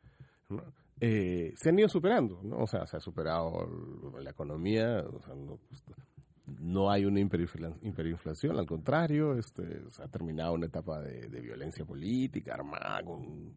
eh, 0.99 1.53
se 1.55 1.69
han 1.69 1.79
ido 1.79 1.87
superando, 1.87 2.41
¿no? 2.43 2.57
O 2.57 2.67
sea, 2.67 2.85
se 2.85 2.97
ha 2.97 2.99
superado 2.99 3.69
la 4.21 4.31
economía, 4.31 5.03
no, 6.59 6.89
hay 6.89 7.05
una 7.05 7.19
hiperinflación, 7.19 8.57
al 8.57 8.65
contrario, 8.65 9.33
este, 9.37 9.89
se 9.89 10.03
ha 10.03 10.07
terminado 10.07 10.53
una 10.53 10.65
etapa 10.65 10.99
de, 11.01 11.27
violencia 11.41 11.85
política, 11.85 12.55
armada, 12.55 13.01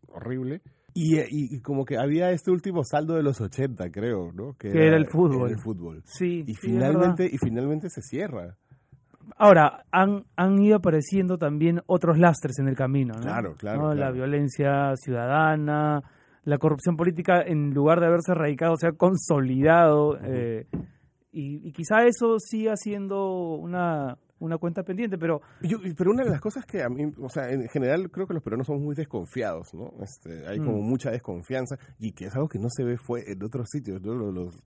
horrible. 0.08 0.62
Y, 0.94 1.60
como 1.60 1.84
que 1.84 1.96
había 1.96 2.30
este 2.32 2.50
último 2.50 2.84
saldo 2.84 3.14
de 3.14 3.22
los 3.22 3.40
80, 3.40 3.90
creo, 3.90 4.30
¿no? 4.32 4.54
Que, 4.58 4.68
era, 4.68 4.96
el 4.96 5.06
fútbol. 5.06 5.50
el 5.50 5.58
fútbol. 5.58 6.02
Sí. 6.04 6.44
Y 6.46 6.54
finalmente, 6.54 7.28
y 7.30 7.38
finalmente 7.38 7.88
se 7.88 8.02
cierra. 8.02 8.58
Ahora, 9.42 9.84
han, 9.90 10.24
han 10.36 10.62
ido 10.62 10.76
apareciendo 10.76 11.36
también 11.36 11.80
otros 11.86 12.16
lastres 12.16 12.60
en 12.60 12.68
el 12.68 12.76
camino, 12.76 13.14
¿no? 13.14 13.22
Claro, 13.22 13.56
claro, 13.56 13.92
La 13.92 14.12
violencia 14.12 14.94
ciudadana, 14.94 16.00
la 16.44 16.58
corrupción 16.58 16.96
política, 16.96 17.42
en 17.44 17.74
lugar 17.74 17.98
de 17.98 18.06
haberse 18.06 18.30
erradicado, 18.30 18.76
se 18.76 18.86
ha 18.86 18.92
consolidado. 18.92 20.16
Eh, 20.22 20.68
y, 21.32 21.72
quizá 21.72 22.04
eso 22.06 22.36
siga 22.38 22.76
siendo 22.76 23.56
una, 23.56 24.16
una 24.38 24.58
cuenta 24.58 24.84
pendiente, 24.84 25.18
pero... 25.18 25.40
pero 25.98 26.12
una 26.12 26.22
de 26.22 26.30
las 26.30 26.40
cosas 26.40 26.64
que 26.64 26.80
a 26.80 26.88
mí, 26.88 27.12
o 27.20 27.28
sea, 27.28 27.50
en 27.50 27.68
general 27.68 28.12
creo 28.12 28.28
que 28.28 28.34
los 28.34 28.44
peruanos 28.44 28.68
somos 28.68 28.82
muy 28.82 28.94
desconfiados, 28.94 29.74
¿no? 29.74 29.90
Este, 30.04 30.46
hay 30.46 30.58
como 30.58 30.78
mm. 30.78 30.88
mucha 30.88 31.10
desconfianza 31.10 31.74
y 31.98 32.12
que 32.12 32.26
es 32.26 32.34
algo 32.36 32.46
que 32.46 32.60
no 32.60 32.68
se 32.70 32.84
ve 32.84 32.96
fue 32.96 33.24
en 33.26 33.42
otros 33.42 33.66
sitios, 33.72 34.00
¿no? 34.02 34.14
Los, 34.14 34.32
los 34.32 34.62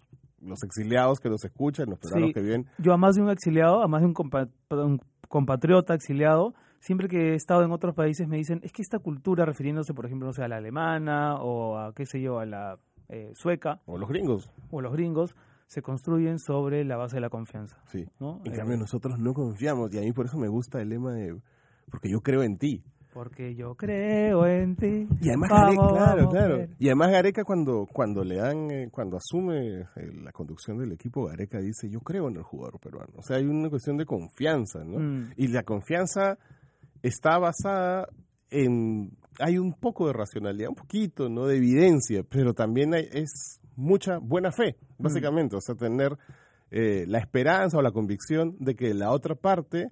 exiliados 0.62 1.20
que 1.20 1.28
nos 1.28 1.44
escuchan, 1.44 1.90
los 1.90 1.98
peruanos 1.98 2.32
que 2.34 2.40
viven. 2.40 2.66
Yo 2.78 2.92
a 2.92 2.96
más 2.96 3.16
de 3.16 3.22
un 3.22 3.30
exiliado, 3.30 3.82
a 3.82 3.88
más 3.88 4.02
de 4.02 4.06
un, 4.06 5.00
compatriota 5.28 5.94
exiliado, 5.94 6.54
siempre 6.80 7.08
que 7.08 7.32
he 7.32 7.34
estado 7.34 7.64
en 7.64 7.72
otros 7.72 7.94
países 7.94 8.28
me 8.28 8.36
dicen, 8.36 8.60
es 8.62 8.72
que 8.72 8.82
esta 8.82 8.98
cultura, 8.98 9.44
refiriéndose 9.44 9.92
por 9.94 10.06
ejemplo, 10.06 10.26
no 10.26 10.32
sé, 10.32 10.42
a 10.42 10.48
la 10.48 10.56
alemana 10.56 11.36
o 11.36 11.78
a, 11.78 11.92
qué 11.94 12.06
sé 12.06 12.20
yo, 12.20 12.38
a 12.38 12.46
la 12.46 12.78
eh, 13.08 13.32
sueca. 13.34 13.80
O 13.86 13.98
los 13.98 14.08
gringos. 14.08 14.50
O 14.70 14.80
los 14.80 14.92
gringos, 14.92 15.34
se 15.66 15.82
construyen 15.82 16.38
sobre 16.38 16.84
la 16.84 16.96
base 16.96 17.16
de 17.16 17.20
la 17.20 17.28
confianza. 17.28 17.76
Sí. 17.86 18.06
En 18.20 18.52
cambio, 18.52 18.76
eh, 18.76 18.78
nosotros 18.78 19.18
no 19.18 19.34
confiamos 19.34 19.92
y 19.94 19.98
a 19.98 20.02
mí 20.02 20.12
por 20.12 20.26
eso 20.26 20.38
me 20.38 20.48
gusta 20.48 20.80
el 20.80 20.90
lema 20.90 21.12
de, 21.12 21.36
porque 21.90 22.08
yo 22.08 22.20
creo 22.20 22.42
en 22.42 22.56
ti 22.56 22.84
porque 23.16 23.54
yo 23.54 23.74
creo 23.74 24.46
en 24.46 24.76
ti. 24.76 25.08
Y 25.22 25.28
además 25.30 25.48
Gareca, 25.48 25.88
claro, 25.88 26.28
claro. 26.28 26.66
Y 26.78 26.88
además 26.88 27.12
Gareca 27.12 27.44
cuando 27.44 27.86
cuando 27.90 28.22
le 28.22 28.36
dan 28.36 28.70
eh, 28.70 28.88
cuando 28.92 29.16
asume 29.16 29.80
eh, 29.80 29.86
la 30.22 30.32
conducción 30.32 30.76
del 30.76 30.92
equipo 30.92 31.24
Gareca 31.24 31.58
dice, 31.58 31.88
"Yo 31.88 32.00
creo 32.00 32.28
en 32.28 32.36
el 32.36 32.42
jugador 32.42 32.78
peruano." 32.78 33.14
O 33.16 33.22
sea, 33.22 33.38
hay 33.38 33.46
una 33.46 33.70
cuestión 33.70 33.96
de 33.96 34.04
confianza, 34.04 34.84
¿no? 34.84 34.98
Mm. 34.98 35.32
Y 35.38 35.48
la 35.48 35.62
confianza 35.62 36.36
está 37.02 37.38
basada 37.38 38.06
en 38.50 39.16
hay 39.40 39.56
un 39.56 39.72
poco 39.72 40.08
de 40.08 40.12
racionalidad, 40.12 40.68
un 40.68 40.74
poquito, 40.74 41.30
¿no? 41.30 41.46
De 41.46 41.56
evidencia, 41.56 42.22
pero 42.22 42.52
también 42.52 42.92
hay, 42.92 43.08
es 43.10 43.62
mucha 43.76 44.18
buena 44.18 44.52
fe, 44.52 44.76
mm. 44.98 45.02
básicamente, 45.02 45.56
o 45.56 45.60
sea, 45.62 45.74
tener 45.74 46.18
eh, 46.70 47.06
la 47.08 47.18
esperanza 47.18 47.78
o 47.78 47.82
la 47.82 47.92
convicción 47.92 48.56
de 48.58 48.74
que 48.74 48.92
la 48.92 49.10
otra 49.10 49.36
parte 49.36 49.88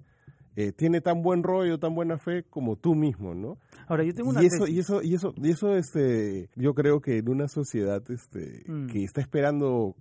eh, 0.55 0.71
tiene 0.71 1.01
tan 1.01 1.21
buen 1.21 1.43
rollo, 1.43 1.79
tan 1.79 1.93
buena 1.95 2.17
fe 2.17 2.43
como 2.49 2.77
tú 2.77 2.95
mismo, 2.95 3.35
¿no? 3.35 3.57
Ahora 3.87 4.03
yo 4.03 4.13
tengo 4.13 4.29
una 4.29 4.41
y 4.41 4.45
eso, 4.45 4.67
y 4.67 4.79
eso 4.79 5.01
y 5.01 5.13
eso 5.13 5.33
y 5.35 5.51
eso 5.51 5.75
este 5.75 6.49
yo 6.55 6.73
creo 6.73 7.01
que 7.01 7.17
en 7.17 7.29
una 7.29 7.47
sociedad 7.47 8.01
este 8.09 8.63
mm. 8.65 8.87
que 8.87 9.03
está 9.03 9.21
esperando 9.21 9.95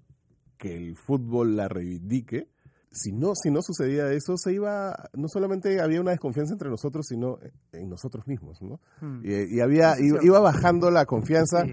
que 0.57 0.77
el 0.77 0.97
fútbol 0.97 1.57
la 1.57 1.67
reivindique, 1.67 2.49
si 2.93 3.11
no 3.11 3.33
si 3.35 3.51
no 3.51 3.63
sucedía 3.63 4.13
eso 4.13 4.37
se 4.37 4.53
iba 4.53 4.95
no 5.15 5.27
solamente 5.27 5.81
había 5.81 6.01
una 6.01 6.13
desconfianza 6.13 6.53
entre 6.53 6.71
nosotros 6.71 7.07
sino 7.09 7.39
en 7.73 7.89
nosotros 7.89 8.27
mismos, 8.29 8.63
¿no? 8.63 8.81
Mm. 9.01 9.23
Y, 9.25 9.61
había 9.61 9.95
iba, 9.99 10.39
bajando 10.39 10.91
la 10.93 11.05
confianza 11.05 11.65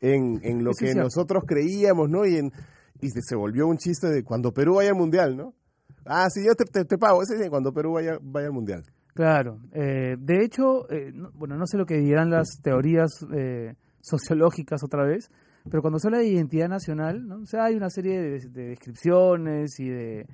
en, 0.00 0.40
en 0.42 0.64
lo 0.64 0.72
que 0.72 0.94
nosotros 0.94 1.44
creíamos, 1.46 2.08
¿no? 2.08 2.24
Y 2.24 2.36
en 2.36 2.52
y 3.02 3.08
se 3.10 3.34
volvió 3.34 3.66
un 3.66 3.78
chiste 3.78 4.08
de 4.08 4.24
cuando 4.24 4.52
Perú 4.52 4.76
vaya 4.76 4.90
al 4.90 4.96
mundial, 4.96 5.36
¿no? 5.36 5.54
Ah, 6.04 6.28
sí, 6.30 6.40
yo 6.46 6.54
te, 6.54 6.84
te, 6.84 6.98
pago. 6.98 7.22
Ese 7.22 7.42
es 7.42 7.50
cuando 7.50 7.72
Perú 7.72 7.92
vaya, 7.94 8.18
vaya 8.20 8.46
al 8.46 8.52
Mundial. 8.52 8.84
Claro. 9.14 9.58
Eh, 9.72 10.16
de 10.18 10.44
hecho, 10.44 10.90
eh, 10.90 11.12
bueno, 11.34 11.56
no 11.56 11.66
sé 11.66 11.76
lo 11.76 11.86
que 11.86 11.98
dirán 11.98 12.30
las 12.30 12.60
teorías 12.62 13.26
eh, 13.32 13.74
sociológicas 14.00 14.82
otra 14.82 15.04
vez, 15.04 15.30
pero 15.68 15.82
cuando 15.82 15.98
se 15.98 16.08
habla 16.08 16.18
de 16.18 16.28
identidad 16.28 16.68
nacional, 16.68 17.26
¿no? 17.26 17.36
o 17.42 17.46
sea, 17.46 17.64
hay 17.64 17.74
una 17.74 17.90
serie 17.90 18.18
de, 18.20 18.40
descripciones 18.48 19.78
y 19.78 19.88
de, 19.88 20.26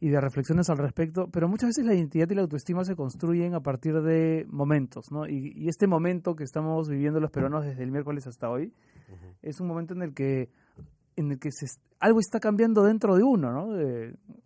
y 0.00 0.08
de 0.08 0.20
reflexiones 0.20 0.68
al 0.68 0.78
respecto, 0.78 1.28
pero 1.30 1.48
muchas 1.48 1.68
veces 1.68 1.84
la 1.84 1.94
identidad 1.94 2.28
y 2.28 2.34
la 2.34 2.42
autoestima 2.42 2.84
se 2.84 2.96
construyen 2.96 3.54
a 3.54 3.60
partir 3.60 4.02
de 4.02 4.46
momentos, 4.50 5.12
¿no? 5.12 5.28
Y, 5.28 5.68
este 5.68 5.86
momento 5.86 6.34
que 6.34 6.44
estamos 6.44 6.88
viviendo 6.88 7.20
los 7.20 7.30
peruanos 7.30 7.64
desde 7.64 7.84
el 7.84 7.92
miércoles 7.92 8.26
hasta 8.26 8.50
hoy 8.50 8.72
es 9.42 9.60
un 9.60 9.68
momento 9.68 9.94
en 9.94 10.02
el 10.02 10.12
que 10.12 10.48
en 11.16 11.32
el 11.32 11.38
que 11.38 11.50
se, 11.52 11.66
algo 12.00 12.20
está 12.20 12.40
cambiando 12.40 12.82
dentro 12.84 13.16
de 13.16 13.22
uno, 13.22 13.52
¿no? 13.52 13.66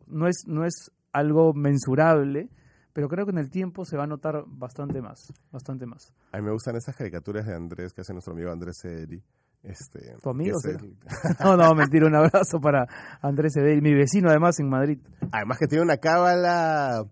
no, 0.07 0.28
es, 0.28 0.44
no 0.46 0.64
es 0.64 0.90
algo 1.12 1.52
mensurable, 1.54 2.48
pero 2.92 3.09
creo 3.09 3.26
que 3.26 3.33
en 3.33 3.38
el 3.38 3.50
tiempo 3.50 3.85
se 3.85 3.96
va 3.96 4.04
a 4.04 4.07
notar 4.07 4.44
bastante 4.46 5.00
más, 5.00 5.33
bastante 5.51 5.86
más. 5.86 6.12
A 6.32 6.38
mí 6.38 6.45
me 6.45 6.53
gustan 6.53 6.76
esas 6.76 6.97
caricaturas 6.97 7.47
de 7.47 7.55
Andrés 7.55 7.93
que 7.93 8.01
hace 8.01 8.12
nuestro 8.12 8.32
amigo 8.32 8.51
Andrés 8.51 8.84
Eddy. 8.84 9.22
Este, 9.62 10.14
¿Tu 10.22 10.30
amigo? 10.30 10.57
no, 11.40 11.57
no, 11.57 11.74
mentira, 11.76 12.07
un 12.07 12.14
abrazo 12.14 12.61
para 12.61 12.86
Andrés 13.20 13.57
Eddy, 13.57 13.80
mi 13.80 13.95
vecino 13.95 14.30
además 14.30 14.59
en 14.61 14.68
Madrid. 14.68 14.99
Además 15.32 15.59
que 15.59 15.66
tiene 15.66 15.84
una 15.84 15.97
cábala, 15.97 17.05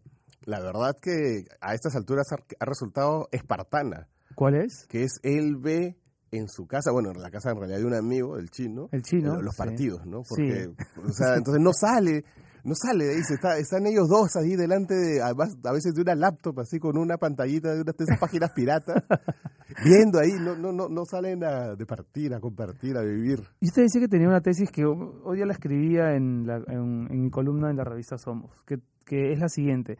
la 0.44 0.60
verdad 0.60 0.96
que 1.00 1.44
a 1.60 1.74
estas 1.74 1.96
alturas 1.96 2.26
ha, 2.32 2.64
resultado 2.64 3.28
espartana. 3.32 4.08
¿Cuál 4.34 4.54
es? 4.56 4.86
Que 4.88 5.02
es 5.02 5.18
él 5.22 5.56
ve 5.56 5.96
en 6.36 6.48
su 6.48 6.66
casa, 6.66 6.90
bueno, 6.92 7.10
en 7.10 7.20
la 7.20 7.30
casa 7.30 7.50
en 7.50 7.58
realidad 7.58 7.78
de 7.78 7.84
un 7.84 7.94
amigo, 7.94 8.36
el 8.38 8.50
chino, 8.50 8.88
el 8.92 9.02
chino, 9.02 9.40
los 9.40 9.56
partidos, 9.56 10.06
¿no? 10.06 10.22
Porque, 10.22 10.70
o 11.04 11.12
sea, 11.12 11.34
entonces 11.36 11.62
no 11.62 11.72
sale, 11.72 12.24
no 12.64 12.74
sale, 12.74 13.14
dice, 13.14 13.34
está, 13.34 13.58
están 13.58 13.86
ellos 13.86 14.08
dos 14.08 14.34
ahí 14.36 14.56
delante 14.56 14.94
de, 14.94 15.22
a 15.22 15.32
veces 15.72 15.94
de 15.94 16.02
una 16.02 16.14
laptop, 16.14 16.60
así 16.60 16.78
con 16.78 16.98
una 16.98 17.16
pantallita 17.16 17.74
de 17.74 17.82
una 17.82 17.92
de 17.92 18.04
esas 18.04 18.18
páginas 18.18 18.50
piratas, 18.52 19.04
viendo 19.84 20.18
ahí, 20.18 20.32
no, 20.40 20.56
no, 20.56 20.72
no, 20.72 20.88
no 20.88 21.04
salen 21.04 21.44
a, 21.44 21.74
de 21.76 21.86
partir, 21.86 22.34
a 22.34 22.40
compartir, 22.40 22.96
a 22.96 23.02
vivir. 23.02 23.40
Y 23.60 23.66
usted 23.66 23.82
decía 23.82 24.00
que 24.00 24.08
tenía 24.08 24.28
una 24.28 24.40
tesis 24.40 24.70
que 24.70 24.84
hoy 24.84 25.36
día 25.36 25.46
la 25.46 25.52
escribía 25.52 26.14
en, 26.14 26.46
la, 26.46 26.62
en, 26.68 27.22
mi 27.22 27.30
columna 27.30 27.70
en 27.70 27.76
la 27.76 27.84
revista 27.84 28.18
Somos, 28.18 28.50
que, 28.66 28.78
que 29.04 29.32
es 29.32 29.38
la 29.38 29.48
siguiente, 29.48 29.98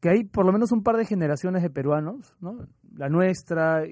que 0.00 0.10
hay 0.10 0.24
por 0.24 0.44
lo 0.44 0.52
menos 0.52 0.72
un 0.72 0.82
par 0.82 0.96
de 0.96 1.04
generaciones 1.04 1.62
de 1.62 1.70
peruanos, 1.70 2.36
¿no? 2.40 2.66
la 2.96 3.08
nuestra, 3.08 3.84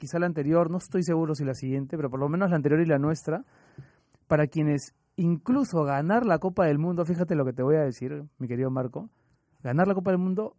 quizá 0.00 0.18
la 0.18 0.26
anterior, 0.26 0.70
no 0.70 0.78
estoy 0.78 1.04
seguro 1.04 1.36
si 1.36 1.44
la 1.44 1.54
siguiente, 1.54 1.96
pero 1.96 2.10
por 2.10 2.18
lo 2.18 2.28
menos 2.28 2.50
la 2.50 2.56
anterior 2.56 2.80
y 2.80 2.86
la 2.86 2.98
nuestra, 2.98 3.44
para 4.26 4.48
quienes 4.48 4.94
incluso 5.14 5.84
ganar 5.84 6.26
la 6.26 6.38
Copa 6.38 6.66
del 6.66 6.78
Mundo, 6.78 7.04
fíjate 7.04 7.36
lo 7.36 7.44
que 7.44 7.52
te 7.52 7.62
voy 7.62 7.76
a 7.76 7.82
decir, 7.82 8.24
mi 8.38 8.48
querido 8.48 8.70
Marco, 8.70 9.10
ganar 9.62 9.86
la 9.86 9.94
Copa 9.94 10.10
del 10.10 10.18
Mundo 10.18 10.56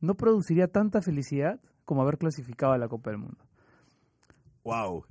no 0.00 0.14
produciría 0.14 0.68
tanta 0.68 1.02
felicidad 1.02 1.60
como 1.84 2.02
haber 2.02 2.18
clasificado 2.18 2.72
a 2.72 2.78
la 2.78 2.88
Copa 2.88 3.10
del 3.10 3.18
Mundo. 3.20 3.44
Wow. 4.64 5.04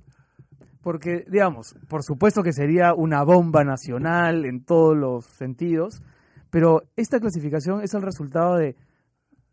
Porque, 0.82 1.24
digamos, 1.28 1.74
por 1.88 2.02
supuesto 2.02 2.42
que 2.42 2.52
sería 2.52 2.94
una 2.94 3.22
bomba 3.24 3.64
nacional 3.64 4.44
en 4.44 4.64
todos 4.64 4.96
los 4.96 5.24
sentidos, 5.24 6.02
pero 6.50 6.82
esta 6.96 7.20
clasificación 7.20 7.82
es 7.82 7.94
el 7.94 8.02
resultado 8.02 8.56
de 8.56 8.76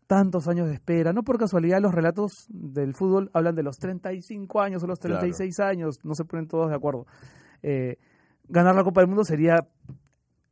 tantos 0.06 0.48
años 0.48 0.68
de 0.68 0.74
espera. 0.74 1.12
No 1.12 1.22
por 1.22 1.38
casualidad 1.38 1.80
los 1.80 1.94
relatos 1.94 2.46
del 2.48 2.94
fútbol 2.94 3.30
hablan 3.32 3.54
de 3.54 3.62
los 3.62 3.76
35 3.78 4.60
años 4.60 4.82
o 4.82 4.86
los 4.86 4.98
36 4.98 5.60
años, 5.60 5.98
no 6.04 6.14
se 6.14 6.24
ponen 6.24 6.46
todos 6.46 6.70
de 6.70 6.76
acuerdo. 6.76 7.06
Eh, 7.62 7.96
ganar 8.48 8.74
la 8.74 8.84
Copa 8.84 9.00
del 9.00 9.08
Mundo 9.08 9.24
sería 9.24 9.66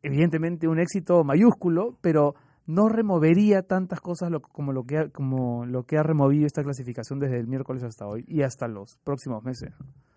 evidentemente 0.03 0.69
un 0.69 0.79
éxito 0.79 1.25
mayúsculo, 1.25 1.97
pero 2.01 2.35
no 2.67 2.89
removería 2.89 3.63
tantas 3.63 4.01
cosas 4.01 4.31
como, 4.53 4.73
lo 4.73 4.85
que 4.85 4.99
ha, 4.99 5.09
como 5.09 5.67
lo 5.67 5.85
que 5.85 5.99
ha 5.99 6.03
removido 6.03 6.47
esta 6.47 6.63
clasificación 6.63 7.19
desde 7.19 7.39
el 7.39 7.47
miércoles 7.47 7.83
hasta 7.83 8.07
hoy 8.07 8.25
y 8.27 8.43
hasta 8.43 8.69
los 8.69 8.99
próximos 9.05 9.43
meses. 9.45 9.73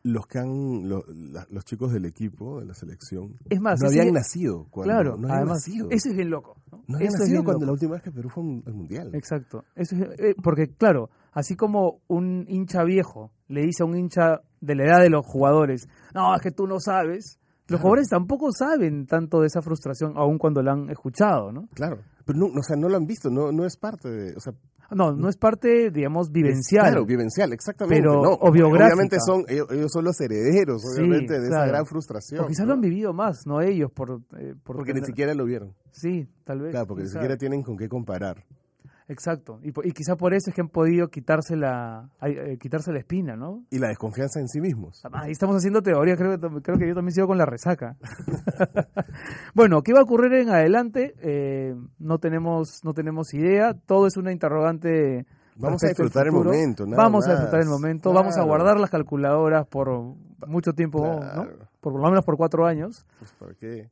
Los 0.07 0.25
que 0.27 0.39
han, 0.39 0.87
los 0.87 1.65
chicos 1.65 1.91
del 1.91 2.05
equipo, 2.05 2.59
de 2.59 2.65
la 2.65 2.73
selección, 2.73 3.35
es 3.49 3.59
más, 3.59 3.81
no 3.81 3.89
habían 3.89 4.13
nacido. 4.13 4.67
Cuando, 4.69 4.93
claro, 4.93 5.17
no 5.17 5.27
además, 5.27 5.67
nacido. 5.67 5.89
eso 5.91 6.09
es 6.09 6.15
bien 6.15 6.29
loco. 6.29 6.55
No, 6.87 6.95
habían 6.95 7.11
nacido 7.11 7.43
cuando 7.43 7.65
la 7.65 7.73
última 7.73 7.93
vez 7.93 8.03
que 8.03 8.11
Perú 8.11 8.29
fue 8.29 8.43
al 8.65 8.73
Mundial. 8.73 9.13
Exacto. 9.13 9.65
Eso 9.75 9.95
eh, 9.95 10.35
porque, 10.41 10.67
claro, 10.75 11.09
así 11.33 11.55
como 11.55 11.99
un 12.07 12.45
hincha 12.47 12.83
viejo 12.83 13.31
le 13.49 13.61
dice 13.61 13.83
a 13.83 13.85
un 13.85 13.97
hincha 13.97 14.41
de 14.61 14.75
la 14.75 14.85
edad 14.85 15.01
de 15.01 15.09
los 15.09 15.25
jugadores, 15.25 15.87
no, 16.13 16.33
es 16.35 16.41
que 16.41 16.51
tú 16.51 16.67
no 16.67 16.79
sabes, 16.79 17.39
los 17.67 17.81
jugadores 17.81 18.07
tampoco 18.07 18.51
saben 18.51 19.05
tanto 19.05 19.41
de 19.41 19.47
esa 19.47 19.61
frustración, 19.61 20.13
aun 20.15 20.37
cuando 20.37 20.61
la 20.61 20.71
han 20.71 20.89
escuchado, 20.89 21.51
¿no? 21.51 21.67
Claro, 21.73 21.99
pero 22.25 22.39
no, 22.39 22.45
o 22.45 22.63
sea, 22.63 22.75
no 22.77 22.89
lo 22.89 22.97
han 22.97 23.05
visto, 23.05 23.29
no, 23.29 23.51
no 23.51 23.65
es 23.65 23.77
parte 23.77 24.09
de, 24.09 24.35
o 24.35 24.39
sea, 24.39 24.53
no, 24.95 25.13
no 25.13 25.29
es 25.29 25.37
parte, 25.37 25.91
digamos, 25.91 26.31
vivencial. 26.31 26.85
claro, 26.85 27.05
vivencial, 27.05 27.53
exactamente. 27.53 28.01
Pero, 28.01 28.21
no, 28.21 28.37
o 28.39 28.51
biográfica. 28.51 28.95
Obviamente 28.95 29.17
son, 29.19 29.43
ellos, 29.47 29.91
son 29.91 30.05
los 30.05 30.19
herederos, 30.21 30.83
obviamente, 30.85 31.39
de 31.39 31.47
esa 31.47 31.65
gran 31.65 31.85
frustración. 31.85 32.45
O 32.45 32.47
quizás 32.47 32.65
lo 32.65 32.73
han 32.73 32.81
vivido 32.81 33.13
más, 33.13 33.45
no 33.45 33.61
ellos, 33.61 33.91
por, 33.91 34.21
eh, 34.37 34.55
porque 34.63 34.93
ni 34.93 35.01
siquiera 35.01 35.33
lo 35.33 35.45
vieron. 35.45 35.73
Sí, 35.91 36.27
tal 36.43 36.61
vez. 36.61 36.71
Claro, 36.71 36.87
porque 36.87 37.03
ni 37.03 37.09
siquiera 37.09 37.37
tienen 37.37 37.63
con 37.63 37.77
qué 37.77 37.89
comparar. 37.89 38.45
Exacto, 39.09 39.59
y, 39.63 39.69
y 39.87 39.91
quizá 39.93 40.17
por 40.17 40.33
eso 40.33 40.49
es 40.49 40.55
que 40.55 40.59
han 40.59 40.67
podido 40.67 41.07
quitarse 41.07 41.55
la, 41.55 42.09
eh, 42.21 42.57
quitarse 42.59 42.91
la 42.91 42.99
espina, 42.99 43.37
¿no? 43.37 43.63
Y 43.69 43.79
la 43.79 43.87
desconfianza 43.87 44.41
en 44.41 44.49
sí 44.49 44.59
mismos. 44.59 45.01
Ahí 45.13 45.31
estamos 45.31 45.55
haciendo 45.55 45.81
teoría, 45.81 46.17
creo, 46.17 46.37
creo 46.37 46.77
que 46.77 46.87
yo 46.89 46.93
también 46.93 47.13
sigo 47.13 47.27
con 47.27 47.37
la 47.37 47.45
resaca. 47.45 47.95
bueno, 49.55 49.81
¿qué 49.81 49.93
va 49.93 50.01
a 50.01 50.03
ocurrir 50.03 50.33
en 50.33 50.49
adelante? 50.49 51.15
Eh, 51.21 51.73
no, 51.99 52.19
tenemos, 52.19 52.81
no 52.83 52.93
tenemos 52.93 53.33
idea, 53.33 53.73
todo 53.73 54.07
es 54.07 54.17
una 54.17 54.33
interrogante. 54.33 55.25
Vamos 55.55 55.83
a 55.85 55.87
disfrutar 55.87 56.27
el 56.27 56.33
momento, 56.33 56.85
Vamos 56.85 57.27
a 57.27 57.31
disfrutar 57.31 57.61
el 57.61 57.69
momento, 57.69 58.11
vamos 58.11 58.37
a 58.37 58.43
guardar 58.43 58.77
las 58.77 58.89
calculadoras 58.89 59.65
por 59.67 59.87
mucho 60.47 60.73
tiempo, 60.73 61.01
¿no? 61.01 61.47
Por, 61.79 61.93
lo 61.93 62.09
menos 62.09 62.25
por 62.25 62.35
cuatro 62.35 62.65
años. 62.65 63.05
Pues, 63.19 63.31
¿por 63.33 63.55
qué? 63.55 63.89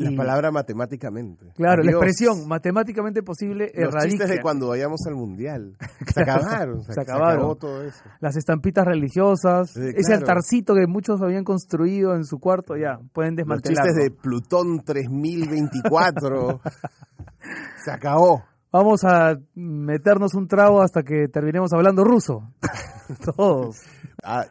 La 0.00 0.16
palabra 0.16 0.50
matemáticamente. 0.50 1.52
Claro, 1.54 1.82
la 1.82 1.90
expresión 1.90 2.48
matemáticamente 2.48 3.22
posible 3.22 3.70
Los 3.74 3.94
chistes 4.04 4.30
de 4.30 4.40
cuando 4.40 4.68
vayamos 4.68 5.00
al 5.06 5.14
mundial. 5.14 5.76
Se 6.14 6.22
acabaron. 6.22 6.82
se, 6.84 7.00
acabaron. 7.00 7.58
todo 7.58 7.84
eso. 7.84 8.02
Las 8.20 8.36
estampitas 8.36 8.84
religiosas, 8.86 9.76
ese 9.76 10.14
altarcito 10.14 10.74
que 10.74 10.86
muchos 10.86 11.20
habían 11.22 11.44
construido 11.44 12.14
en 12.14 12.24
su 12.24 12.38
cuarto, 12.38 12.76
ya, 12.76 12.98
pueden 13.12 13.36
desmantelarlo. 13.36 13.84
Los 13.84 13.94
chistes 13.94 14.12
de 14.12 14.20
Plutón 14.20 14.82
3024. 14.82 16.60
se 17.84 17.90
acabó. 17.90 18.44
Vamos 18.72 19.02
a 19.04 19.36
meternos 19.54 20.34
un 20.34 20.46
trago 20.46 20.80
hasta 20.80 21.02
que 21.02 21.26
terminemos 21.26 21.72
hablando 21.72 22.04
ruso. 22.04 22.52
Todos. 23.36 23.80
Ah, 24.22 24.46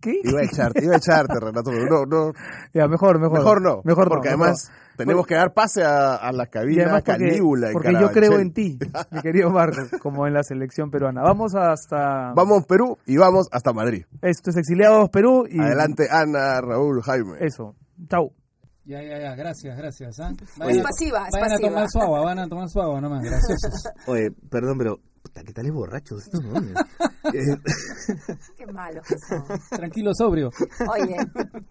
¿Qué? 0.00 0.20
Iba 0.22 0.40
a 0.40 0.44
echarte, 0.44 0.84
iba 0.84 0.94
a 0.94 0.98
echarte, 0.98 1.38
Renato, 1.40 1.70
no, 1.72 2.04
no. 2.06 2.32
Ya, 2.72 2.86
mejor, 2.88 3.20
mejor. 3.20 3.38
Mejor 3.38 3.62
no. 3.62 3.80
Mejor 3.84 4.08
porque 4.08 4.28
además 4.28 4.70
tenemos 4.96 5.26
que 5.26 5.34
dar 5.34 5.52
pase 5.52 5.84
a, 5.84 6.30
la 6.32 6.46
cabina. 6.46 7.00
Porque, 7.04 7.40
porque 7.72 7.92
yo 8.00 8.10
creo 8.10 8.38
en 8.38 8.52
ti, 8.52 8.78
mi 9.10 9.20
querido 9.20 9.50
Marcos, 9.50 9.90
como 10.00 10.26
en 10.26 10.34
la 10.34 10.42
selección 10.42 10.90
peruana. 10.90 11.22
Vamos 11.22 11.54
hasta... 11.54 12.32
Vamos 12.34 12.64
Perú 12.66 12.98
y 13.06 13.16
vamos 13.16 13.48
hasta 13.52 13.72
Madrid. 13.72 14.04
Esto 14.22 14.50
es 14.50 14.56
Exiliados 14.56 15.10
Perú 15.10 15.46
y... 15.48 15.60
Adelante 15.60 16.08
Ana, 16.10 16.60
Raúl, 16.60 17.02
Jaime. 17.02 17.38
Eso. 17.40 17.74
Chau. 18.08 18.32
Ya, 18.86 19.02
ya, 19.02 19.18
ya, 19.18 19.34
gracias, 19.34 19.78
gracias. 19.78 20.20
¿ah? 20.20 20.30
es 20.68 20.82
pasiva, 20.82 21.26
es 21.26 21.32
vayan 21.32 21.52
a 21.52 21.58
tomar 21.58 21.88
su 21.88 22.00
agua, 22.00 22.20
van 22.20 22.38
a 22.38 22.48
tomar 22.48 22.68
su 22.68 22.80
agua 22.82 23.00
nomás, 23.00 23.22
graciosos. 23.22 23.88
Oye, 24.06 24.30
perdón, 24.50 24.76
pero 24.76 25.00
¿qué 25.42 25.52
tal 25.52 25.66
es 25.66 25.72
borracho 25.72 26.18
esto? 26.18 26.40
¿no? 26.42 26.60
Qué 28.56 28.66
malo 28.66 29.02
que 29.02 29.18
son. 29.18 29.44
Tranquilo, 29.70 30.12
sobrio. 30.14 30.50
Oye, 30.88 31.16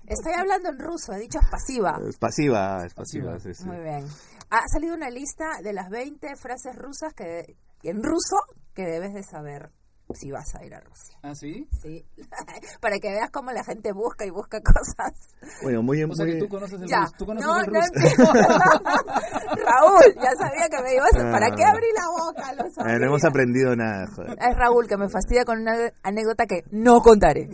estoy 0.08 0.34
hablando 0.38 0.70
en 0.70 0.80
ruso, 0.80 1.14
he 1.14 1.20
dicho 1.20 1.40
es 1.40 1.48
pasiva. 1.50 2.00
Es 2.08 2.18
pasiva, 2.18 2.86
es 2.86 2.94
pasiva, 2.94 3.40
sí, 3.40 3.52
Muy 3.66 3.80
bien. 3.80 4.06
Ha 4.50 4.62
salido 4.72 4.96
una 4.96 5.10
lista 5.10 5.46
de 5.64 5.74
las 5.74 5.90
20 5.90 6.36
frases 6.36 6.76
rusas 6.76 7.14
que 7.14 7.56
en 7.84 8.04
ruso 8.04 8.38
que 8.74 8.84
debes 8.84 9.14
de 9.14 9.24
saber 9.24 9.72
si 10.14 10.32
vas 10.32 10.56
a 10.56 10.64
ir 10.64 10.74
a 10.74 10.80
Rusia. 10.80 11.18
¿Ah, 11.24 11.36
sí? 11.36 11.68
Sí. 11.82 12.06
Para 12.82 13.00
que 13.00 13.10
veas 13.10 13.30
cómo 13.32 13.52
la 13.52 13.64
gente 13.64 13.92
busca 13.94 14.26
y 14.26 14.30
busca 14.30 14.62
cosas. 14.62 15.14
Bueno, 15.62 15.82
muy 15.82 15.98
bien. 15.98 16.10
O 16.12 16.16
sea 16.16 16.26
que 16.26 16.36
tú 16.36 16.48
conoces 16.48 16.82
el 16.82 16.90
ruso. 16.90 17.14
¿Tú 17.18 17.26
conoces 17.26 17.48
no, 17.48 17.60
el? 17.60 17.64
Raúl, 19.64 20.16
ya 20.16 20.32
sabía 20.38 20.68
que 20.70 20.82
me 20.84 20.96
ibas 20.96 21.16
a... 21.16 21.32
¿Para 21.32 21.50
qué 21.56 21.64
abrí 21.64 21.88
la 21.96 22.10
boca? 22.10 22.54
Lo 22.54 22.64
no 23.00 23.06
hemos 23.06 23.24
aprendido 23.24 23.74
nada, 23.76 24.08
joder. 24.08 24.38
Es 24.40 24.58
Raúl 24.58 24.88
que 24.88 24.98
me 24.98 25.10
fastidia 25.10 25.46
con 25.46 25.62
una 25.62 25.92
anécdota 26.04 26.46
que 26.46 26.64
no 26.72 27.02
contaré. 27.02 27.50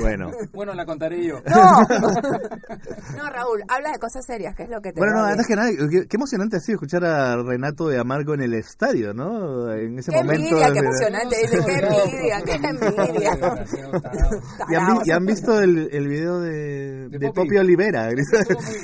Bueno. 0.00 0.30
bueno, 0.52 0.74
la 0.74 0.84
contaré 0.84 1.24
yo. 1.24 1.40
No. 1.46 1.82
no, 3.16 3.30
Raúl, 3.30 3.62
habla 3.68 3.92
de 3.92 3.98
cosas 3.98 4.26
serias, 4.26 4.54
que 4.54 4.64
es 4.64 4.68
lo 4.68 4.80
que 4.80 4.92
te 4.92 5.00
Bueno, 5.00 5.14
no, 5.14 5.24
antes 5.24 5.46
que 5.46 5.56
nada, 5.56 5.70
qué, 5.70 6.16
emocionante 6.16 6.56
ha 6.56 6.60
sido 6.60 6.76
escuchar 6.76 7.04
a 7.04 7.36
Renato 7.42 7.88
de 7.88 7.98
Amargo 7.98 8.34
en 8.34 8.42
el 8.42 8.54
estadio, 8.54 9.14
¿no? 9.14 9.72
En 9.72 9.98
ese 9.98 10.10
qué 10.10 10.18
momento. 10.18 10.42
Envidia, 10.42 10.72
qué 10.72 10.78
emocionante. 10.78 11.36
Dice, 11.36 11.58
qué 11.64 11.72
envidia, 11.92 12.42
qué 12.44 12.54
envidia. 12.54 13.38
¿Y 15.04 15.10
han, 15.10 15.24
visto 15.26 15.60
el, 15.60 15.88
el 15.92 16.08
video 16.08 16.40
de, 16.40 17.08
de, 17.08 17.32
Popi. 17.32 17.56
Olivera? 17.56 18.08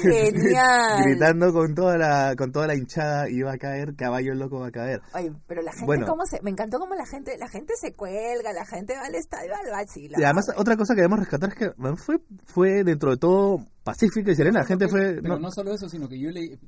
Genial. 0.03 1.03
Gritando 1.05 1.53
con 1.53 1.75
toda 1.75 1.97
la 1.97 2.35
con 2.37 2.53
toda 2.53 2.67
la 2.67 2.75
hinchada, 2.75 3.29
iba 3.31 3.53
a 3.53 3.59
caer, 3.59 3.95
caballo 3.97 4.35
loco 4.35 4.61
va 4.61 4.69
a 4.69 4.73
caer. 4.73 5.01
Oye, 5.15 5.33
pero 5.47 5.63
la 5.63 5.73
gente, 5.73 6.07
cómo 6.07 6.25
se, 6.27 6.41
me 6.43 6.51
encantó 6.51 6.79
cómo 6.79 6.95
la 6.95 7.07
gente, 7.07 7.37
la 7.39 7.49
gente 7.49 7.75
se 7.81 7.95
cuelga, 7.95 8.53
la 8.53 8.65
gente 8.65 8.95
va 8.95 9.07
al 9.07 9.15
estadio 9.15 9.53
al 9.55 9.71
vacila. 9.71 10.19
Y 10.21 10.25
además, 10.25 10.51
otra 10.57 10.77
cosa 10.77 10.95
que 10.95 11.03
debemos 11.03 11.21
rescatar 11.21 11.51
es 11.51 11.55
que 11.55 11.73
fue, 11.97 12.21
fue 12.45 12.85
dentro 12.85 13.11
de 13.11 13.17
todo 13.17 13.59
pacífica 13.85 14.31
y 14.31 14.35
serena. 14.35 14.61
La 14.61 14.67
gente 14.67 14.89
fue. 14.89 15.21
Pero 15.23 15.39
no, 15.39 15.51
solo 15.51 15.73
eso, 15.73 15.89
sino 15.89 16.09
que 16.09 16.19
yo 16.19 16.31
le. 16.31 16.59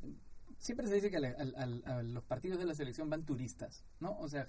Siempre 0.59 0.86
se 0.86 0.95
dice 0.95 1.11
que 1.11 1.16
a 1.16 2.03
los 2.03 2.24
partidos 2.24 2.59
de 2.59 2.66
la 2.66 2.74
selección 2.74 3.09
van 3.09 3.24
turistas, 3.24 3.82
¿no? 3.99 4.18
O 4.18 4.28
sea, 4.28 4.47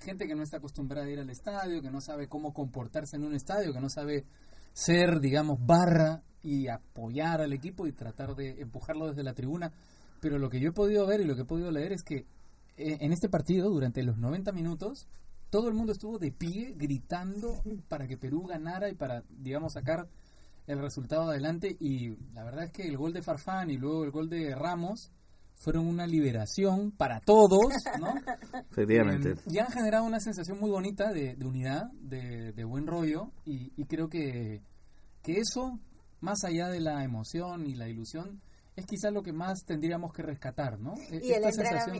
gente 0.00 0.26
que 0.26 0.34
no 0.34 0.42
está 0.42 0.56
acostumbrada 0.56 1.06
a 1.06 1.10
ir 1.10 1.20
al 1.20 1.30
estadio, 1.30 1.82
que 1.82 1.90
no 1.90 2.00
sabe 2.00 2.28
cómo 2.28 2.52
comportarse 2.52 3.16
en 3.16 3.24
un 3.24 3.34
estadio, 3.34 3.72
que 3.72 3.80
no 3.80 3.88
sabe 3.88 4.24
ser, 4.72 5.20
digamos, 5.20 5.58
barra 5.64 6.22
y 6.42 6.68
apoyar 6.68 7.40
al 7.40 7.52
equipo 7.52 7.86
y 7.86 7.92
tratar 7.92 8.34
de 8.34 8.60
empujarlo 8.60 9.08
desde 9.08 9.22
la 9.22 9.34
tribuna. 9.34 9.72
Pero 10.20 10.38
lo 10.38 10.48
que 10.48 10.60
yo 10.60 10.70
he 10.70 10.72
podido 10.72 11.06
ver 11.06 11.20
y 11.20 11.24
lo 11.24 11.34
que 11.34 11.42
he 11.42 11.46
podido 11.46 11.70
leer 11.70 11.92
es 11.92 12.02
que 12.02 12.26
eh, 12.76 12.98
en 13.00 13.12
este 13.12 13.28
partido, 13.28 13.68
durante 13.70 14.02
los 14.02 14.16
90 14.16 14.52
minutos, 14.52 15.08
todo 15.50 15.68
el 15.68 15.74
mundo 15.74 15.92
estuvo 15.92 16.18
de 16.18 16.32
pie 16.32 16.74
gritando 16.76 17.62
para 17.88 18.06
que 18.06 18.16
Perú 18.16 18.46
ganara 18.46 18.88
y 18.88 18.94
para, 18.94 19.24
digamos, 19.28 19.74
sacar 19.74 20.08
el 20.66 20.78
resultado 20.78 21.30
adelante. 21.30 21.76
Y 21.78 22.16
la 22.32 22.44
verdad 22.44 22.64
es 22.64 22.72
que 22.72 22.86
el 22.86 22.96
gol 22.96 23.12
de 23.12 23.22
Farfán 23.22 23.70
y 23.70 23.76
luego 23.76 24.04
el 24.04 24.10
gol 24.10 24.30
de 24.30 24.54
Ramos 24.54 25.12
fueron 25.60 25.86
una 25.86 26.06
liberación 26.06 26.90
para 26.90 27.20
todos, 27.20 27.74
¿no? 28.00 28.14
Efectivamente. 28.70 29.32
Eh, 29.32 29.36
y 29.50 29.58
han 29.58 29.68
generado 29.68 30.04
una 30.04 30.18
sensación 30.18 30.58
muy 30.58 30.70
bonita 30.70 31.12
de, 31.12 31.36
unidad, 31.44 31.90
de, 31.92 32.64
buen 32.64 32.86
rollo, 32.86 33.30
y, 33.44 33.84
creo 33.84 34.08
que, 34.08 34.62
que 35.22 35.34
eso, 35.34 35.78
más 36.20 36.44
allá 36.44 36.68
de 36.68 36.80
la 36.80 37.04
emoción 37.04 37.66
y 37.66 37.74
la 37.74 37.88
ilusión, 37.88 38.40
es 38.80 38.86
quizás 38.86 39.12
lo 39.12 39.22
que 39.22 39.32
más 39.32 39.64
tendríamos 39.64 40.12
que 40.12 40.22
rescatar, 40.22 40.78
¿no? 40.78 40.94
E, 41.10 41.20
y 41.22 41.32
el, 41.32 41.42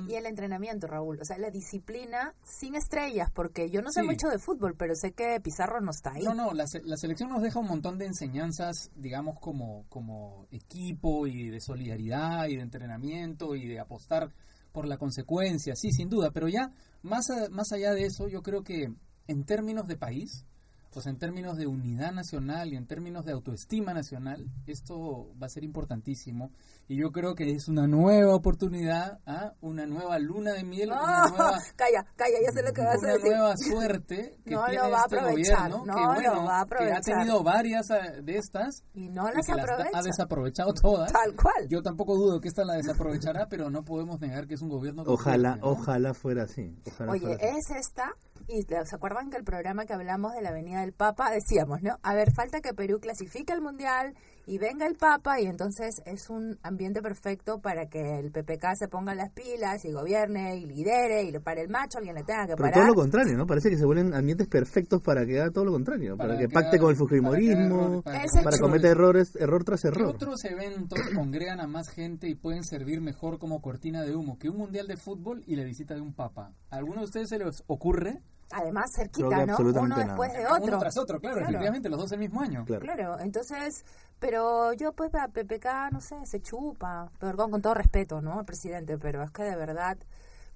y 0.09 0.15
el, 0.15 0.27
entrenamiento, 0.27 0.87
Raúl, 0.87 1.21
o 1.21 1.25
sea, 1.25 1.39
la 1.39 1.51
disciplina 1.51 2.35
sin 2.43 2.75
estrellas, 2.75 3.31
porque 3.33 3.71
yo 3.71 3.81
no 3.83 3.91
sé 3.91 4.03
mucho 4.03 4.29
de 4.29 4.39
fútbol, 4.39 4.75
pero 4.77 4.95
sé 4.95 5.13
que 5.13 5.41
Pizarro 5.41 5.81
no 5.81 5.91
está 5.91 6.13
ahí. 6.13 6.25
No, 6.25 6.35
no, 6.35 6.53
la, 6.53 6.65
la, 6.85 6.97
selección 6.97 7.31
nos 7.31 7.43
deja 7.43 7.59
un 7.59 7.69
montón 7.69 7.99
de 7.99 8.07
enseñanzas, 8.07 8.91
digamos, 8.97 9.39
como, 9.41 9.85
como 9.89 10.47
equipo 10.51 11.27
y 11.27 11.51
de 11.51 11.61
solidaridad 11.61 12.49
y 12.49 12.57
de 12.57 12.63
entrenamiento 12.63 13.55
y 13.55 13.67
de 13.67 13.81
apostar 13.81 14.33
por 14.73 14.87
la 14.87 14.99
consecuencia, 14.99 15.75
sí, 15.75 15.91
sin 15.93 16.09
duda, 16.09 16.31
pero 16.33 16.49
ya 16.49 16.71
más, 17.03 17.27
más 17.51 17.73
allá 17.73 17.93
de 17.93 18.05
eso, 18.05 18.29
yo 18.29 18.43
creo 18.43 18.63
que 18.63 18.93
en 19.27 19.45
términos 19.45 19.87
de 19.87 19.97
país, 19.97 20.45
pues 20.93 21.07
en 21.07 21.19
términos 21.19 21.57
de 21.57 21.67
unidad 21.67 22.13
nacional 22.13 22.73
y 22.73 22.77
en 22.77 22.87
términos 22.87 23.25
de 23.25 23.33
autoestima 23.33 23.95
nacional, 23.95 24.47
esto 24.67 25.29
va 25.41 25.47
a 25.47 25.49
ser 25.49 25.63
importantísimo. 25.63 26.51
Y 26.89 27.01
yo 27.01 27.13
creo 27.13 27.35
que 27.35 27.53
es 27.53 27.69
una 27.69 27.87
nueva 27.87 28.35
oportunidad, 28.35 29.21
¿ah? 29.27 29.53
una 29.61 29.87
nueva 29.87 30.19
luna 30.19 30.53
de 30.53 30.65
miel, 30.65 30.91
una 30.91 31.29
nueva... 31.29 31.59
Calla, 31.77 32.05
calla, 32.17 32.37
ya 32.45 32.53
sé 32.53 32.63
lo 32.63 32.73
que 32.73 32.83
vas 32.83 33.03
a 33.05 33.07
decir. 33.13 33.29
Una 33.29 33.39
nueva 33.39 33.57
suerte 33.57 34.37
que 34.45 34.55
no 34.55 34.65
tiene 34.67 34.89
este 34.97 35.21
gobierno, 35.21 35.85
no 35.87 35.95
que, 35.95 36.07
bueno, 36.07 36.45
va 36.45 36.61
a 36.61 36.67
que 36.67 36.93
ha 36.93 37.01
tenido 37.01 37.43
varias 37.43 37.91
eh, 37.91 38.23
de 38.23 38.37
estas 38.37 38.83
y 38.93 39.09
no 39.09 39.31
las 39.31 39.49
aprovecha. 39.49 39.91
ha 39.99 40.03
desaprovechado 40.03 40.75
todas. 40.75 41.13
Tal 41.13 41.35
cual. 41.37 41.69
Yo 41.69 41.83
tampoco 41.83 42.17
dudo 42.17 42.41
que 42.41 42.49
esta 42.49 42.65
la 42.65 42.75
desaprovechará, 42.75 43.47
pero 43.49 43.71
no 43.71 43.85
podemos 43.85 44.21
negar 44.21 44.47
que 44.47 44.55
es 44.55 44.63
un 44.63 44.69
gobierno... 44.69 45.05
Ojalá, 45.07 45.59
ojalá 45.63 46.15
fuera 46.15 46.45
así. 46.45 46.77
Oye, 47.09 47.37
es 47.41 47.71
esta 47.71 48.13
y 48.49 48.63
se 48.63 48.97
acuerdan 48.97 49.31
que 49.31 49.37
el 49.37 49.45
programa 49.45 49.87
que 49.87 49.93
hablamos 49.93 50.33
de 50.33 50.43
la 50.43 50.49
Avenida 50.49 50.80
del 50.81 50.93
Papa 50.93 51.31
decíamos, 51.31 51.83
¿no? 51.83 51.97
A 52.03 52.15
ver, 52.15 52.33
falta 52.33 52.61
que 52.61 52.75
Perú 52.75 52.99
clasifique 53.01 53.53
al 53.53 53.61
Mundial 53.61 54.15
y 54.47 54.59
venga 54.59 54.87
el 54.87 54.97
Papa 54.97 55.41
y 55.41 55.47
entonces 55.47 56.03
es 56.07 56.29
un 56.29 56.59
ambiente 56.63 57.01
perfecto 57.03 57.61
para 57.61 57.87
que 57.87 58.19
el 58.19 58.33
PPK 58.33 58.75
se 58.75 58.89
ponga 58.89 59.15
las 59.15 59.31
pilas 59.31 59.85
y 59.85 59.93
gobierne 59.93 60.57
y 60.57 60.67
lidere 60.67 61.23
y 61.23 61.31
le 61.31 61.41
pare 61.41 61.63
el 61.63 61.69
macho, 61.69 61.99
alguien 61.99 62.17
le 62.17 62.25
tenga 62.25 62.47
que 62.47 62.57
parar. 62.57 62.73
Pero 62.73 62.87
todo 62.87 62.87
lo 62.87 62.95
contrario, 62.95 63.37
¿no? 63.37 63.47
Parece 63.47 63.71
que 63.71 63.77
se 63.77 63.85
vuelven 63.85 64.13
ambientes 64.15 64.49
perfectos 64.49 65.03
para 65.03 65.25
que 65.25 65.41
haga 65.41 65.51
todo 65.51 65.67
lo 65.67 65.73
contrario, 65.73 66.17
para, 66.17 66.37
que, 66.37 66.49
pacte 66.49 66.79
con 66.79 66.91
el 66.91 66.97
fujimorismo, 66.97 68.03
para, 68.03 68.25
para, 68.43 68.59
cometer 68.59 68.91
errores, 68.91 69.37
error 69.37 69.63
tras 69.63 69.85
error. 69.85 70.15
otros 70.15 70.45
eventos 70.45 70.99
congregan 71.15 71.61
a 71.61 71.67
más 71.67 71.89
gente 71.89 72.29
y 72.29 72.35
pueden 72.35 72.65
servir 72.65 73.01
mejor 73.01 73.39
como 73.39 73.61
cortina 73.61 74.03
de 74.03 74.17
humo 74.17 74.39
que 74.39 74.49
un 74.49 74.57
Mundial 74.57 74.87
de 74.89 74.97
fútbol 74.97 75.43
y 75.47 75.57
la 75.57 75.65
visita 75.65 75.95
de 75.95 76.01
un 76.01 76.13
Papa? 76.13 76.53
¿Alguno 76.71 77.01
de 77.01 77.05
ustedes 77.05 77.29
se 77.29 77.39
les 77.39 77.63
ocurre? 77.67 78.21
Además 78.51 78.91
cerquita, 78.95 79.47
¿no? 79.47 79.57
Uno 79.59 79.97
después 79.97 80.33
de 80.33 80.47
otro. 80.47 80.65
Uno 80.65 80.79
tras 80.79 80.97
otro, 80.99 81.21
claro, 81.21 81.41
efectivamente, 81.41 81.89
los 81.89 81.99
dos 81.99 82.13
el 82.13 82.19
mismo 82.19 82.41
año. 82.41 82.65
Claro. 82.65 83.19
entonces, 83.21 83.85
pero 84.19 84.73
yo 84.73 84.93
pues 84.93 85.15
a 85.15 85.29
PPK, 85.29 85.93
no 85.93 86.01
sé, 86.01 86.17
se 86.25 86.41
chupa, 86.41 87.11
perdón, 87.19 87.51
con 87.51 87.63
todo 87.63 87.75
respeto, 87.75 88.21
¿no? 88.21 88.41
El 88.41 88.47
presidente, 88.47 88.99
pero 88.99 89.23
es 89.23 89.31
que 89.31 89.43
de 89.43 89.57
verdad, 89.57 89.99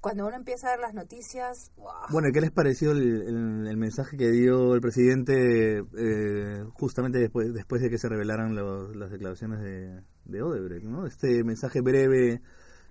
cuando 0.01 0.26
uno 0.26 0.36
empieza 0.36 0.68
a 0.68 0.70
ver 0.72 0.80
las 0.80 0.95
noticias... 0.95 1.72
Bueno, 2.11 2.28
¿qué 2.32 2.40
les 2.40 2.51
pareció 2.51 2.92
el, 2.92 3.66
el, 3.66 3.76
mensaje 3.76 4.16
que 4.16 4.30
dio 4.30 4.74
el 4.74 4.80
presidente 4.80 5.78
eh, 5.97 6.64
justamente 6.74 7.18
después, 7.18 7.55
después 7.55 7.80
de 7.80 7.90
que 7.90 7.99
se 7.99 8.09
revelaran 8.09 8.55
las 8.55 9.11
declaraciones 9.11 9.61
de, 9.61 10.03
de 10.24 10.42
Odebrecht, 10.42 10.84
¿no? 10.84 11.07
Este 11.07 11.42
mensaje 11.45 11.80
breve 11.80 12.42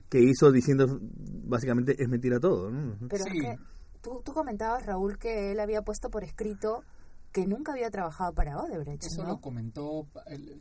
que 0.10 0.20
hizo 0.20 0.52
diciendo 0.52 1.00
básicamente 1.02 2.02
es 2.02 2.08
mentira 2.08 2.40
todo, 2.40 2.70
¿no? 2.70 2.98
Pero 3.10 3.26
es 3.26 3.32
que 3.32 3.58
Tú, 4.04 4.22
tú 4.24 4.34
comentabas, 4.34 4.86
Raúl, 4.86 5.18
que 5.18 5.52
él 5.52 5.60
había 5.60 5.82
puesto 5.82 6.12
por 6.12 6.24
escrito 6.24 6.84
que 7.32 7.48
nunca 7.48 7.72
había 7.72 7.90
trabajado 7.90 8.34
para 8.34 8.60
Odebrecht. 8.60 9.06
Eso 9.06 9.24
lo 9.24 9.42
comentó, 9.42 10.06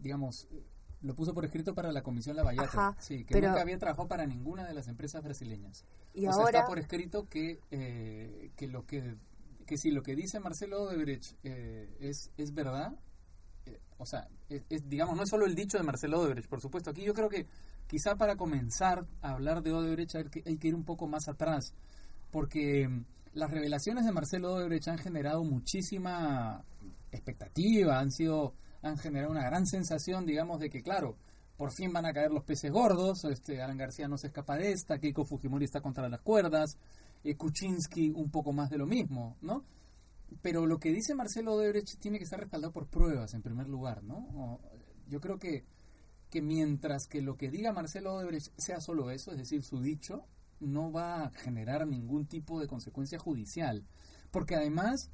digamos, 0.00 0.48
lo 1.02 1.14
puso 1.14 1.34
por 1.34 1.44
escrito 1.44 1.74
para 1.74 1.92
la 1.92 2.02
Comisión 2.02 2.36
Lavallato. 2.36 2.96
sí, 2.98 3.24
que 3.24 3.40
nunca 3.40 3.60
había 3.60 3.78
trabajado 3.78 4.08
para 4.08 4.26
ninguna 4.26 4.66
de 4.66 4.72
las 4.72 4.88
empresas 4.88 5.22
brasileñas. 5.22 5.84
Y 6.14 6.24
ahora 6.24 6.60
está 6.60 6.66
por 6.66 6.78
escrito 6.78 7.28
que, 7.28 7.60
eh, 7.70 8.52
que 8.56 8.68
lo 8.68 8.86
que 8.86 9.16
que 9.66 9.78
si 9.78 9.90
lo 9.90 10.02
que 10.02 10.16
dice 10.16 10.40
Marcelo 10.40 10.82
Odebrecht 10.82 11.36
eh, 11.44 11.96
es, 12.00 12.30
es 12.36 12.52
verdad, 12.52 12.94
eh, 13.66 13.80
o 13.98 14.06
sea, 14.06 14.28
es, 14.48 14.88
digamos, 14.88 15.16
no 15.16 15.22
es 15.22 15.30
solo 15.30 15.46
el 15.46 15.54
dicho 15.54 15.78
de 15.78 15.84
Marcelo 15.84 16.20
Odebrecht, 16.20 16.48
por 16.48 16.60
supuesto. 16.60 16.90
Aquí 16.90 17.02
yo 17.04 17.14
creo 17.14 17.28
que 17.28 17.46
quizá 17.86 18.16
para 18.16 18.36
comenzar 18.36 19.06
a 19.20 19.30
hablar 19.30 19.62
de 19.62 19.72
Odebrecht 19.72 20.14
hay 20.16 20.24
que, 20.24 20.42
hay 20.44 20.58
que 20.58 20.68
ir 20.68 20.74
un 20.74 20.84
poco 20.84 21.06
más 21.06 21.28
atrás, 21.28 21.74
porque 22.30 22.88
las 23.34 23.50
revelaciones 23.50 24.04
de 24.04 24.12
Marcelo 24.12 24.54
Odebrecht 24.54 24.88
han 24.88 24.98
generado 24.98 25.42
muchísima 25.44 26.64
expectativa, 27.10 27.98
han 27.98 28.10
sido 28.10 28.54
han 28.82 28.98
generado 28.98 29.30
una 29.30 29.44
gran 29.44 29.64
sensación, 29.64 30.26
digamos, 30.26 30.58
de 30.58 30.68
que 30.68 30.82
claro, 30.82 31.16
por 31.56 31.72
fin 31.72 31.92
van 31.92 32.04
a 32.04 32.12
caer 32.12 32.32
los 32.32 32.42
peces 32.42 32.72
gordos, 32.72 33.24
este 33.24 33.62
Alan 33.62 33.76
García 33.76 34.08
no 34.08 34.18
se 34.18 34.26
escapa 34.26 34.56
de 34.56 34.72
esta, 34.72 34.98
Keiko 34.98 35.24
Fujimori 35.24 35.66
está 35.66 35.80
contra 35.80 36.08
las 36.08 36.20
cuerdas, 36.20 36.76
eh, 37.22 37.36
Kuczynski 37.36 38.10
un 38.10 38.30
poco 38.30 38.52
más 38.52 38.70
de 38.70 38.78
lo 38.78 38.86
mismo, 38.86 39.36
¿no? 39.40 39.64
Pero 40.40 40.66
lo 40.66 40.78
que 40.78 40.90
dice 40.90 41.14
Marcelo 41.14 41.54
Odebrecht 41.54 42.00
tiene 42.00 42.18
que 42.18 42.24
estar 42.24 42.40
respaldado 42.40 42.72
por 42.72 42.88
pruebas 42.88 43.34
en 43.34 43.42
primer 43.42 43.68
lugar, 43.68 44.02
¿no? 44.02 44.58
yo 45.08 45.20
creo 45.20 45.38
que 45.38 45.64
que 46.30 46.40
mientras 46.40 47.06
que 47.06 47.20
lo 47.20 47.36
que 47.36 47.50
diga 47.50 47.74
Marcelo 47.74 48.14
Odebrecht 48.14 48.52
sea 48.56 48.80
solo 48.80 49.10
eso, 49.10 49.32
es 49.32 49.36
decir, 49.36 49.62
su 49.62 49.82
dicho, 49.82 50.24
no 50.62 50.92
va 50.92 51.24
a 51.24 51.30
generar 51.30 51.86
ningún 51.86 52.26
tipo 52.26 52.60
de 52.60 52.66
consecuencia 52.66 53.18
judicial. 53.18 53.84
Porque 54.30 54.56
además, 54.56 55.10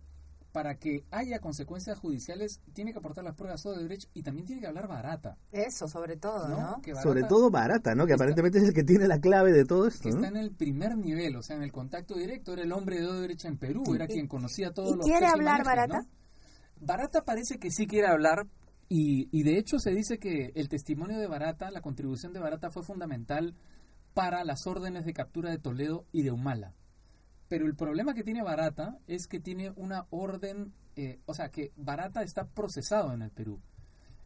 para 0.52 0.76
que 0.76 1.04
haya 1.10 1.40
consecuencias 1.40 1.98
judiciales, 1.98 2.60
tiene 2.72 2.92
que 2.92 2.98
aportar 2.98 3.24
las 3.24 3.34
pruebas 3.34 3.62
de 3.62 3.82
derecho 3.82 4.08
y 4.14 4.22
también 4.22 4.46
tiene 4.46 4.60
que 4.60 4.66
hablar 4.66 4.88
barata. 4.88 5.36
Eso, 5.52 5.88
sobre 5.88 6.16
todo, 6.16 6.48
¿no? 6.48 6.80
sobre 7.02 7.24
todo 7.24 7.50
barata, 7.50 7.94
¿no? 7.94 8.06
Que 8.06 8.14
aparentemente 8.14 8.58
es 8.58 8.64
el 8.64 8.74
que 8.74 8.84
tiene 8.84 9.06
la 9.06 9.20
clave 9.20 9.52
de 9.52 9.64
todo 9.64 9.86
esto. 9.86 10.04
Que 10.04 10.10
está 10.10 10.28
en 10.28 10.36
el 10.36 10.52
primer 10.52 10.96
nivel, 10.96 11.36
o 11.36 11.42
sea, 11.42 11.56
en 11.56 11.62
el 11.62 11.72
contacto 11.72 12.14
directo, 12.16 12.52
era 12.52 12.62
el 12.62 12.72
hombre 12.72 13.00
de 13.00 13.20
derecha 13.20 13.48
en 13.48 13.58
Perú, 13.58 13.82
era 13.94 14.06
quien 14.06 14.26
conocía 14.26 14.72
todos 14.72 14.96
los 14.96 15.06
¿Quiere 15.06 15.26
hablar 15.26 15.64
barata? 15.64 16.06
Barata 16.80 17.24
parece 17.24 17.58
que 17.58 17.70
sí 17.70 17.86
quiere 17.86 18.06
hablar, 18.06 18.46
y, 18.88 19.28
y 19.30 19.42
de 19.42 19.58
hecho 19.58 19.78
se 19.78 19.90
dice 19.90 20.18
que 20.18 20.52
el 20.54 20.68
testimonio 20.68 21.18
de 21.18 21.26
Barata, 21.26 21.70
la 21.70 21.82
contribución 21.82 22.32
de 22.32 22.40
Barata 22.40 22.70
fue 22.70 22.82
fundamental 22.82 23.54
para 24.18 24.42
las 24.42 24.66
órdenes 24.66 25.04
de 25.04 25.12
captura 25.12 25.48
de 25.48 25.60
Toledo 25.60 26.04
y 26.10 26.22
de 26.22 26.32
Humala. 26.32 26.74
Pero 27.46 27.66
el 27.66 27.76
problema 27.76 28.14
que 28.14 28.24
tiene 28.24 28.42
Barata 28.42 28.98
es 29.06 29.28
que 29.28 29.38
tiene 29.38 29.70
una 29.76 30.08
orden, 30.10 30.74
eh, 30.96 31.20
o 31.24 31.34
sea, 31.34 31.50
que 31.50 31.70
Barata 31.76 32.24
está 32.24 32.44
procesado 32.48 33.12
en 33.12 33.22
el 33.22 33.30
Perú. 33.30 33.60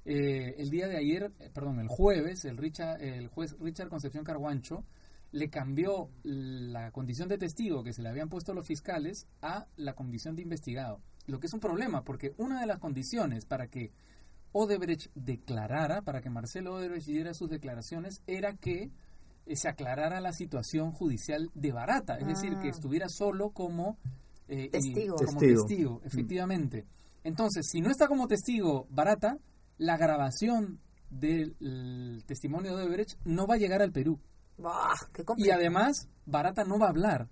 Eh, 0.07 0.55
el 0.57 0.71
día 0.71 0.89
de 0.89 0.97
ayer, 0.97 1.31
eh, 1.39 1.51
perdón, 1.53 1.79
el 1.79 1.89
jueves, 1.89 2.47
el, 2.47 2.57
juez 3.29 3.55
Richard 3.61 3.91
Concepción 3.91 4.25
Carguancho 4.25 4.83
le 5.31 5.51
cambió 5.51 6.09
la 6.23 6.91
condición 6.91 7.29
de 7.29 7.37
testigo 7.37 7.85
que 7.85 7.93
se 7.93 8.01
le 8.01 8.09
habían 8.09 8.31
puesto 8.31 8.55
los 8.55 8.67
fiscales 8.67 9.29
a 9.43 9.67
la 9.77 9.93
condición 9.93 10.37
de 10.37 10.41
investigado. 10.41 11.03
Lo 11.27 11.39
que 11.39 11.49
es 11.49 11.53
un 11.53 11.61
problema, 11.61 12.03
porque 12.03 12.33
una 12.39 12.63
de 12.63 12.67
las 12.67 12.79
condiciones 12.79 13.45
para 13.45 13.67
que 13.67 13.93
Odebrecht 14.53 15.13
declarara, 15.15 16.01
para 16.01 16.23
que 16.23 16.31
Marcelo 16.31 16.77
Odebrecht 16.77 17.09
diera 17.09 17.35
sus 17.35 17.51
declaraciones, 17.51 18.23
era 18.27 18.55
que 18.55 18.91
se 19.47 19.69
aclarara 19.69 20.21
la 20.21 20.33
situación 20.33 20.93
judicial 20.93 21.51
de 21.55 21.73
Barata, 21.73 22.17
es 22.19 22.27
decir, 22.27 22.57
que 22.59 22.69
ah. 22.69 22.71
estuviera 22.71 23.09
solo 23.09 23.51
como, 23.51 23.99
eh, 24.49 24.69
testigo. 24.71 25.17
como 25.17 25.41
testigo, 25.41 26.01
mm. 26.03 26.07
efectivamente. 26.07 26.87
Entonces, 27.25 27.67
si 27.71 27.81
no 27.81 27.91
está 27.91 28.09
como 28.09 28.27
testigo 28.27 28.87
Barata, 28.91 29.39
la 29.79 29.97
grabación 29.97 30.81
del 31.11 32.25
testimonio 32.27 32.77
de 32.77 32.85
Odebrecht 32.85 33.19
no 33.25 33.47
va 33.47 33.55
a 33.55 33.59
llegar 33.59 33.83
al 33.83 33.93
Perú. 33.93 34.19
y 35.37 35.51
además, 35.51 36.09
Barata 36.25 36.65
no 36.65 36.79
va 36.79 36.87
a 36.87 36.91
hablar. 36.91 37.29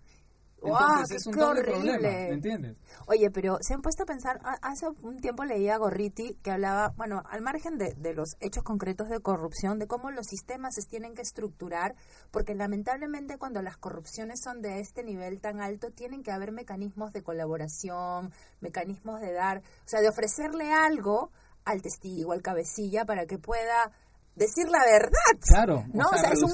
Entonces 0.62 1.16
es 1.16 1.26
un 1.26 1.36
doble 1.36 1.62
problema, 1.62 2.08
¿me 2.08 2.32
entiendes? 2.32 2.76
Oye, 3.06 3.30
pero 3.30 3.58
se 3.60 3.74
han 3.74 3.82
puesto 3.82 4.02
a 4.02 4.06
pensar, 4.06 4.40
hace 4.62 4.86
un 5.02 5.20
tiempo 5.20 5.44
leía 5.44 5.74
a 5.74 5.78
Gorriti 5.78 6.36
que 6.42 6.50
hablaba, 6.50 6.92
bueno, 6.96 7.22
al 7.30 7.40
margen 7.40 7.78
de, 7.78 7.94
de, 7.94 8.14
los 8.14 8.36
hechos 8.40 8.62
concretos 8.62 9.08
de 9.08 9.20
corrupción, 9.20 9.78
de 9.78 9.86
cómo 9.86 10.10
los 10.10 10.26
sistemas 10.26 10.74
se 10.74 10.86
tienen 10.86 11.14
que 11.14 11.22
estructurar, 11.22 11.94
porque 12.30 12.54
lamentablemente 12.54 13.38
cuando 13.38 13.62
las 13.62 13.76
corrupciones 13.76 14.40
son 14.42 14.60
de 14.60 14.80
este 14.80 15.02
nivel 15.02 15.40
tan 15.40 15.60
alto, 15.60 15.90
tienen 15.90 16.22
que 16.22 16.30
haber 16.30 16.52
mecanismos 16.52 17.12
de 17.12 17.22
colaboración, 17.22 18.32
mecanismos 18.60 19.20
de 19.20 19.32
dar, 19.32 19.58
o 19.58 19.88
sea, 19.88 20.00
de 20.00 20.08
ofrecerle 20.08 20.72
algo 20.72 21.30
al 21.64 21.82
testigo, 21.82 22.32
al 22.32 22.42
cabecilla, 22.42 23.04
para 23.04 23.26
que 23.26 23.38
pueda 23.38 23.92
decir 24.34 24.68
la 24.68 24.84
verdad. 24.84 25.40
Claro, 25.40 25.84
¿no? 25.92 26.08
O 26.08 26.16
sea, 26.16 26.30
es 26.30 26.42
un 26.42 26.52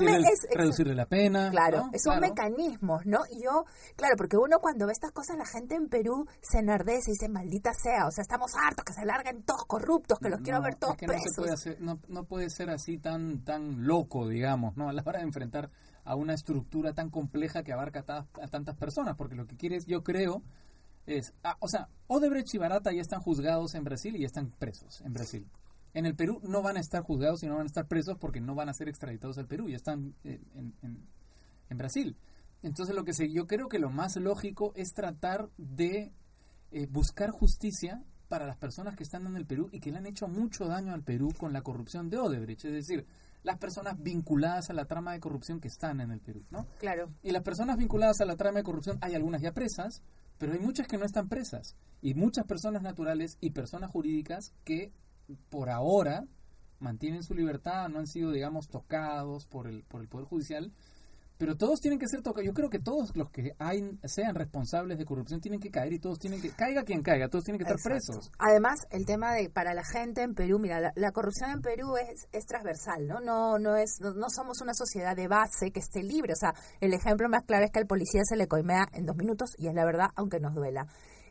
reducirle 0.54 0.94
la 0.94 1.06
pena. 1.06 1.50
Claro, 1.50 1.88
es 1.92 2.06
un 2.06 2.20
mecanismo, 2.20 3.00
¿no? 3.04 3.20
Y 3.30 3.44
yo, 3.44 3.64
claro, 3.96 4.14
porque 4.16 4.36
uno 4.36 4.58
cuando 4.60 4.86
ve 4.86 4.92
estas 4.92 5.12
cosas, 5.12 5.36
la 5.36 5.46
gente 5.46 5.74
en 5.74 5.88
Perú 5.88 6.26
se 6.40 6.58
enardece 6.58 7.10
y 7.10 7.12
dice, 7.12 7.28
maldita 7.28 7.72
sea, 7.74 8.06
o 8.06 8.10
sea, 8.10 8.22
estamos 8.22 8.52
hartos 8.54 8.84
que 8.84 8.92
se 8.92 9.04
larguen 9.04 9.42
todos 9.42 9.64
corruptos, 9.66 10.18
que 10.18 10.28
los 10.28 10.40
quiero 10.40 10.60
ver 10.62 10.76
todos 10.76 10.96
presos. 10.96 11.36
No, 11.36 11.42
puede 11.42 11.52
hacer, 11.52 11.80
no, 11.80 11.98
no, 12.08 12.24
puede 12.24 12.50
ser 12.50 12.70
así 12.70 12.98
tan, 12.98 13.44
tan 13.44 13.86
loco, 13.86 14.28
digamos, 14.28 14.76
¿no? 14.76 14.88
A 14.88 14.92
la 14.92 15.02
hora 15.04 15.18
de 15.18 15.24
enfrentar 15.24 15.70
a 16.04 16.14
una 16.14 16.34
estructura 16.34 16.94
tan 16.94 17.10
compleja 17.10 17.62
que 17.62 17.72
abarca 17.72 18.04
a, 18.08 18.48
tantas 18.48 18.76
personas, 18.76 19.16
porque 19.16 19.34
lo 19.34 19.46
que 19.46 19.56
quieres, 19.56 19.86
yo 19.86 20.02
creo, 20.02 20.42
es, 21.06 21.34
ah, 21.42 21.56
o 21.60 21.68
sea, 21.68 21.88
Odebrecht 22.06 22.54
y 22.54 22.58
Barata 22.58 22.92
ya 22.92 23.00
están 23.00 23.20
juzgados 23.20 23.74
en 23.74 23.84
Brasil 23.84 24.16
y 24.16 24.20
ya 24.20 24.26
están 24.26 24.50
presos 24.50 25.00
en 25.02 25.12
Brasil. 25.12 25.46
En 25.96 26.04
el 26.04 26.14
Perú 26.14 26.40
no 26.42 26.60
van 26.60 26.76
a 26.76 26.80
estar 26.80 27.02
juzgados 27.02 27.42
y 27.42 27.46
no 27.46 27.54
van 27.54 27.62
a 27.62 27.68
estar 27.68 27.88
presos 27.88 28.18
porque 28.18 28.38
no 28.38 28.54
van 28.54 28.68
a 28.68 28.74
ser 28.74 28.86
extraditados 28.86 29.38
al 29.38 29.46
Perú, 29.46 29.70
ya 29.70 29.76
están 29.76 30.14
en, 30.24 30.74
en, 30.82 31.78
Brasil. 31.78 32.18
Entonces 32.62 32.94
lo 32.94 33.02
que 33.02 33.14
sé, 33.14 33.32
yo 33.32 33.46
creo 33.46 33.70
que 33.70 33.78
lo 33.78 33.88
más 33.88 34.14
lógico 34.16 34.74
es 34.76 34.92
tratar 34.92 35.48
de 35.56 36.12
eh, 36.70 36.86
buscar 36.90 37.30
justicia 37.30 38.04
para 38.28 38.46
las 38.46 38.58
personas 38.58 38.94
que 38.94 39.04
están 39.04 39.26
en 39.26 39.36
el 39.36 39.46
Perú 39.46 39.70
y 39.72 39.80
que 39.80 39.90
le 39.90 39.96
han 39.96 40.04
hecho 40.04 40.28
mucho 40.28 40.66
daño 40.66 40.92
al 40.92 41.02
Perú 41.02 41.32
con 41.38 41.54
la 41.54 41.62
corrupción 41.62 42.10
de 42.10 42.18
Odebrecht, 42.18 42.66
es 42.66 42.72
decir, 42.72 43.06
las 43.42 43.56
personas 43.56 43.98
vinculadas 43.98 44.68
a 44.68 44.74
la 44.74 44.84
trama 44.84 45.14
de 45.14 45.20
corrupción 45.20 45.60
que 45.60 45.68
están 45.68 46.02
en 46.02 46.10
el 46.10 46.20
Perú, 46.20 46.44
¿no? 46.50 46.66
Claro. 46.78 47.08
Y 47.22 47.30
las 47.30 47.42
personas 47.42 47.78
vinculadas 47.78 48.20
a 48.20 48.26
la 48.26 48.36
trama 48.36 48.58
de 48.58 48.64
corrupción, 48.64 48.98
hay 49.00 49.14
algunas 49.14 49.40
ya 49.40 49.52
presas, 49.52 50.02
pero 50.36 50.52
hay 50.52 50.58
muchas 50.58 50.88
que 50.88 50.98
no 50.98 51.06
están 51.06 51.30
presas 51.30 51.74
y 52.02 52.12
muchas 52.12 52.44
personas 52.44 52.82
naturales 52.82 53.38
y 53.40 53.52
personas 53.52 53.90
jurídicas 53.90 54.52
que 54.62 54.92
por 55.50 55.70
ahora 55.70 56.24
mantienen 56.78 57.22
su 57.22 57.34
libertad, 57.34 57.88
no 57.88 57.98
han 57.98 58.06
sido, 58.06 58.32
digamos, 58.32 58.68
tocados 58.68 59.46
por 59.46 59.66
el, 59.66 59.82
por 59.84 60.00
el 60.00 60.08
Poder 60.08 60.26
Judicial 60.26 60.72
pero 61.38 61.56
todos 61.56 61.80
tienen 61.80 61.98
que 61.98 62.08
ser 62.08 62.22
tocados. 62.22 62.46
Yo 62.46 62.54
creo 62.54 62.70
que 62.70 62.78
todos 62.78 63.14
los 63.14 63.30
que 63.30 63.54
hay, 63.58 63.98
sean 64.04 64.34
responsables 64.34 64.98
de 64.98 65.04
corrupción 65.04 65.40
tienen 65.40 65.60
que 65.60 65.70
caer 65.70 65.92
y 65.92 65.98
todos 65.98 66.18
tienen 66.18 66.40
que, 66.40 66.50
caiga 66.50 66.82
quien 66.84 67.02
caiga, 67.02 67.28
todos 67.28 67.44
tienen 67.44 67.58
que 67.58 67.70
estar 67.70 67.82
presos. 67.82 68.30
Además, 68.38 68.80
el 68.90 69.04
tema 69.04 69.34
de, 69.34 69.50
para 69.50 69.74
la 69.74 69.84
gente 69.84 70.22
en 70.22 70.34
Perú, 70.34 70.58
mira, 70.58 70.92
la, 70.94 71.12
corrupción 71.12 71.50
en 71.50 71.60
Perú 71.60 71.96
es, 71.96 72.26
es 72.32 72.46
transversal, 72.46 73.06
¿no? 73.06 73.20
No, 73.20 73.58
no, 73.58 73.76
es, 73.76 73.98
no, 74.00 74.28
somos 74.30 74.60
una 74.62 74.72
sociedad 74.74 75.14
de 75.14 75.28
base 75.28 75.70
que 75.72 75.80
esté 75.80 76.02
libre. 76.02 76.32
O 76.32 76.36
sea, 76.36 76.54
el 76.80 76.94
ejemplo 76.94 77.28
más 77.28 77.44
claro 77.44 77.64
es 77.64 77.70
que 77.70 77.80
al 77.80 77.86
policía 77.86 78.22
se 78.24 78.36
le 78.36 78.48
coimea 78.48 78.86
en 78.92 79.04
dos 79.04 79.16
minutos 79.16 79.50
y 79.58 79.68
es 79.68 79.74
la 79.74 79.84
verdad, 79.84 80.08
aunque 80.16 80.40
nos 80.40 80.54
duela. 80.54 80.86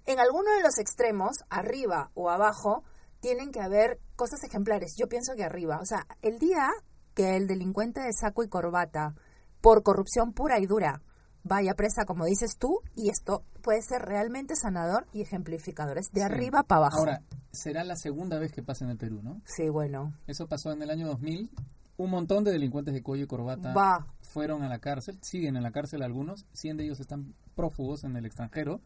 En 0.05 0.19
alguno 0.19 0.51
de 0.55 0.61
los 0.61 0.77
extremos, 0.77 1.37
arriba 1.49 2.11
o 2.13 2.29
abajo, 2.29 2.83
tienen 3.26 3.51
que 3.51 3.59
haber 3.59 3.99
cosas 4.15 4.43
ejemplares. 4.43 4.93
Yo 4.99 5.07
pienso 5.07 5.34
que 5.36 5.43
arriba. 5.43 5.80
O 5.82 5.86
sea, 5.86 6.05
el 6.21 6.38
día 6.38 6.69
que 7.15 7.36
el 7.36 7.47
delincuente 7.47 7.99
de 8.01 8.13
saco 8.13 8.43
y 8.43 8.47
corbata 8.47 9.15
por 9.61 9.82
corrupción 9.82 10.32
pura 10.32 10.59
y 10.59 10.67
dura 10.67 11.01
vaya 11.41 11.73
presa, 11.73 12.05
como 12.05 12.26
dices 12.26 12.57
tú, 12.59 12.82
y 12.95 13.09
esto 13.09 13.43
puede 13.63 13.82
ser 13.82 14.03
realmente 14.03 14.55
sanador 14.55 15.07
y 15.11 15.23
ejemplificador. 15.23 15.97
Es 15.97 16.11
de 16.11 16.21
arriba 16.21 16.61
para 16.61 16.82
abajo. 16.82 16.99
Ahora, 16.99 17.23
será 17.49 17.84
la 17.84 17.95
segunda 17.95 18.38
vez 18.38 18.51
que 18.51 18.61
pasa 18.61 18.86
en 18.86 18.91
el 18.91 18.97
Perú, 18.97 19.21
¿no? 19.23 19.41
Sí, 19.45 19.69
bueno. 19.69 20.13
Eso 20.28 20.47
pasó 20.47 20.71
en 20.71 20.84
el 20.84 20.91
año 20.91 21.07
2000. 21.07 21.49
Un 21.97 22.11
montón 22.11 22.43
de 22.43 22.51
delincuentes 22.51 22.93
de 22.93 23.01
cuello 23.01 23.23
y 23.23 23.28
corbata 23.28 23.73
fueron 24.21 24.61
a 24.61 24.69
la 24.69 24.78
cárcel, 24.78 25.17
siguen 25.23 25.55
en 25.55 25.63
la 25.63 25.71
cárcel 25.71 26.03
algunos, 26.03 26.45
100 26.53 26.78
de 26.78 26.84
ellos 26.84 26.99
están 26.99 27.34
prófugos 27.55 28.03
en 28.03 28.17
el 28.17 28.26
extranjero. 28.28 28.82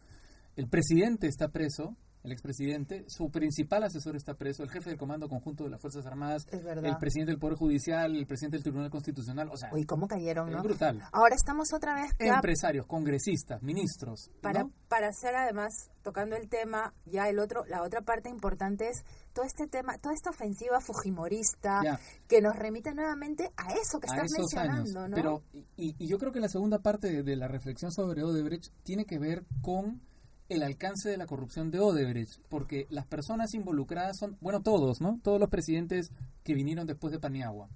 El 0.56 0.70
presidente 0.70 1.28
está 1.28 1.50
preso, 1.50 1.98
el 2.24 2.32
expresidente, 2.32 3.06
su 3.08 3.30
principal 3.30 3.84
asesor 3.84 4.16
está 4.16 4.34
preso, 4.36 4.64
el 4.64 4.70
jefe 4.70 4.90
del 4.90 5.00
Comando 5.00 5.30
Conjunto 5.30 5.64
de 5.64 5.70
las 5.70 5.82
Fuerzas 5.82 6.06
Armadas, 6.06 6.48
el 6.52 6.98
presidente 6.98 7.32
del 7.32 7.40
Poder 7.40 7.58
Judicial, 7.58 8.16
el 8.16 8.28
presidente 8.28 8.58
del 8.58 8.64
Tribunal 8.64 8.90
Constitucional, 8.90 9.50
o 9.52 9.58
sea, 9.58 9.70
Uy, 9.74 9.86
¿cómo 9.86 10.08
cayeron, 10.08 10.52
no? 10.52 10.62
brutal. 10.62 11.02
Ahora 11.12 11.36
estamos 11.36 11.74
otra 11.74 11.96
vez 11.96 12.12
empresarios, 12.20 12.86
congresistas, 12.86 13.62
ministros, 13.64 14.32
para 14.42 14.68
para 14.90 15.10
hacer 15.10 15.36
además 15.36 15.92
tocando 16.02 16.36
el 16.36 16.50
tema, 16.50 16.94
ya 17.06 17.30
el 17.30 17.40
otro, 17.40 17.64
la 17.66 17.84
otra 17.84 18.02
parte 18.02 18.30
importante 18.30 18.90
es 18.90 19.04
todo 19.34 19.46
este 19.46 19.68
tema, 19.68 19.98
toda 20.00 20.16
esta 20.16 20.32
ofensiva 20.32 20.82
fujimorista 20.82 21.82
que 22.28 22.42
nos 22.42 22.56
remite 22.56 22.94
nuevamente 22.94 23.52
a 23.56 23.74
eso 23.74 24.00
que 24.00 24.08
estás 24.08 24.28
mencionando, 24.36 25.08
¿no? 25.08 25.16
Pero 25.16 25.44
y, 25.54 25.96
y, 25.98 26.08
yo 26.08 26.18
creo 26.18 26.32
que 26.32 26.40
la 26.40 26.50
segunda 26.50 26.80
parte 26.80 27.24
de 27.24 27.36
la 27.36 27.48
reflexión 27.48 27.92
sobre 27.92 28.24
Odebrecht 28.24 28.74
tiene 28.84 29.06
que 29.06 29.20
ver 29.20 29.46
con 29.62 30.02
el 30.50 30.64
alcance 30.64 31.10
de 31.10 31.18
la 31.18 31.28
corrupción 31.28 31.70
de 31.70 31.80
Odebrecht, 31.80 32.42
porque 32.50 32.88
las 32.90 33.06
personas 33.06 33.54
involucradas 33.54 34.18
son, 34.18 34.38
bueno, 34.42 34.62
todos, 34.62 35.00
¿no? 35.00 35.20
Todos 35.24 35.40
los 35.40 35.50
presidentes 35.50 36.12
que 36.44 36.56
vinieron 36.56 36.88
después 36.88 37.14
de 37.14 37.20
Paniagua. 37.20 37.70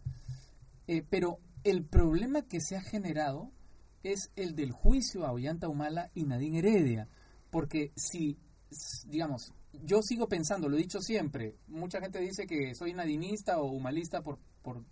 Eh, 0.88 1.06
pero 1.08 1.40
el 1.64 1.86
problema 1.86 2.42
que 2.42 2.60
se 2.60 2.76
ha 2.76 2.82
generado 2.82 3.52
es 4.02 4.32
el 4.36 4.56
del 4.56 4.72
juicio 4.72 5.26
a 5.26 5.32
Ollanta 5.32 5.70
Humala 5.70 6.10
y 6.14 6.26
Nadine 6.26 6.60
Heredia, 6.60 7.08
porque 7.52 7.94
si, 7.96 8.38
digamos, 9.08 9.54
yo 9.72 10.02
sigo 10.02 10.28
pensando, 10.28 10.68
lo 10.68 10.76
he 10.76 10.82
dicho 10.82 11.00
siempre, 11.00 11.56
mucha 11.68 12.02
gente 12.02 12.20
dice 12.20 12.46
que 12.46 12.76
soy 12.76 12.94
nadinista 12.94 13.60
o 13.60 13.72
humalista 13.72 14.22
por, 14.22 14.40
por, 14.62 14.84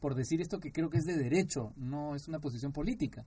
por 0.00 0.14
decir 0.14 0.40
esto 0.40 0.60
que 0.60 0.72
creo 0.72 0.88
que 0.88 0.98
es 0.98 1.04
de 1.04 1.16
derecho, 1.16 1.72
no 1.76 2.14
es 2.14 2.28
una 2.28 2.38
posición 2.38 2.72
política. 2.72 3.26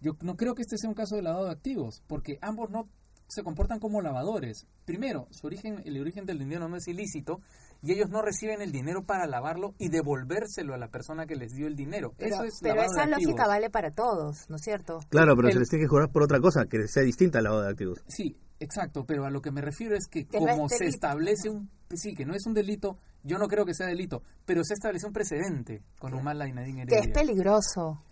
Yo 0.00 0.16
no 0.22 0.36
creo 0.36 0.54
que 0.54 0.62
este 0.62 0.78
sea 0.78 0.90
un 0.90 0.96
caso 0.96 1.14
de 1.14 1.22
lavado 1.22 1.44
de 1.44 1.52
activos, 1.52 2.02
porque 2.08 2.38
ambos 2.40 2.70
no 2.70 2.88
se 3.32 3.42
comportan 3.42 3.78
como 3.78 4.02
lavadores. 4.02 4.66
Primero, 4.84 5.26
su 5.30 5.46
origen, 5.46 5.82
el 5.84 5.98
origen 6.00 6.26
del 6.26 6.38
dinero 6.38 6.68
no 6.68 6.76
es 6.76 6.86
ilícito 6.86 7.40
y 7.82 7.92
ellos 7.92 8.10
no 8.10 8.20
reciben 8.20 8.60
el 8.60 8.72
dinero 8.72 9.04
para 9.04 9.26
lavarlo 9.26 9.74
y 9.78 9.88
devolvérselo 9.88 10.74
a 10.74 10.78
la 10.78 10.88
persona 10.88 11.26
que 11.26 11.34
les 11.34 11.54
dio 11.54 11.66
el 11.66 11.74
dinero. 11.74 12.12
Pero, 12.18 12.36
Eso 12.36 12.44
es 12.44 12.58
pero 12.62 12.82
esa 12.82 13.06
lógica 13.06 13.46
vale 13.46 13.70
para 13.70 13.90
todos, 13.90 14.48
¿no 14.48 14.56
es 14.56 14.62
cierto? 14.62 15.00
Claro, 15.08 15.34
pero 15.34 15.50
se 15.50 15.58
les 15.58 15.68
tiene 15.68 15.84
que 15.84 15.88
jurar 15.88 16.10
por 16.10 16.22
otra 16.22 16.40
cosa, 16.40 16.66
que 16.66 16.86
sea 16.86 17.02
distinta 17.02 17.38
al 17.38 17.44
lavado 17.44 17.62
de 17.62 17.70
activos. 17.70 18.04
Sí, 18.06 18.36
exacto, 18.60 19.04
pero 19.06 19.24
a 19.24 19.30
lo 19.30 19.40
que 19.40 19.50
me 19.50 19.62
refiero 19.62 19.96
es 19.96 20.06
que, 20.08 20.26
como 20.26 20.68
se 20.68 20.86
establece 20.86 21.48
un... 21.48 21.70
Sí, 21.94 22.14
que 22.14 22.24
no 22.24 22.34
es 22.34 22.46
un 22.46 22.54
delito, 22.54 22.98
yo 23.22 23.38
no 23.38 23.48
creo 23.48 23.64
que 23.64 23.74
sea 23.74 23.86
delito, 23.86 24.22
pero 24.44 24.62
se 24.64 24.74
establece 24.74 25.06
un 25.06 25.12
precedente 25.12 25.82
con 25.98 26.14
Humala 26.14 26.48
y 26.48 26.52
Nadine 26.52 26.82
Heredia. 26.82 27.00
Que 27.00 27.08
es 27.08 27.14
peligroso 27.14 28.02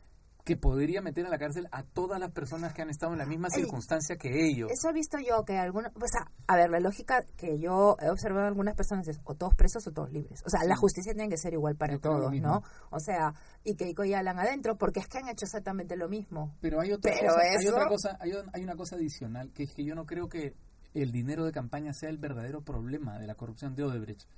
que 0.45 0.57
podría 0.57 1.03
meter 1.03 1.26
a 1.26 1.28
la 1.28 1.38
cárcel 1.38 1.68
a 1.72 1.82
todas 1.82 2.18
las 2.20 2.30
personas 2.32 2.72
que 2.72 2.82
han 2.82 2.91
estado 2.91 3.12
en 3.12 3.18
la 3.18 3.26
misma 3.26 3.51
circunstancia 3.51 4.16
que 4.16 4.47
ellos. 4.47 4.70
Eso 4.70 4.88
he 4.91 4.93
visto 4.93 5.18
yo, 5.18 5.45
que 5.45 5.57
algunos, 5.59 5.93
o 5.95 6.07
sea, 6.07 6.30
a 6.47 6.57
ver, 6.57 6.70
la 6.70 6.80
lógica 6.80 7.22
que 7.36 7.59
yo 7.59 7.97
he 8.01 8.09
observado 8.11 8.43
en 8.43 8.49
algunas 8.49 8.74
personas 8.74 9.07
es 9.09 9.20
o 9.24 9.34
todos 9.34 9.55
presos 9.55 9.86
o 9.86 9.93
todos 9.93 10.11
libres. 10.11 10.43
O 10.47 10.51
sea, 10.51 10.64
la 10.64 10.76
justicia 10.76 11.12
tiene 11.12 11.28
que 11.28 11.36
ser 11.36 11.53
igual 11.53 11.76
para 11.76 11.99
todos, 11.99 12.32
¿no? 12.34 12.62
O 12.91 13.01
sea, 13.01 13.34
y 13.64 13.76
que 13.76 13.88
Ico 13.88 14.05
y 14.05 14.14
Alan 14.14 14.38
adentro, 14.38 14.76
porque 14.76 15.01
es 15.01 15.09
que 15.09 15.18
han 15.18 15.28
hecho 15.28 15.45
exactamente 15.45 15.97
lo 15.97 16.09
mismo. 16.09 16.57
Pero 16.61 16.80
hay 16.80 16.93
otra 16.93 17.12
cosa, 17.12 17.41
hay 17.41 17.66
otra 17.66 17.88
cosa, 17.88 18.18
hay, 18.20 18.62
una 18.62 18.76
cosa 18.76 18.97
adicional, 18.97 19.53
que 19.53 19.64
es 19.64 19.74
que 19.74 19.84
yo 19.84 19.95
no 19.95 20.07
creo 20.07 20.28
que 20.28 20.55
el 20.95 21.12
dinero 21.12 21.45
de 21.45 21.53
campaña 21.53 21.93
sea 21.93 22.09
el 22.09 22.18
verdadero 22.18 22.62
problema 22.62 23.18
de 23.18 23.26
la 23.26 23.34
corrupción 23.34 23.74
de 23.74 23.84
Odebrecht 23.84 24.28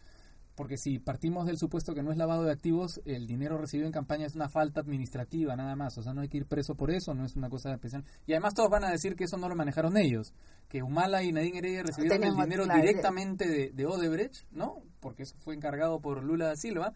porque 0.54 0.76
si 0.76 0.98
partimos 0.98 1.46
del 1.46 1.58
supuesto 1.58 1.94
que 1.94 2.02
no 2.02 2.10
es 2.10 2.18
lavado 2.18 2.44
de 2.44 2.52
activos, 2.52 3.00
el 3.04 3.26
dinero 3.26 3.56
recibido 3.56 3.86
en 3.86 3.92
campaña 3.92 4.26
es 4.26 4.34
una 4.34 4.48
falta 4.48 4.80
administrativa 4.80 5.56
nada 5.56 5.76
más, 5.76 5.96
o 5.98 6.02
sea, 6.02 6.12
no 6.12 6.20
hay 6.20 6.28
que 6.28 6.38
ir 6.38 6.46
preso 6.46 6.74
por 6.74 6.90
eso, 6.90 7.14
no 7.14 7.24
es 7.24 7.36
una 7.36 7.48
cosa 7.48 7.72
especial. 7.72 8.04
Y 8.26 8.32
además 8.32 8.54
todos 8.54 8.70
van 8.70 8.84
a 8.84 8.90
decir 8.90 9.16
que 9.16 9.24
eso 9.24 9.36
no 9.36 9.48
lo 9.48 9.56
manejaron 9.56 9.96
ellos, 9.96 10.34
que 10.68 10.82
Humala 10.82 11.22
y 11.22 11.32
Nadine 11.32 11.58
Heredia 11.58 11.82
recibieron 11.82 12.22
el 12.22 12.36
dinero 12.36 12.66
directamente 12.66 13.72
de, 13.72 13.86
Odebrecht, 13.86 14.46
¿no? 14.52 14.82
Porque 15.00 15.24
eso 15.24 15.36
fue 15.38 15.54
encargado 15.54 16.00
por 16.00 16.22
Lula 16.22 16.46
da 16.46 16.56
Silva, 16.56 16.94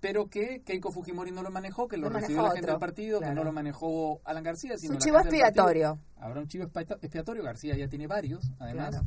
pero 0.00 0.28
que 0.28 0.62
Keiko 0.64 0.90
Fujimori 0.90 1.30
no 1.30 1.42
lo 1.42 1.50
manejó, 1.50 1.86
que 1.86 1.96
lo, 1.96 2.08
recibió 2.08 2.42
la 2.42 2.52
gente 2.52 2.70
del 2.70 2.78
partido, 2.78 3.20
que 3.20 3.32
no 3.32 3.44
lo 3.44 3.52
manejó 3.52 4.20
Alan 4.24 4.42
García, 4.42 4.76
sino 4.76 4.94
un 4.94 5.00
chivo 5.00 5.18
expiatorio. 5.18 5.98
Habrá 6.16 6.40
un 6.40 6.48
chivo 6.48 6.64
expiatorio, 6.64 7.42
García 7.42 7.76
ya 7.76 7.88
tiene 7.88 8.06
varios, 8.06 8.50
además 8.58 9.02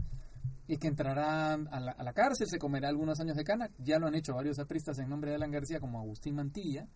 y 0.68 0.78
que 0.78 0.88
entrará 0.88 1.54
a 1.54 1.80
la, 1.80 2.14
cárcel, 2.14 2.48
se 2.50 2.58
comerá 2.58 2.90
algunos 2.90 3.20
años 3.20 3.36
de 3.36 3.44
cana, 3.44 3.70
ya 3.78 4.00
lo 4.00 4.08
han 4.08 4.16
hecho 4.16 4.34
varios 4.34 4.60
apristas 4.60 4.98
en 5.00 5.10
nombre 5.10 5.30
de 5.30 5.36
Alan 5.36 5.52
García 5.52 5.80
como 5.80 6.00
Agustín 6.00 6.36
Mantilla, 6.36 6.88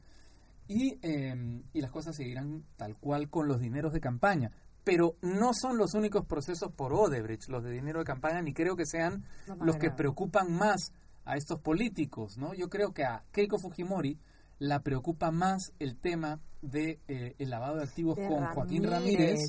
y, 0.67 0.97
em, 1.01 1.63
y 1.73 1.81
las 1.81 1.91
cosas 1.91 2.15
seguirán 2.15 2.63
tal 2.77 2.95
cual 2.97 3.29
con 3.29 3.47
los 3.47 3.59
dineros 3.59 3.93
de 3.93 3.99
campaña. 3.99 4.51
Pero 4.83 5.15
no 5.21 5.51
son 5.53 5.77
los 5.77 5.93
únicos 5.93 6.25
procesos 6.25 6.71
por 6.71 6.93
Odebrecht, 6.93 7.49
los 7.49 7.63
de 7.63 7.71
dinero 7.71 7.99
de 7.99 8.05
campaña, 8.05 8.41
ni 8.41 8.53
creo 8.53 8.75
que 8.75 8.85
sean 8.85 9.23
los 9.61 9.77
que 9.77 9.91
preocupan 9.91 10.51
más 10.51 10.93
a 11.25 11.35
estos 11.35 11.59
políticos, 11.59 12.37
¿no? 12.37 12.53
Yo 12.53 12.69
creo 12.69 12.91
que 12.91 13.03
a 13.03 13.23
Keiko 13.31 13.59
Fujimori 13.59 14.17
la 14.59 14.81
preocupa 14.81 15.31
más 15.31 15.73
el 15.79 15.97
tema 15.97 16.39
de 16.61 16.99
eh, 17.07 17.35
el 17.37 17.49
lavado 17.49 17.77
de 17.77 17.83
activos 17.83 18.17
con 18.17 18.45
Joaquín 18.45 18.83
Ramírez, 18.83 19.39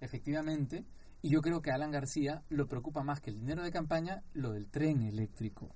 efectivamente, 0.00 0.84
y 1.24 1.30
yo 1.30 1.40
creo 1.40 1.62
que 1.62 1.70
a 1.70 1.76
Alan 1.76 1.90
García 1.90 2.42
lo 2.50 2.66
preocupa 2.66 3.02
más 3.02 3.22
que 3.22 3.30
el 3.30 3.38
dinero 3.38 3.62
de 3.62 3.70
campaña 3.70 4.22
lo 4.34 4.52
del 4.52 4.68
tren 4.68 5.00
eléctrico. 5.00 5.74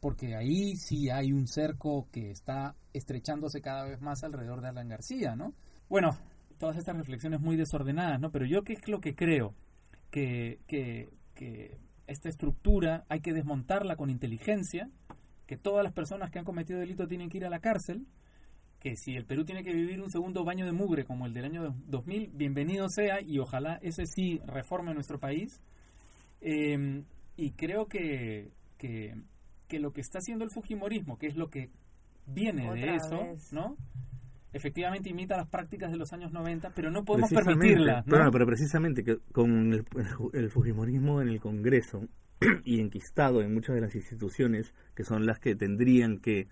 Porque 0.00 0.34
ahí 0.34 0.76
sí 0.76 1.10
hay 1.10 1.30
un 1.30 1.46
cerco 1.46 2.08
que 2.10 2.30
está 2.30 2.74
estrechándose 2.94 3.60
cada 3.60 3.84
vez 3.84 4.00
más 4.00 4.24
alrededor 4.24 4.62
de 4.62 4.68
Alan 4.68 4.88
García, 4.88 5.36
¿no? 5.36 5.52
Bueno, 5.90 6.16
todas 6.56 6.78
estas 6.78 6.96
reflexiones 6.96 7.38
muy 7.38 7.56
desordenadas, 7.56 8.18
¿no? 8.18 8.30
Pero 8.30 8.46
yo 8.46 8.62
qué 8.62 8.72
es 8.72 8.88
lo 8.88 8.98
que 8.98 9.14
creo? 9.14 9.52
Que, 10.10 10.60
que, 10.66 11.10
que 11.34 11.78
esta 12.06 12.30
estructura 12.30 13.04
hay 13.10 13.20
que 13.20 13.34
desmontarla 13.34 13.94
con 13.94 14.08
inteligencia, 14.08 14.88
que 15.46 15.58
todas 15.58 15.84
las 15.84 15.92
personas 15.92 16.30
que 16.30 16.38
han 16.38 16.46
cometido 16.46 16.80
delito 16.80 17.06
tienen 17.06 17.28
que 17.28 17.36
ir 17.36 17.44
a 17.44 17.50
la 17.50 17.60
cárcel, 17.60 18.06
que 18.80 18.96
si 18.96 19.16
el 19.16 19.24
Perú 19.24 19.44
tiene 19.44 19.64
que 19.64 19.72
vivir 19.72 20.00
un 20.00 20.10
segundo 20.10 20.44
baño 20.44 20.64
de 20.64 20.72
mugre 20.72 21.04
como 21.04 21.26
el 21.26 21.32
del 21.32 21.44
año 21.46 21.74
2000, 21.86 22.30
bienvenido 22.34 22.88
sea 22.88 23.20
y 23.20 23.38
ojalá 23.38 23.78
ese 23.82 24.06
sí 24.06 24.40
reforme 24.46 24.94
nuestro 24.94 25.18
país. 25.18 25.60
Em, 26.40 27.04
y 27.36 27.52
creo 27.52 27.86
que, 27.86 28.50
que, 28.78 29.14
lo 29.78 29.92
que 29.92 30.00
está 30.00 30.18
haciendo 30.18 30.44
el 30.44 30.50
Fujimorismo, 30.50 31.18
que 31.18 31.26
es 31.26 31.36
lo 31.36 31.50
que 31.50 31.70
viene 32.26 32.72
de 32.72 32.94
eso, 32.94 33.36
¿no? 33.50 33.76
Efectivamente 34.52 35.10
imita 35.10 35.36
las 35.36 35.48
prácticas 35.48 35.90
de 35.90 35.98
los 35.98 36.12
años 36.12 36.32
90, 36.32 36.70
pero 36.70 36.90
no 36.90 37.04
podemos 37.04 37.30
permitirla. 37.30 38.02
¿no? 38.06 38.30
pero 38.30 38.46
precisamente 38.46 39.04
que 39.04 39.18
con 39.32 39.72
el, 39.72 39.84
el 40.32 40.50
Fujimorismo 40.50 41.20
en 41.20 41.28
el 41.28 41.40
Congreso 41.40 42.06
y 42.64 42.80
enquistado 42.80 43.42
en 43.42 43.52
muchas 43.52 43.74
de 43.74 43.82
las 43.82 43.94
instituciones 43.94 44.72
que 44.94 45.04
son 45.04 45.26
las 45.26 45.38
que 45.38 45.54
tendrían 45.54 46.18
que 46.18 46.48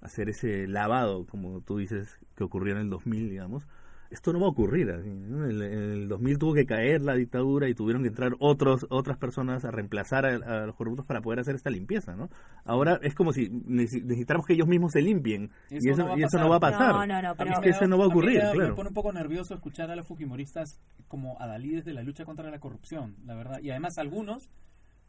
hacer 0.00 0.28
ese 0.28 0.66
lavado, 0.66 1.26
como 1.26 1.60
tú 1.60 1.78
dices, 1.78 2.18
que 2.34 2.44
ocurrió 2.44 2.74
en 2.74 2.80
el 2.82 2.90
2000, 2.90 3.30
digamos, 3.30 3.66
esto 4.10 4.32
no 4.32 4.40
va 4.40 4.46
a 4.46 4.50
ocurrir. 4.50 4.88
En 4.88 5.42
el, 5.50 6.08
2000 6.08 6.38
tuvo 6.38 6.54
que 6.54 6.66
caer 6.66 7.02
la 7.02 7.14
dictadura 7.14 7.68
y 7.68 7.74
tuvieron 7.74 8.02
que 8.02 8.08
entrar 8.08 8.32
otros, 8.38 8.86
otras 8.90 9.18
personas 9.18 9.64
a 9.64 9.70
reemplazar 9.70 10.26
a, 10.26 10.66
los 10.66 10.76
corruptos 10.76 11.06
para 11.06 11.20
poder 11.20 11.40
hacer 11.40 11.54
esta 11.54 11.70
limpieza, 11.70 12.14
¿no? 12.14 12.28
Ahora 12.64 13.00
es 13.02 13.14
como 13.14 13.32
si 13.32 13.48
necesitáramos 13.50 14.46
que 14.46 14.54
ellos 14.54 14.68
mismos 14.68 14.92
se 14.92 15.02
limpien 15.02 15.50
y 15.70 15.88
eso, 15.88 16.04
no, 16.38 16.48
va 16.48 16.56
a 16.56 16.60
pasar. 16.60 16.92
No, 16.92 17.06
no, 17.06 17.22
no, 17.22 17.34
pero, 17.36 17.52
es 17.52 17.58
que 17.60 17.70
eso 17.70 17.86
no 17.86 17.98
va 17.98 18.04
a 18.04 18.08
ocurrir, 18.08 18.42
me, 18.42 18.52
claro. 18.52 18.70
Me 18.70 18.74
pone 18.74 18.88
un 18.88 18.94
poco 18.94 19.12
nervioso 19.12 19.54
escuchar 19.54 19.90
a 19.90 19.96
los 19.96 20.06
fujimoristas 20.06 20.80
como 21.08 21.40
adalides 21.40 21.84
de 21.84 21.94
la 21.94 22.02
lucha 22.02 22.24
contra 22.24 22.50
la 22.50 22.58
corrupción, 22.58 23.16
la 23.24 23.34
verdad. 23.34 23.60
Y 23.60 23.70
además 23.70 23.98
algunos 23.98 24.48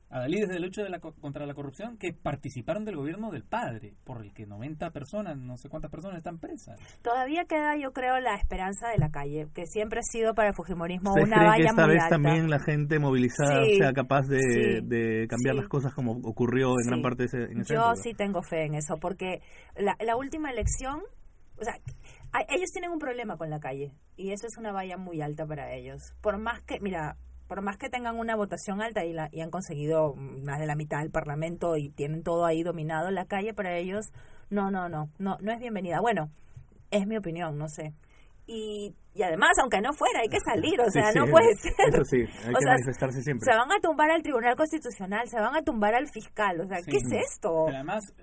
adalides 0.09 0.49
de 0.49 0.59
lucha 0.59 0.83
de 0.83 0.89
la, 0.89 0.99
contra 0.99 1.45
la 1.45 1.53
corrupción 1.53 1.97
que 1.97 2.13
participaron 2.13 2.85
del 2.85 2.95
gobierno 2.95 3.31
del 3.31 3.43
padre, 3.43 3.95
por 4.03 4.21
el 4.21 4.33
que 4.33 4.45
90 4.45 4.91
personas, 4.91 5.37
no 5.37 5.57
sé 5.57 5.69
cuántas 5.69 5.91
personas 5.91 6.17
están 6.17 6.39
presas. 6.39 6.79
Todavía 7.01 7.45
queda, 7.45 7.75
yo 7.75 7.91
creo, 7.91 8.19
la 8.19 8.35
esperanza 8.35 8.89
de 8.89 8.97
la 8.97 9.09
calle, 9.09 9.47
que 9.53 9.65
siempre 9.65 9.99
ha 9.99 10.03
sido 10.03 10.33
para 10.33 10.49
el 10.49 10.55
Fujimorismo 10.55 11.13
una 11.13 11.43
valla 11.43 11.57
que 11.57 11.69
esta 11.69 11.87
vez 11.87 12.03
también 12.09 12.49
la 12.49 12.59
gente 12.59 12.99
movilizada 12.99 13.63
sea 13.65 13.93
capaz 13.93 14.27
de, 14.27 15.27
cambiar 15.29 15.55
las 15.55 15.67
cosas 15.67 15.93
como 15.93 16.13
ocurrió 16.23 16.71
en 16.79 16.87
gran 16.87 17.01
parte 17.01 17.23
de 17.23 17.25
ese, 17.25 17.43
en 17.51 17.63
Yo 17.63 17.95
sí 17.95 18.13
tengo 18.13 18.41
fe 18.41 18.65
en 18.65 18.75
eso, 18.75 18.97
porque 18.99 19.41
la, 19.75 19.97
la 20.05 20.15
última 20.15 20.51
elección, 20.51 21.01
o 21.59 21.63
sea, 21.63 21.75
ellos 22.49 22.71
tienen 22.71 22.91
un 22.91 22.99
problema 22.99 23.37
con 23.37 23.49
la 23.49 23.59
calle 23.59 23.93
y 24.15 24.31
eso 24.31 24.47
es 24.47 24.57
una 24.57 24.71
valla 24.71 24.97
muy 24.97 25.21
alta 25.21 25.45
para 25.45 25.73
ellos. 25.73 26.13
Por 26.21 26.37
más 26.37 26.61
que, 26.63 26.79
mira, 26.79 27.17
por 27.47 27.61
más 27.61 27.77
que 27.77 27.89
tengan 27.89 28.17
una 28.17 28.35
votación 28.35 28.81
alta 28.81 29.05
y, 29.05 29.13
la, 29.13 29.29
y 29.31 29.41
han 29.41 29.49
conseguido 29.49 30.13
más 30.15 30.59
de 30.59 30.65
la 30.65 30.75
mitad 30.75 30.99
del 30.99 31.11
Parlamento 31.11 31.77
y 31.77 31.89
tienen 31.89 32.23
todo 32.23 32.45
ahí 32.45 32.63
dominado, 32.63 33.09
la 33.11 33.25
calle 33.25 33.53
para 33.53 33.77
ellos, 33.77 34.11
no, 34.49 34.69
no, 34.71 34.89
no, 34.89 35.09
no, 35.17 35.37
no 35.41 35.51
es 35.51 35.59
bienvenida. 35.59 35.99
Bueno, 36.01 36.29
es 36.91 37.07
mi 37.07 37.17
opinión, 37.17 37.57
no 37.57 37.67
sé. 37.69 37.93
Y, 38.45 38.95
y 39.13 39.23
además, 39.23 39.51
aunque 39.61 39.81
no 39.81 39.91
fuera, 39.93 40.21
hay 40.21 40.29
que 40.29 40.39
salir, 40.39 40.79
o 40.79 40.89
sea, 40.89 41.11
no 41.13 41.25
puede 41.25 41.53
ser. 41.55 41.73
Eso 41.89 42.03
sí, 42.05 42.17
hay 42.17 42.53
que 42.53 42.65
manifestarse 42.65 43.21
siempre. 43.21 43.45
Se 43.51 43.57
van 43.57 43.71
a 43.71 43.79
tumbar 43.81 44.11
al 44.11 44.21
Tribunal 44.21 44.55
Constitucional, 44.55 45.27
se 45.27 45.39
van 45.39 45.55
a 45.55 45.61
tumbar 45.63 45.95
al 45.95 46.07
fiscal, 46.07 46.61
o 46.61 46.67
sea, 46.67 46.77
¿qué 46.85 46.97
es 46.97 47.11
esto? 47.11 47.67
además, 47.67 48.13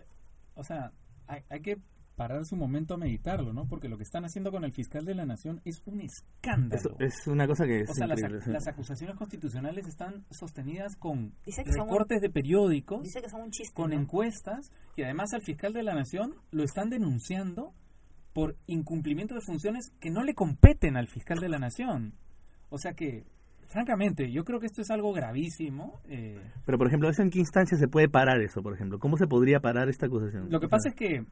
o 0.54 0.62
sea, 0.62 0.92
hay, 1.26 1.42
hay 1.50 1.60
que 1.60 1.76
parar 2.16 2.44
su 2.44 2.56
momento 2.56 2.94
a 2.94 2.96
meditarlo, 2.96 3.52
¿no? 3.52 3.66
Porque 3.66 3.88
lo 3.88 3.96
que 3.96 4.04
están 4.04 4.24
haciendo 4.24 4.50
con 4.50 4.64
el 4.64 4.72
fiscal 4.72 5.04
de 5.04 5.14
la 5.14 5.26
nación 5.26 5.60
es 5.64 5.82
un 5.86 6.00
escándalo. 6.00 6.96
Es, 6.98 7.26
una 7.26 7.46
cosa 7.46 7.64
que 7.64 7.80
es 7.80 7.90
o 7.90 7.94
sea, 7.94 8.06
las, 8.06 8.66
acusaciones 8.68 9.16
constitucionales 9.16 9.86
están 9.86 10.24
sostenidas 10.30 10.96
con 10.96 11.34
recortes 11.44 12.20
de 12.20 12.30
periódicos, 12.30 13.02
dice 13.02 13.20
que 13.20 13.28
son 13.28 13.42
un 13.42 13.50
chiste, 13.50 13.74
con 13.74 13.92
encuestas, 13.92 14.70
y 14.96 15.02
además 15.02 15.32
al 15.34 15.42
fiscal 15.42 15.72
de 15.72 15.82
la 15.82 15.94
nación 15.94 16.34
lo 16.50 16.62
están 16.62 16.90
denunciando 16.90 17.72
por 18.32 18.56
incumplimiento 18.66 19.34
de 19.34 19.40
funciones 19.40 19.92
que 20.00 20.10
no 20.10 20.22
le 20.22 20.34
competen 20.34 20.96
al 20.96 21.08
fiscal 21.08 21.38
de 21.38 21.48
la 21.48 21.58
nación. 21.58 22.14
O 22.68 22.78
sea 22.78 22.94
que 22.94 23.24
francamente, 23.74 24.30
yo 24.30 24.44
creo 24.44 24.60
que 24.60 24.66
esto 24.66 24.82
es 24.82 24.90
algo 24.90 25.12
gravísimo. 25.12 26.00
Eh. 26.08 26.40
Pero, 26.64 26.78
por 26.78 26.86
ejemplo, 26.86 27.10
¿en 27.16 27.30
qué 27.30 27.40
instancia 27.40 27.76
se 27.76 27.88
puede 27.88 28.08
parar 28.08 28.40
eso, 28.40 28.62
por 28.62 28.72
ejemplo? 28.72 28.98
¿Cómo 29.00 29.16
se 29.16 29.26
podría 29.26 29.60
parar 29.60 29.88
esta 29.88 30.06
acusación? 30.06 30.48
Lo 30.50 30.60
que 30.60 30.68
pasa 30.68 30.88
es 30.90 30.94
que 30.94 31.24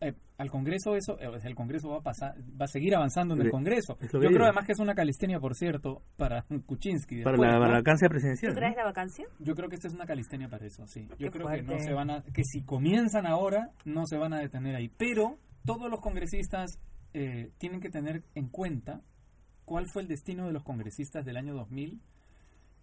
eh, 0.00 0.14
al 0.36 0.50
Congreso 0.50 0.94
eso, 0.94 1.18
eh, 1.18 1.28
el 1.44 1.54
Congreso 1.54 1.88
va 1.90 1.98
a 1.98 2.02
pasar, 2.02 2.34
va 2.60 2.64
a 2.64 2.68
seguir 2.68 2.94
avanzando 2.94 3.34
en 3.34 3.42
el 3.42 3.50
Congreso. 3.50 3.98
Yo 4.00 4.20
creo 4.20 4.44
además 4.44 4.66
que 4.66 4.72
es 4.72 4.78
una 4.78 4.94
calistenia, 4.94 5.40
por 5.40 5.54
cierto, 5.56 6.02
para 6.16 6.44
Kuczynski. 6.66 7.22
Para 7.22 7.36
la, 7.36 7.58
vacancia 7.58 8.08
presidencial. 8.08 8.52
¿Tú 8.52 8.58
crees 8.58 8.76
la 8.76 8.84
vacancia? 8.84 9.26
Yo 9.40 9.54
creo 9.54 9.68
que 9.68 9.74
esta 9.74 9.88
es 9.88 9.94
una 9.94 10.06
calistenia 10.06 10.48
para 10.48 10.66
eso, 10.66 10.86
sí. 10.86 11.08
Yo 11.18 11.30
creo 11.30 11.48
que 11.48 11.62
no 11.62 11.78
se 11.78 11.92
van 11.92 12.10
a, 12.10 12.22
que 12.22 12.44
si 12.44 12.62
comienzan 12.62 13.26
ahora, 13.26 13.72
no 13.84 14.06
se 14.06 14.16
van 14.16 14.32
a 14.32 14.38
detener 14.38 14.76
ahí. 14.76 14.88
Pero 14.88 15.38
todos 15.64 15.90
los 15.90 16.00
congresistas 16.00 16.78
eh, 17.12 17.50
tienen 17.58 17.80
que 17.80 17.90
tener 17.90 18.22
en 18.34 18.48
cuenta 18.48 19.02
cuál 19.64 19.86
fue 19.92 20.02
el 20.02 20.08
destino 20.08 20.46
de 20.46 20.52
los 20.52 20.62
congresistas 20.62 21.24
del 21.24 21.36
año 21.36 21.54
2000 21.54 22.00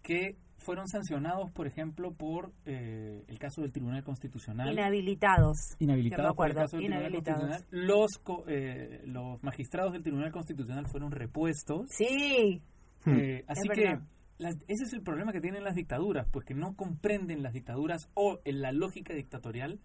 que 0.01 0.37
fueron 0.57 0.87
sancionados, 0.87 1.51
por 1.51 1.67
ejemplo, 1.67 2.13
por 2.13 2.51
eh, 2.65 3.23
el 3.27 3.39
caso 3.39 3.61
del 3.61 3.71
Tribunal 3.71 4.03
Constitucional. 4.03 4.71
Inhabilitados. 4.71 5.75
Inhabilitados 5.79 6.35
por 6.35 6.49
el 6.49 6.55
caso 6.55 6.77
del 6.77 6.87
Tribunal 6.87 7.11
Constitucional. 7.11 7.65
Los, 7.71 8.21
eh, 8.47 9.01
los 9.05 9.43
magistrados 9.43 9.93
del 9.93 10.03
Tribunal 10.03 10.31
Constitucional 10.31 10.87
fueron 10.87 11.11
repuestos. 11.11 11.87
Sí. 11.89 12.61
Eh, 13.05 13.43
así 13.47 13.69
que 13.69 13.99
ese 14.39 14.83
es 14.83 14.93
el 14.93 15.01
problema 15.01 15.31
que 15.31 15.41
tienen 15.41 15.63
las 15.63 15.75
dictaduras, 15.75 16.27
pues 16.31 16.45
que 16.45 16.53
no 16.53 16.75
comprenden 16.75 17.43
las 17.43 17.53
dictaduras 17.53 18.09
o 18.15 18.39
en 18.43 18.61
la 18.61 18.71
lógica 18.71 19.13
dictatorial 19.13 19.79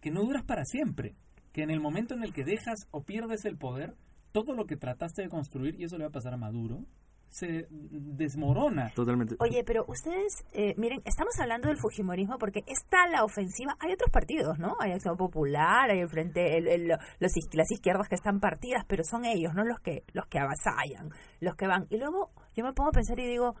que 0.00 0.10
no 0.10 0.22
duras 0.22 0.44
para 0.44 0.64
siempre. 0.64 1.14
Que 1.52 1.62
en 1.62 1.70
el 1.70 1.80
momento 1.80 2.14
en 2.14 2.22
el 2.22 2.32
que 2.32 2.44
dejas 2.44 2.86
o 2.92 3.02
pierdes 3.02 3.44
el 3.44 3.56
poder, 3.56 3.96
todo 4.32 4.54
lo 4.54 4.66
que 4.66 4.76
trataste 4.76 5.22
de 5.22 5.28
construir, 5.28 5.74
y 5.78 5.84
eso 5.84 5.98
le 5.98 6.04
va 6.04 6.08
a 6.08 6.12
pasar 6.12 6.32
a 6.32 6.36
Maduro, 6.36 6.84
se 7.30 7.68
desmorona. 7.70 8.90
Totalmente. 8.90 9.36
Oye, 9.38 9.62
pero 9.64 9.84
ustedes, 9.86 10.44
eh, 10.52 10.74
miren, 10.76 11.00
estamos 11.04 11.38
hablando 11.38 11.68
del 11.68 11.78
Fujimorismo 11.78 12.38
porque 12.38 12.64
está 12.66 13.06
la 13.08 13.24
ofensiva. 13.24 13.76
Hay 13.78 13.92
otros 13.92 14.10
partidos, 14.10 14.58
¿no? 14.58 14.76
Hay 14.80 14.92
Acción 14.92 15.16
Popular, 15.16 15.90
hay 15.90 16.00
el 16.00 16.08
Frente, 16.08 16.58
el, 16.58 16.88
los, 16.88 16.98
las 17.52 17.70
izquierdas 17.70 18.08
que 18.08 18.16
están 18.16 18.40
partidas, 18.40 18.84
pero 18.88 19.04
son 19.04 19.24
ellos, 19.24 19.54
¿no? 19.54 19.64
Los 19.64 19.78
que, 19.80 20.02
los 20.12 20.26
que 20.26 20.40
avasallan, 20.40 21.10
los 21.38 21.54
que 21.54 21.68
van. 21.68 21.86
Y 21.88 21.98
luego 21.98 22.30
yo 22.56 22.64
me 22.64 22.72
pongo 22.72 22.90
a 22.90 22.92
pensar 22.92 23.18
y 23.20 23.28
digo, 23.28 23.54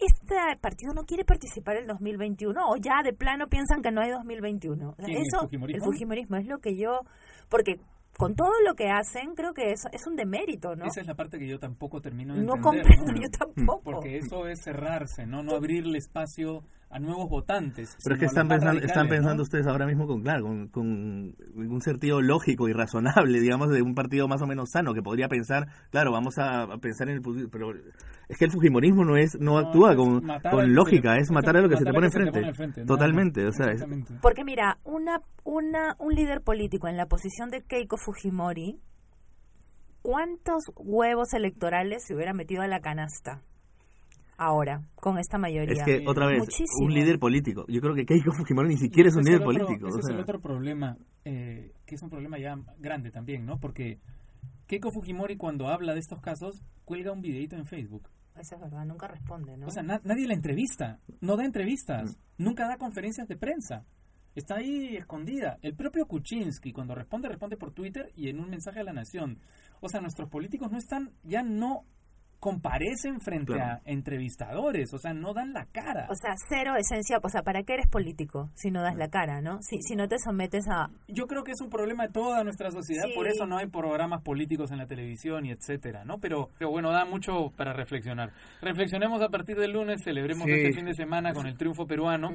este 0.00 0.34
partido 0.60 0.92
no 0.92 1.04
quiere 1.04 1.24
participar 1.24 1.76
en 1.76 1.82
el 1.82 1.88
2021 1.88 2.60
o 2.68 2.76
ya 2.76 3.02
de 3.04 3.12
plano 3.12 3.46
piensan 3.46 3.80
que 3.80 3.92
no 3.92 4.00
hay 4.00 4.10
2021. 4.10 4.96
eso, 4.98 5.06
el 5.06 5.40
fujimorismo? 5.42 5.76
el 5.76 5.82
fujimorismo 5.82 6.36
es 6.36 6.46
lo 6.46 6.58
que 6.58 6.76
yo, 6.76 7.02
porque 7.48 7.80
con 8.16 8.34
todo 8.34 8.52
lo 8.66 8.74
que 8.74 8.88
hacen, 8.88 9.34
creo 9.34 9.54
que 9.54 9.72
eso 9.72 9.88
es 9.92 10.06
un 10.06 10.16
demérito, 10.16 10.76
¿no? 10.76 10.84
Esa 10.84 11.00
es 11.00 11.06
la 11.06 11.14
parte 11.14 11.38
que 11.38 11.48
yo 11.48 11.58
tampoco 11.58 12.00
termino 12.00 12.34
de 12.34 12.42
no 12.42 12.56
entender. 12.56 12.82
Comprendo, 12.82 13.20
yo 13.20 13.30
tampoco. 13.30 13.82
Porque 13.82 14.18
eso 14.18 14.46
es 14.46 14.62
cerrarse, 14.62 15.26
¿no? 15.26 15.42
No 15.42 15.56
abrirle 15.56 15.98
espacio 15.98 16.62
a 16.92 16.98
nuevos 16.98 17.28
votantes. 17.30 17.96
Pero 18.04 18.14
es 18.14 18.20
que 18.20 18.26
están 18.26 18.48
pensando, 18.48 18.82
están 18.82 19.08
pensando 19.08 19.42
ustedes 19.42 19.66
ahora 19.66 19.86
mismo 19.86 20.06
con, 20.06 20.22
claro, 20.22 20.44
con, 20.70 21.34
un 21.54 21.80
sentido 21.80 22.20
lógico 22.20 22.68
y 22.68 22.72
razonable, 22.74 23.40
digamos, 23.40 23.70
de 23.70 23.80
un 23.80 23.94
partido 23.94 24.28
más 24.28 24.42
o 24.42 24.46
menos 24.46 24.70
sano, 24.70 24.92
que 24.92 25.02
podría 25.02 25.28
pensar, 25.28 25.68
claro, 25.90 26.12
vamos 26.12 26.34
a, 26.38 26.68
pensar 26.80 27.08
en 27.08 27.16
el... 27.16 27.48
Pero 27.50 27.72
es 28.28 28.38
que 28.38 28.44
el 28.44 28.50
fujimorismo 28.50 29.04
no 29.04 29.16
es 29.16 29.38
no, 29.40 29.58
actúa 29.58 29.96
con, 29.96 30.22
con 30.50 30.74
lógica, 30.74 31.16
es 31.16 31.30
matar 31.30 31.56
a 31.56 31.62
lo 31.62 31.68
que 31.70 31.78
se 31.78 31.84
te 31.84 31.92
pone 31.92 32.06
enfrente. 32.06 32.84
Totalmente, 32.84 33.46
o 33.46 33.52
sea... 33.52 33.68
Porque 34.20 34.44
mira, 34.44 34.78
una, 34.84 35.22
una, 35.44 35.96
un 35.98 36.14
líder 36.14 36.42
político 36.42 36.88
en 36.88 36.98
la 36.98 37.06
posición 37.06 37.48
de 37.48 37.62
Keiko 37.62 37.96
Fujimori, 37.96 38.80
¿cuántos 40.02 40.64
huevos 40.76 41.32
electorales 41.32 42.04
se 42.06 42.14
hubiera 42.14 42.34
metido 42.34 42.60
a 42.60 42.68
la 42.68 42.80
canasta? 42.80 43.40
Ahora, 44.44 44.82
con 44.94 45.18
esta 45.18 45.38
mayoría. 45.38 45.82
Es 45.82 45.84
que, 45.84 46.04
otra 46.06 46.26
vez, 46.26 46.42
un 46.80 46.92
líder 46.92 47.18
político. 47.18 47.64
Yo 47.68 47.80
creo 47.80 47.94
que 47.94 48.04
Keiko 48.04 48.32
Fujimori 48.32 48.68
ni 48.68 48.76
siquiera 48.76 49.08
es 49.08 49.16
un 49.16 49.24
líder 49.24 49.42
político. 49.42 49.88
Ese 49.88 50.00
es 50.00 50.08
el 50.08 50.20
otro 50.20 50.40
problema, 50.40 50.96
eh, 51.24 51.72
que 51.86 51.94
es 51.94 52.02
un 52.02 52.10
problema 52.10 52.38
ya 52.38 52.56
grande 52.78 53.10
también, 53.10 53.46
¿no? 53.46 53.58
Porque 53.58 53.98
Keiko 54.66 54.90
Fujimori 54.90 55.36
cuando 55.36 55.68
habla 55.68 55.94
de 55.94 56.00
estos 56.00 56.20
casos, 56.20 56.62
cuelga 56.84 57.12
un 57.12 57.20
videito 57.20 57.56
en 57.56 57.66
Facebook. 57.66 58.08
Eso 58.34 58.54
es 58.54 58.60
verdad, 58.60 58.84
nunca 58.86 59.06
responde, 59.08 59.56
¿no? 59.56 59.66
O 59.66 59.70
sea, 59.70 59.82
nadie 59.82 60.26
la 60.26 60.34
entrevista, 60.34 60.98
no 61.20 61.36
da 61.36 61.44
entrevistas, 61.44 62.16
mm. 62.16 62.42
nunca 62.42 62.66
da 62.66 62.78
conferencias 62.78 63.28
de 63.28 63.36
prensa. 63.36 63.84
Está 64.34 64.56
ahí 64.56 64.96
escondida. 64.96 65.58
El 65.60 65.74
propio 65.74 66.06
Kuczynski, 66.06 66.72
cuando 66.72 66.94
responde, 66.94 67.28
responde 67.28 67.58
por 67.58 67.72
Twitter 67.72 68.10
y 68.16 68.30
en 68.30 68.40
un 68.40 68.48
mensaje 68.48 68.80
a 68.80 68.84
la 68.84 68.94
nación. 68.94 69.38
O 69.80 69.88
sea, 69.90 70.00
nuestros 70.00 70.30
políticos 70.30 70.70
no 70.70 70.78
están, 70.78 71.12
ya 71.22 71.42
no 71.42 71.84
comparecen 72.42 73.20
frente 73.20 73.54
a 73.60 73.80
entrevistadores, 73.84 74.92
o 74.92 74.98
sea, 74.98 75.14
no 75.14 75.32
dan 75.32 75.52
la 75.52 75.66
cara. 75.66 76.08
O 76.10 76.14
sea, 76.16 76.34
cero 76.48 76.74
esencia, 76.76 77.20
o 77.22 77.28
sea, 77.28 77.42
¿para 77.44 77.62
qué 77.62 77.74
eres 77.74 77.86
político 77.86 78.50
si 78.54 78.72
no 78.72 78.82
das 78.82 78.96
la 78.96 79.10
cara, 79.10 79.40
no? 79.40 79.62
Si, 79.62 79.80
si 79.80 79.94
no 79.94 80.08
te 80.08 80.18
sometes 80.18 80.66
a... 80.68 80.90
Yo 81.06 81.28
creo 81.28 81.44
que 81.44 81.52
es 81.52 81.60
un 81.60 81.70
problema 81.70 82.08
de 82.08 82.12
toda 82.12 82.42
nuestra 82.42 82.72
sociedad, 82.72 83.04
por 83.14 83.28
eso 83.28 83.46
no 83.46 83.58
hay 83.58 83.68
programas 83.68 84.22
políticos 84.22 84.72
en 84.72 84.78
la 84.78 84.86
televisión 84.86 85.46
y 85.46 85.52
etcétera, 85.52 86.04
¿no? 86.04 86.18
Pero, 86.18 86.48
pero 86.58 86.72
bueno, 86.72 86.90
da 86.90 87.04
mucho 87.04 87.52
para 87.56 87.74
reflexionar. 87.74 88.32
Reflexionemos 88.60 89.22
a 89.22 89.28
partir 89.28 89.56
del 89.56 89.70
lunes, 89.70 90.02
celebremos 90.02 90.48
este 90.48 90.72
fin 90.72 90.86
de 90.86 90.94
semana 90.94 91.32
con 91.34 91.46
el 91.46 91.56
triunfo 91.56 91.86
peruano, 91.86 92.34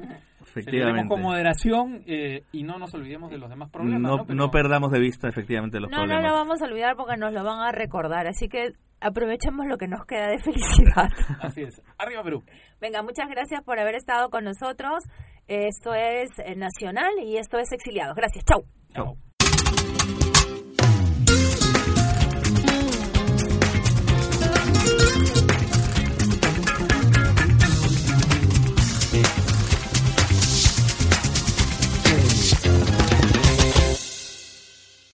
celebremos 0.54 1.04
con 1.06 1.20
moderación 1.20 2.02
eh, 2.06 2.44
y 2.50 2.62
no 2.62 2.78
nos 2.78 2.94
olvidemos 2.94 3.30
de 3.30 3.36
los 3.36 3.50
demás 3.50 3.68
problemas. 3.68 4.26
No, 4.26 4.34
¿no? 4.34 4.50
perdamos 4.50 4.90
de 4.90 5.00
vista 5.00 5.28
efectivamente 5.28 5.78
los 5.80 5.90
problemas. 5.90 6.22
No, 6.22 6.22
no 6.22 6.28
lo 6.28 6.34
vamos 6.34 6.62
a 6.62 6.64
olvidar 6.64 6.96
porque 6.96 7.18
nos 7.18 7.34
lo 7.34 7.44
van 7.44 7.60
a 7.60 7.72
recordar, 7.72 8.26
así 8.26 8.48
que 8.48 8.72
aprovechemos 9.00 9.66
lo 9.66 9.76
que 9.76 9.88
nos 9.88 10.04
queda 10.06 10.28
de 10.28 10.38
felicidad. 10.42 11.08
Así 11.40 11.62
es. 11.62 11.82
Arriba 11.98 12.22
Perú. 12.22 12.42
Venga, 12.80 13.02
muchas 13.02 13.28
gracias 13.28 13.62
por 13.62 13.78
haber 13.78 13.94
estado 13.94 14.30
con 14.30 14.44
nosotros. 14.44 15.04
Esto 15.46 15.94
es 15.94 16.30
eh, 16.38 16.56
Nacional 16.56 17.12
y 17.22 17.36
esto 17.38 17.58
es 17.58 17.72
Exiliados. 17.72 18.14
Gracias. 18.14 18.44
Chau. 18.44 18.64
Chau. 18.94 19.27